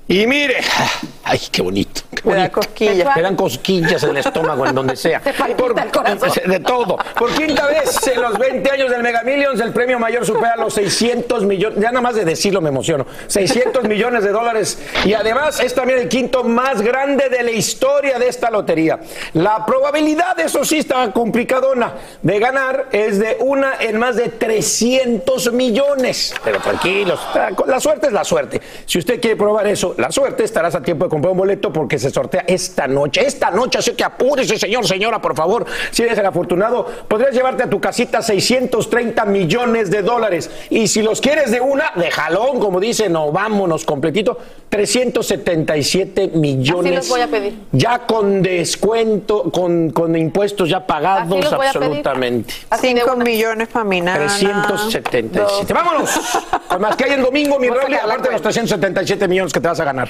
Y 0.07 0.27
mire, 0.27 0.57
ay, 1.23 1.39
qué 1.51 1.61
bonito. 1.61 2.01
Qué 2.13 2.21
Me 2.25 2.35
da 2.35 2.37
bonito. 2.41 2.59
cosquillas. 2.59 3.15
Me 3.15 3.21
dan 3.21 3.35
cosquillas 3.35 4.03
en 4.03 4.09
el 4.11 4.17
estómago, 4.17 4.65
en 4.67 4.75
donde 4.75 4.95
sea. 4.95 5.21
El 5.47 5.55
corazón. 5.91 6.29
De 6.45 6.59
todo. 6.59 6.97
Por 7.17 7.31
quinta 7.33 7.67
vez 7.67 8.05
en 8.07 8.21
los 8.21 8.37
20 8.37 8.69
años 8.69 8.89
del 8.89 9.01
Mega 9.01 9.23
Millions, 9.23 9.59
el 9.61 9.71
premio 9.71 9.97
mayor 9.99 10.25
supera 10.25 10.55
los 10.57 10.73
600 10.73 11.43
millones. 11.45 11.79
Ya 11.79 11.89
nada 11.89 12.01
más 12.01 12.15
de 12.15 12.25
decirlo 12.25 12.61
me 12.61 12.69
emociono. 12.69 13.05
600 13.27 13.83
millones 13.85 14.23
de 14.23 14.31
dólares. 14.31 14.77
Y 15.05 15.13
además 15.13 15.59
es 15.59 15.73
también 15.73 15.99
el 15.99 16.09
quinto 16.09 16.43
más 16.43 16.81
grande 16.81 17.29
de 17.29 17.43
la 17.43 17.51
historia 17.51 18.19
de 18.19 18.27
esta 18.27 18.49
lotería. 18.51 18.99
La 19.33 19.65
probabilidad, 19.65 20.39
eso 20.39 20.63
sí 20.65 20.79
está 20.79 21.11
complicadona, 21.11 21.93
de 22.21 22.39
ganar 22.39 22.87
es 22.91 23.19
de 23.19 23.37
una 23.39 23.75
en 23.79 23.97
más 23.97 24.15
de 24.15 24.29
300 24.29 25.51
millones. 25.53 26.33
Pero 26.43 26.59
tranquilos, 26.59 27.19
la 27.67 27.79
suerte 27.79 28.07
es 28.07 28.13
la 28.13 28.23
suerte. 28.23 28.61
Si 28.85 28.99
usted 28.99 29.19
quiere 29.19 29.35
probar 29.35 29.67
eso, 29.67 29.92
la 29.97 30.11
suerte, 30.11 30.43
estarás 30.43 30.75
a 30.75 30.81
tiempo 30.81 31.05
de 31.05 31.09
comprar 31.09 31.31
un 31.31 31.37
boleto 31.37 31.71
porque 31.71 31.99
se 31.99 32.09
sortea 32.09 32.43
esta 32.47 32.87
noche. 32.87 33.25
Esta 33.25 33.51
noche, 33.51 33.79
así 33.79 33.93
que 33.93 34.03
apúrese, 34.03 34.57
señor, 34.57 34.87
señora, 34.87 35.21
por 35.21 35.35
favor. 35.35 35.65
Si 35.91 36.03
eres 36.03 36.17
el 36.17 36.25
afortunado, 36.25 36.85
podrías 37.07 37.33
llevarte 37.33 37.63
a 37.63 37.69
tu 37.69 37.79
casita 37.79 38.21
630 38.21 39.25
millones 39.25 39.89
de 39.89 40.01
dólares. 40.01 40.49
Y 40.69 40.87
si 40.87 41.01
los 41.01 41.21
quieres 41.21 41.51
de 41.51 41.61
una, 41.61 41.91
de 41.95 42.11
jalón, 42.11 42.59
como 42.59 42.79
dicen, 42.79 43.15
o 43.15 43.31
vámonos 43.31 43.85
completito, 43.85 44.37
377 44.69 46.29
millones. 46.29 46.85
Así 46.85 46.95
los 46.95 47.09
voy 47.09 47.21
a 47.21 47.27
pedir. 47.27 47.59
Ya 47.71 47.99
con 47.99 48.41
descuento, 48.41 49.51
con, 49.51 49.91
con 49.91 50.15
impuestos 50.15 50.69
ya 50.69 50.77
Así 50.77 50.87
pagados 50.87 51.53
absolutamente. 51.53 52.53
5 52.79 53.15
millones 53.17 53.67
para 53.67 53.85
mi 53.85 54.01
nana. 54.01 54.25
377. 54.25 55.73
¡Vámonos! 55.73 56.09
Con 56.67 56.81
más 56.81 56.95
que 56.95 57.05
hay 57.05 57.11
el 57.11 57.21
domingo, 57.21 57.59
mi 57.59 57.69
Rolly, 57.69 57.95
aparte 57.95 58.29
de 58.29 58.33
los 58.33 58.41
377 58.41 59.27
millones 59.27 59.53
que 59.53 59.59
te 59.59 59.67
vas 59.67 59.79
a 59.79 59.82
ganar. 59.83 60.09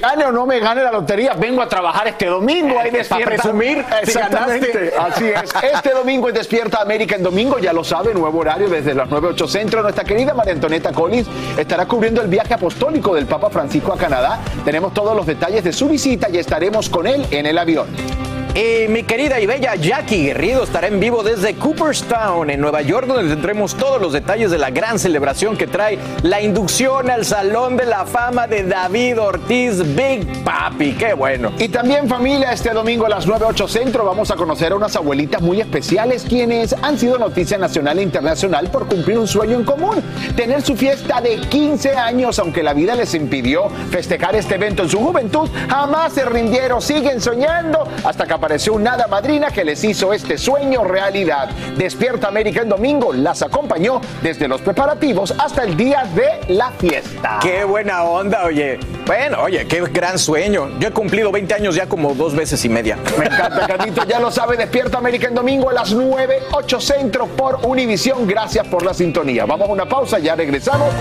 Gane 0.00 0.24
o 0.24 0.32
no 0.32 0.46
me 0.46 0.60
gane 0.60 0.82
la 0.82 0.92
lotería, 0.92 1.34
vengo 1.34 1.62
a 1.62 1.68
trabajar 1.68 2.08
este 2.08 2.26
domingo. 2.26 2.78
Ahí 2.78 2.90
despierta. 2.90 3.24
presumir, 3.24 3.84
si 4.02 4.10
exactamente. 4.10 4.90
ganaste. 4.90 4.94
Así 4.98 5.24
es. 5.26 5.74
Este 5.74 5.90
domingo 5.90 6.28
es 6.28 6.34
Despierta 6.34 6.80
América 6.80 7.16
en 7.16 7.22
domingo, 7.22 7.58
ya 7.58 7.72
lo 7.72 7.84
sabe, 7.84 8.14
nuevo 8.14 8.38
horario 8.38 8.68
desde 8.68 8.94
las 8.94 9.08
9.8 9.08 9.48
centro. 9.48 9.82
Nuestra 9.82 10.04
querida 10.04 10.34
María 10.34 10.52
Antonieta 10.52 10.92
Collins 10.92 11.28
estará 11.56 11.86
cubriendo 11.86 12.20
el 12.22 12.28
viaje 12.28 12.54
apostólico 12.54 13.14
del 13.14 13.26
Papa 13.26 13.50
Francisco 13.50 13.92
a 13.92 13.96
Canadá. 13.96 14.40
Tenemos 14.64 14.92
todos 14.92 15.16
los 15.16 15.26
detalles 15.26 15.64
de 15.64 15.72
su 15.72 15.88
visita 15.88 16.28
y 16.30 16.38
estaremos 16.38 16.88
con 16.88 17.06
él 17.06 17.26
en 17.30 17.46
el 17.46 17.58
avión. 17.58 18.33
Y 18.54 18.86
mi 18.86 19.02
querida 19.02 19.40
y 19.40 19.46
bella 19.46 19.74
Jackie 19.74 20.26
Guerrido 20.26 20.62
estará 20.62 20.86
en 20.86 21.00
vivo 21.00 21.24
desde 21.24 21.56
Cooperstown, 21.56 22.50
en 22.50 22.60
Nueva 22.60 22.82
York, 22.82 23.08
donde 23.08 23.34
tendremos 23.34 23.74
todos 23.74 24.00
los 24.00 24.12
detalles 24.12 24.52
de 24.52 24.58
la 24.58 24.70
gran 24.70 25.00
celebración 25.00 25.56
que 25.56 25.66
trae 25.66 25.98
la 26.22 26.40
inducción 26.40 27.10
al 27.10 27.24
Salón 27.24 27.76
de 27.76 27.84
la 27.84 28.06
Fama 28.06 28.46
de 28.46 28.62
David 28.62 29.20
Ortiz 29.20 29.82
Big 29.96 30.44
Papi. 30.44 30.92
¡Qué 30.92 31.14
bueno! 31.14 31.50
Y 31.58 31.66
también 31.66 32.08
familia, 32.08 32.52
este 32.52 32.70
domingo 32.70 33.06
a 33.06 33.08
las 33.08 33.26
9.8 33.26 33.66
centro 33.66 34.04
vamos 34.04 34.30
a 34.30 34.36
conocer 34.36 34.70
a 34.70 34.76
unas 34.76 34.94
abuelitas 34.94 35.42
muy 35.42 35.60
especiales 35.60 36.24
quienes 36.28 36.76
han 36.80 36.96
sido 36.96 37.18
noticia 37.18 37.58
nacional 37.58 37.98
e 37.98 38.02
internacional 38.02 38.68
por 38.68 38.86
cumplir 38.86 39.18
un 39.18 39.26
sueño 39.26 39.56
en 39.56 39.64
común, 39.64 40.00
tener 40.36 40.62
su 40.62 40.76
fiesta 40.76 41.20
de 41.20 41.40
15 41.40 41.96
años, 41.96 42.38
aunque 42.38 42.62
la 42.62 42.72
vida 42.72 42.94
les 42.94 43.14
impidió 43.14 43.68
festejar 43.90 44.36
este 44.36 44.54
evento 44.54 44.84
en 44.84 44.90
su 44.90 45.00
juventud, 45.00 45.50
jamás 45.68 46.12
se 46.12 46.24
rindieron, 46.24 46.80
siguen 46.80 47.20
soñando 47.20 47.88
hasta 48.04 48.24
que 48.24 48.43
apareció 48.44 48.74
una 48.74 48.92
hada 48.92 49.06
madrina 49.06 49.50
que 49.50 49.64
les 49.64 49.82
hizo 49.84 50.12
este 50.12 50.36
sueño 50.36 50.84
realidad. 50.84 51.48
Despierta 51.78 52.28
América 52.28 52.60
en 52.60 52.68
domingo 52.68 53.14
las 53.14 53.40
acompañó 53.40 54.02
desde 54.22 54.48
los 54.48 54.60
preparativos 54.60 55.34
hasta 55.38 55.64
el 55.64 55.74
día 55.78 56.04
de 56.14 56.52
la 56.52 56.70
fiesta. 56.72 57.38
Qué 57.40 57.64
buena 57.64 58.04
onda, 58.04 58.44
oye. 58.44 58.78
Bueno, 59.06 59.38
oye, 59.44 59.66
qué 59.66 59.80
gran 59.90 60.18
sueño. 60.18 60.78
Yo 60.78 60.88
he 60.88 60.90
cumplido 60.90 61.32
20 61.32 61.54
años 61.54 61.74
ya 61.74 61.86
como 61.86 62.12
dos 62.14 62.34
veces 62.36 62.62
y 62.66 62.68
media. 62.68 62.98
Me 63.18 63.24
encanta, 63.24 63.66
Carlito. 63.66 64.04
Ya 64.04 64.20
lo 64.20 64.30
sabe, 64.30 64.58
Despierta 64.58 64.98
América 64.98 65.26
en 65.26 65.34
domingo 65.34 65.70
a 65.70 65.72
las 65.72 65.94
9, 65.94 66.42
8 66.52 66.80
centro 66.82 67.26
por 67.28 67.60
Univisión. 67.62 68.26
Gracias 68.26 68.66
por 68.66 68.84
la 68.84 68.92
sintonía. 68.92 69.46
Vamos 69.46 69.70
a 69.70 69.72
una 69.72 69.86
pausa, 69.86 70.18
ya 70.18 70.36
regresamos. 70.36 70.92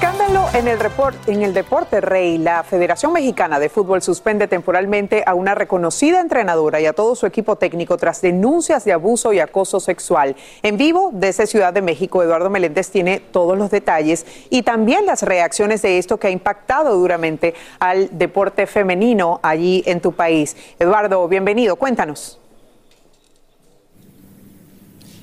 Escándalo 0.00 0.46
en 0.54 0.66
el, 0.66 0.78
en 1.26 1.42
el 1.42 1.52
deporte 1.52 2.00
rey. 2.00 2.38
La 2.38 2.62
Federación 2.62 3.12
Mexicana 3.12 3.60
de 3.60 3.68
Fútbol 3.68 4.00
suspende 4.00 4.48
temporalmente 4.48 5.22
a 5.26 5.34
una 5.34 5.54
reconocida 5.54 6.22
entrenadora 6.22 6.80
y 6.80 6.86
a 6.86 6.94
todo 6.94 7.14
su 7.14 7.26
equipo 7.26 7.56
técnico 7.56 7.98
tras 7.98 8.22
denuncias 8.22 8.86
de 8.86 8.94
abuso 8.94 9.34
y 9.34 9.40
acoso 9.40 9.78
sexual. 9.78 10.36
En 10.62 10.78
vivo 10.78 11.10
desde 11.12 11.46
Ciudad 11.46 11.74
de 11.74 11.82
México, 11.82 12.22
Eduardo 12.22 12.48
Meléndez 12.48 12.88
tiene 12.88 13.20
todos 13.20 13.58
los 13.58 13.70
detalles 13.70 14.24
y 14.48 14.62
también 14.62 15.04
las 15.04 15.22
reacciones 15.22 15.82
de 15.82 15.98
esto 15.98 16.16
que 16.16 16.28
ha 16.28 16.30
impactado 16.30 16.96
duramente 16.96 17.52
al 17.78 18.08
deporte 18.16 18.66
femenino 18.66 19.38
allí 19.42 19.82
en 19.84 20.00
tu 20.00 20.12
país. 20.12 20.56
Eduardo, 20.78 21.28
bienvenido. 21.28 21.76
Cuéntanos. 21.76 22.39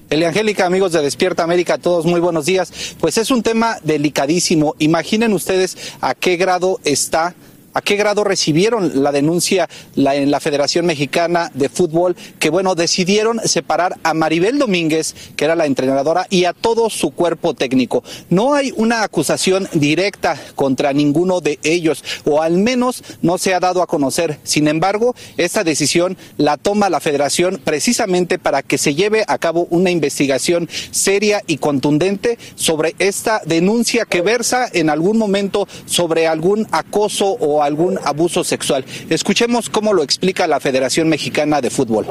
Angélica, 0.10 0.66
amigos 0.66 0.94
de 0.94 1.02
Despierta 1.02 1.44
América, 1.44 1.78
todos 1.78 2.06
muy 2.06 2.20
buenos 2.20 2.46
días. 2.46 2.72
Pues 3.00 3.18
es 3.18 3.30
un 3.30 3.44
tema 3.44 3.78
delicadísimo. 3.84 4.76
Imaginen 4.80 5.34
ustedes 5.34 5.78
a 6.02 6.16
qué 6.16 6.38
grado 6.38 6.80
está. 6.86 7.36
¿A 7.78 7.82
qué 7.82 7.96
grado 7.96 8.24
recibieron 8.24 9.04
la 9.04 9.12
denuncia 9.12 9.70
en 9.96 10.32
la 10.32 10.40
Federación 10.40 10.88
Mexicana 10.88 11.52
de 11.54 11.70
Fútbol? 11.70 12.16
Que 12.40 12.50
bueno, 12.50 12.74
decidieron 12.74 13.40
separar 13.46 14.00
a 14.02 14.16
Maribel 14.16 14.58
Domínguez, 14.58 15.14
que 15.36 15.46
era 15.46 15.56
la 15.56 15.68
entrenadora, 15.68 16.26
y 16.32 16.46
a 16.46 16.54
todo 16.54 16.90
su 16.90 17.12
cuerpo 17.12 17.54
técnico. 17.54 18.04
No 18.32 18.56
hay 18.56 18.74
una 18.78 19.04
acusación 19.04 19.70
directa 19.74 20.42
contra 20.56 20.92
ninguno 20.92 21.40
de 21.40 21.60
ellos, 21.62 22.04
o 22.26 22.42
al 22.42 22.58
menos 22.58 23.04
no 23.22 23.38
se 23.38 23.54
ha 23.54 23.60
dado 23.60 23.84
a 23.84 23.88
conocer. 23.88 24.40
Sin 24.42 24.68
embargo, 24.68 25.14
esta 25.38 25.64
decisión 25.64 26.18
la 26.38 26.58
toma 26.58 26.90
la 26.90 27.00
Federación 27.00 27.62
precisamente 27.64 28.40
para 28.40 28.64
que 28.64 28.80
se 28.80 28.96
lleve 28.96 29.24
a 29.28 29.38
cabo 29.38 29.68
una 29.70 29.92
investigación 29.92 30.68
seria 30.90 31.44
y 31.46 31.58
contundente 31.58 32.40
sobre 32.56 32.96
esta 32.98 33.40
denuncia 33.46 34.06
que 34.06 34.22
versa 34.22 34.68
en 34.74 34.90
algún 34.90 35.20
momento 35.20 35.68
sobre 35.86 36.26
algún 36.26 36.68
acoso 36.72 37.28
o 37.34 37.67
algún 37.68 38.00
abuso 38.04 38.44
sexual. 38.44 38.84
Escuchemos 39.10 39.70
cómo 39.70 39.94
lo 39.94 40.02
explica 40.02 40.48
la 40.48 40.60
Federación 40.60 41.10
Mexicana 41.10 41.62
de 41.62 41.70
Fútbol. 41.70 42.08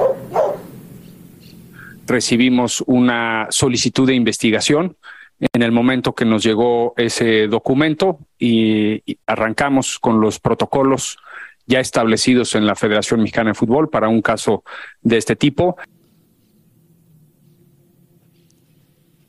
recibimos 2.07 2.83
una 2.87 3.49
solicitud 3.51 4.07
de 4.07 4.15
investigación 4.15 4.97
en 5.41 5.63
el 5.63 5.73
momento 5.73 6.15
que 6.15 6.25
nos 6.25 6.43
llegó 6.43 6.95
ese 6.97 7.47
documento 7.49 8.19
y, 8.39 9.03
y 9.11 9.19
arrancamos 9.27 9.99
con 9.99 10.21
los 10.21 10.39
protocolos 10.39 11.19
ya 11.67 11.81
establecidos 11.81 12.55
en 12.55 12.65
la 12.65 12.75
Federación 12.75 13.21
Mexicana 13.21 13.51
de 13.51 13.55
Fútbol 13.55 13.91
para 13.91 14.09
un 14.09 14.23
caso 14.23 14.63
de 15.03 15.19
este 15.19 15.37
tipo. 15.37 15.77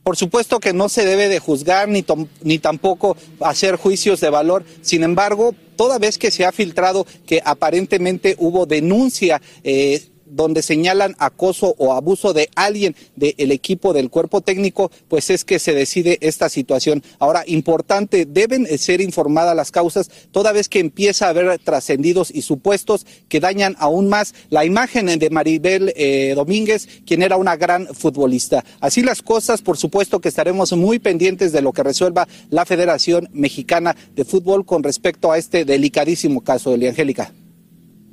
Por 0.04 0.16
supuesto 0.16 0.62
que 0.62 0.72
no 0.72 0.88
se 0.88 1.04
debe 1.04 1.28
de 1.28 1.40
juzgar 1.40 1.90
ni, 1.90 2.06
ni 2.42 2.60
tampoco 2.60 3.18
hacer 3.42 3.76
juicios 3.76 4.22
de 4.22 4.30
valor. 4.30 4.64
Sin 4.82 5.04
embargo, 5.04 5.54
toda 5.78 5.98
vez 6.00 6.18
que 6.18 6.32
se 6.32 6.44
ha 6.44 6.52
filtrado 6.52 7.08
que 7.26 7.42
aparentemente 7.46 8.36
hubo 8.40 8.66
denuncia 8.66 9.42
eh, 9.64 10.02
donde 10.30 10.62
señalan 10.62 11.16
acoso 11.20 11.76
o 11.78 11.94
abuso 11.94 12.34
de 12.34 12.50
alguien 12.56 12.96
del 13.16 13.52
equipo 13.52 13.94
del 13.94 14.10
cuerpo 14.10 14.42
técnico, 14.42 14.92
pues 15.08 15.30
es 15.30 15.44
que 15.44 15.60
se 15.60 15.74
decide 15.74 16.18
esta 16.22 16.50
situación. 16.50 17.04
Ahora, 17.20 17.44
importante, 17.48 18.26
deben 18.26 18.66
ser 18.78 19.02
informadas 19.02 19.56
las 19.56 19.72
causas 19.72 20.10
toda 20.32 20.52
vez 20.52 20.70
que 20.70 20.80
empieza 20.80 21.26
a 21.26 21.30
haber 21.30 21.60
trascendidos 21.60 22.32
y 22.32 22.42
supuestos 22.42 23.06
que 23.30 23.40
dañan 23.40 23.76
aún 23.80 24.10
más 24.10 24.34
la 24.50 24.66
imagen 24.66 25.08
de 25.20 25.30
Maribel 25.30 25.94
eh, 25.96 26.34
Domínguez, 26.36 26.88
quien 27.06 27.22
era 27.22 27.38
una 27.38 27.56
gran 27.56 27.88
futbolista. 27.94 28.64
Así 28.80 29.02
las 29.02 29.22
cosas, 29.22 29.62
por 29.62 29.78
supuesto 29.78 30.20
que 30.20 30.30
estaremos 30.30 30.74
muy 30.74 31.00
pendientes 31.00 31.52
de 31.52 31.62
lo 31.62 31.74
que 31.74 31.84
resuelva 31.84 32.28
la 32.50 32.66
Federación 32.66 33.30
Mexicana 33.34 33.96
de 34.16 34.26
Fútbol 34.26 34.66
con 34.66 34.84
respecto 34.84 35.32
a 35.32 35.38
este 35.38 35.66
delicadísimo 35.66 36.42
caso, 36.42 36.74
Eliangélica. 36.74 37.32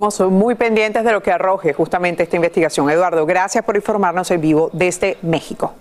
Estamos 0.07 0.33
muy 0.33 0.55
pendientes 0.55 1.03
de 1.03 1.13
lo 1.13 1.23
que 1.23 1.33
arroje 1.33 1.73
justamente 1.73 2.25
esta 2.25 2.37
investigación. 2.37 2.91
Eduardo, 2.91 3.25
gracias 3.25 3.65
por 3.65 3.75
informarnos 3.75 4.31
en 4.31 4.39
vivo 4.39 4.69
desde 4.75 5.17
México. 5.23 5.73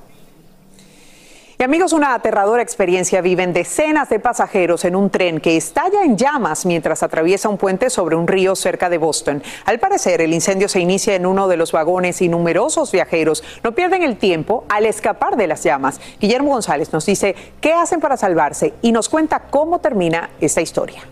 Y 1.59 1.63
amigos, 1.63 1.91
una 1.91 2.13
aterradora 2.13 2.61
experiencia 2.61 3.19
viven 3.19 3.51
decenas 3.51 4.07
de 4.07 4.21
pasajeros 4.21 4.86
en 4.86 4.95
un 4.95 5.09
tren 5.09 5.41
que 5.41 5.57
estalla 5.57 6.03
en 6.03 6.15
llamas 6.15 6.65
mientras 6.65 7.03
atraviesa 7.03 7.49
un 7.49 7.57
puente 7.57 7.89
sobre 7.89 8.15
un 8.15 8.26
río 8.26 8.55
cerca 8.55 8.89
de 8.89 8.97
Boston. 8.97 9.43
Al 9.65 9.82
parecer, 9.82 10.21
el 10.21 10.34
incendio 10.34 10.69
se 10.69 10.80
inicia 10.80 11.15
en 11.15 11.26
uno 11.26 11.49
de 11.49 11.57
los 11.57 11.74
vagones 11.74 12.21
y 12.21 12.30
numerosos 12.30 12.93
viajeros 12.93 13.43
no 13.61 13.74
pierden 13.76 14.03
el 14.03 14.15
tiempo 14.15 14.63
al 14.69 14.86
escapar 14.86 15.36
de 15.36 15.47
las 15.47 15.65
llamas. 15.65 15.99
Guillermo 16.21 16.51
González 16.51 16.93
nos 16.93 17.05
dice 17.05 17.36
qué 17.59 17.74
hacen 17.74 17.99
para 17.99 18.15
salvarse 18.15 18.74
y 18.82 18.93
nos 18.93 19.09
cuenta 19.09 19.41
cómo 19.49 19.80
termina 19.80 20.30
esta 20.39 20.61
historia. 20.61 21.03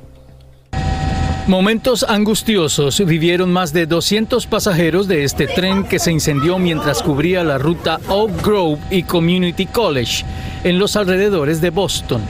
Momentos 1.47 2.05
angustiosos 2.07 3.03
vivieron 3.03 3.51
más 3.51 3.73
de 3.73 3.87
200 3.87 4.45
pasajeros 4.45 5.07
de 5.07 5.23
este 5.23 5.47
tren 5.47 5.83
que 5.83 5.97
se 5.97 6.11
incendió 6.11 6.59
mientras 6.59 7.01
cubría 7.01 7.43
la 7.43 7.57
ruta 7.57 7.99
Oak 8.09 8.45
Grove 8.45 8.79
y 8.91 9.03
Community 9.03 9.65
College 9.65 10.23
en 10.63 10.77
los 10.77 10.95
alrededores 10.95 11.59
de 11.59 11.71
Boston. 11.71 12.21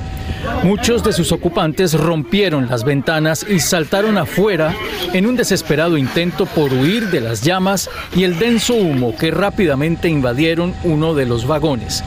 Muchos 0.63 1.03
de 1.03 1.11
sus 1.11 1.33
ocupantes 1.33 1.93
rompieron 1.93 2.69
las 2.69 2.85
ventanas 2.85 3.45
y 3.47 3.59
saltaron 3.59 4.17
afuera 4.17 4.73
en 5.13 5.25
un 5.25 5.35
desesperado 5.35 5.97
intento 5.97 6.45
por 6.45 6.71
huir 6.71 7.09
de 7.09 7.19
las 7.19 7.41
llamas 7.41 7.89
y 8.15 8.23
el 8.23 8.39
denso 8.39 8.75
humo 8.75 9.15
que 9.17 9.29
rápidamente 9.29 10.07
invadieron 10.07 10.73
uno 10.85 11.13
de 11.13 11.25
los 11.25 11.45
vagones. 11.45 12.01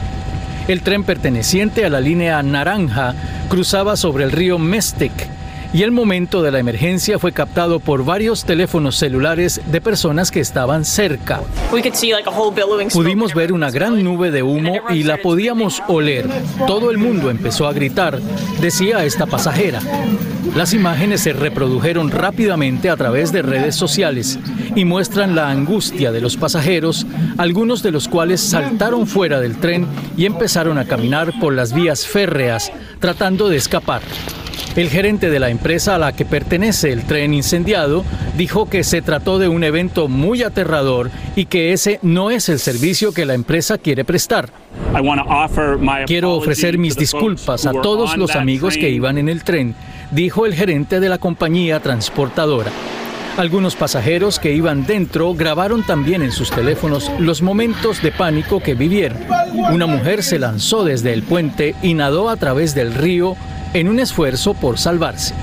El 0.67 0.81
tren 0.81 1.03
perteneciente 1.03 1.85
a 1.85 1.89
la 1.89 2.01
línea 2.01 2.41
naranja 2.41 3.13
cruzaba 3.47 3.95
sobre 3.95 4.23
el 4.23 4.31
río 4.31 4.57
Mystic 4.57 5.35
y 5.73 5.83
el 5.83 5.91
momento 5.91 6.41
de 6.41 6.51
la 6.51 6.59
emergencia 6.59 7.19
fue 7.19 7.31
captado 7.31 7.79
por 7.79 8.05
varios 8.05 8.45
teléfonos 8.45 8.95
celulares 8.95 9.61
de 9.65 9.81
personas 9.81 10.31
que 10.31 10.39
estaban 10.39 10.85
cerca. 10.85 11.41
Pudimos 12.93 13.33
ver 13.33 13.53
una 13.53 13.71
gran 13.71 14.03
nube 14.03 14.31
de 14.31 14.43
humo 14.43 14.75
y 14.89 15.03
la 15.03 15.17
podíamos 15.17 15.81
oler. 15.87 16.27
Todo 16.67 16.91
el 16.91 16.97
mundo 16.97 17.29
empezó 17.29 17.67
a 17.67 17.73
gritar, 17.73 18.19
decía 18.59 19.03
esta 19.03 19.25
pasajera. 19.25 19.81
Las 20.55 20.73
imágenes 20.73 21.21
se 21.21 21.33
reprodujeron 21.33 22.11
rápidamente 22.11 22.89
a 22.89 22.95
través 22.95 23.31
de 23.33 23.41
redes 23.41 23.75
sociales 23.75 24.39
y 24.75 24.85
muestran 24.85 25.35
la 25.35 25.49
angustia 25.49 26.11
de 26.13 26.21
los 26.21 26.37
pasajeros, 26.37 27.05
algunos 27.37 27.83
de 27.83 27.91
los 27.91 28.07
cuales 28.07 28.39
saltaron 28.39 29.05
fuera 29.07 29.41
del 29.41 29.57
tren 29.57 29.85
y 30.15 30.25
empezaron 30.25 30.77
a 30.77 30.85
caminar 30.85 31.33
por 31.41 31.53
las 31.53 31.73
vías 31.73 32.07
férreas 32.07 32.71
tratando 32.99 33.49
de 33.49 33.57
escapar. 33.57 34.01
El 34.75 34.89
gerente 34.89 35.29
de 35.29 35.39
la 35.39 35.49
empresa 35.49 35.95
a 35.95 35.97
la 35.97 36.11
que 36.11 36.25
pertenece 36.25 36.91
el 36.91 37.05
tren 37.05 37.33
incendiado 37.33 38.03
dijo 38.37 38.69
que 38.69 38.83
se 38.83 39.01
trató 39.01 39.39
de 39.39 39.47
un 39.47 39.63
evento 39.63 40.09
muy 40.09 40.43
aterrador 40.43 41.11
y 41.37 41.45
que 41.45 41.71
ese 41.71 41.99
no 42.01 42.29
es 42.29 42.49
el 42.49 42.59
servicio 42.59 43.13
que 43.13 43.25
la 43.25 43.35
empresa 43.35 43.77
quiere 43.77 44.03
prestar. 44.03 44.49
Quiero 46.05 46.33
ofrecer 46.33 46.77
mis 46.77 46.97
disculpas 46.97 47.65
a 47.65 47.71
todos 47.71 48.17
los 48.17 48.35
amigos 48.35 48.75
que 48.75 48.89
iban 48.89 49.17
en 49.17 49.29
el 49.29 49.45
tren, 49.45 49.75
dijo 50.11 50.45
el 50.45 50.53
gerente 50.53 50.99
de 50.99 51.07
la 51.07 51.19
compañía 51.19 51.79
transportadora. 51.79 52.71
Algunos 53.37 53.75
pasajeros 53.75 54.39
que 54.39 54.53
iban 54.53 54.85
dentro 54.85 55.33
grabaron 55.33 55.83
también 55.83 56.21
en 56.21 56.31
sus 56.31 56.51
teléfonos 56.51 57.11
los 57.19 57.41
momentos 57.41 58.01
de 58.01 58.13
pánico 58.13 58.61
que 58.61 58.75
vivieron. 58.75 59.17
Una 59.73 59.87
mujer 59.87 60.23
se 60.23 60.39
lanzó 60.39 60.85
desde 60.85 61.11
el 61.11 61.21
puente 61.21 61.75
y 61.81 61.95
nadó 61.95 62.29
a 62.29 62.37
través 62.37 62.73
del 62.73 62.93
río 62.93 63.35
en 63.73 63.89
un 63.89 63.99
esfuerzo 63.99 64.53
por 64.53 64.77
salvarse. 64.77 65.33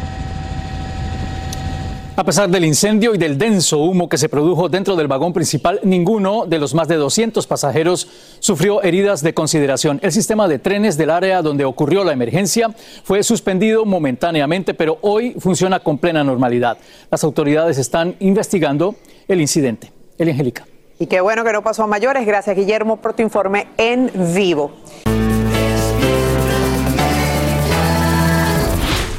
A 2.14 2.24
pesar 2.24 2.50
del 2.50 2.66
incendio 2.66 3.14
y 3.14 3.18
del 3.18 3.38
denso 3.38 3.78
humo 3.78 4.06
que 4.06 4.18
se 4.18 4.28
produjo 4.28 4.68
dentro 4.68 4.96
del 4.96 5.08
vagón 5.08 5.32
principal, 5.32 5.80
ninguno 5.82 6.44
de 6.44 6.58
los 6.58 6.74
más 6.74 6.86
de 6.86 6.96
200 6.96 7.46
pasajeros 7.46 8.06
sufrió 8.38 8.82
heridas 8.82 9.22
de 9.22 9.32
consideración. 9.32 9.98
El 10.02 10.12
sistema 10.12 10.46
de 10.46 10.58
trenes 10.58 10.98
del 10.98 11.08
área 11.08 11.40
donde 11.40 11.64
ocurrió 11.64 12.04
la 12.04 12.12
emergencia 12.12 12.74
fue 13.02 13.22
suspendido 13.22 13.86
momentáneamente, 13.86 14.74
pero 14.74 14.98
hoy 15.00 15.34
funciona 15.38 15.80
con 15.80 15.96
plena 15.96 16.22
normalidad. 16.22 16.76
Las 17.10 17.24
autoridades 17.24 17.78
están 17.78 18.14
investigando 18.20 18.94
el 19.26 19.40
incidente. 19.40 19.90
Eli 20.18 20.32
Angélica. 20.32 20.66
Y 20.98 21.06
qué 21.06 21.22
bueno 21.22 21.44
que 21.44 21.52
no 21.54 21.62
pasó 21.62 21.84
a 21.84 21.86
mayores. 21.86 22.26
Gracias, 22.26 22.54
Guillermo, 22.54 22.98
por 22.98 23.14
tu 23.14 23.22
informe 23.22 23.68
en 23.78 24.10
vivo. 24.34 24.70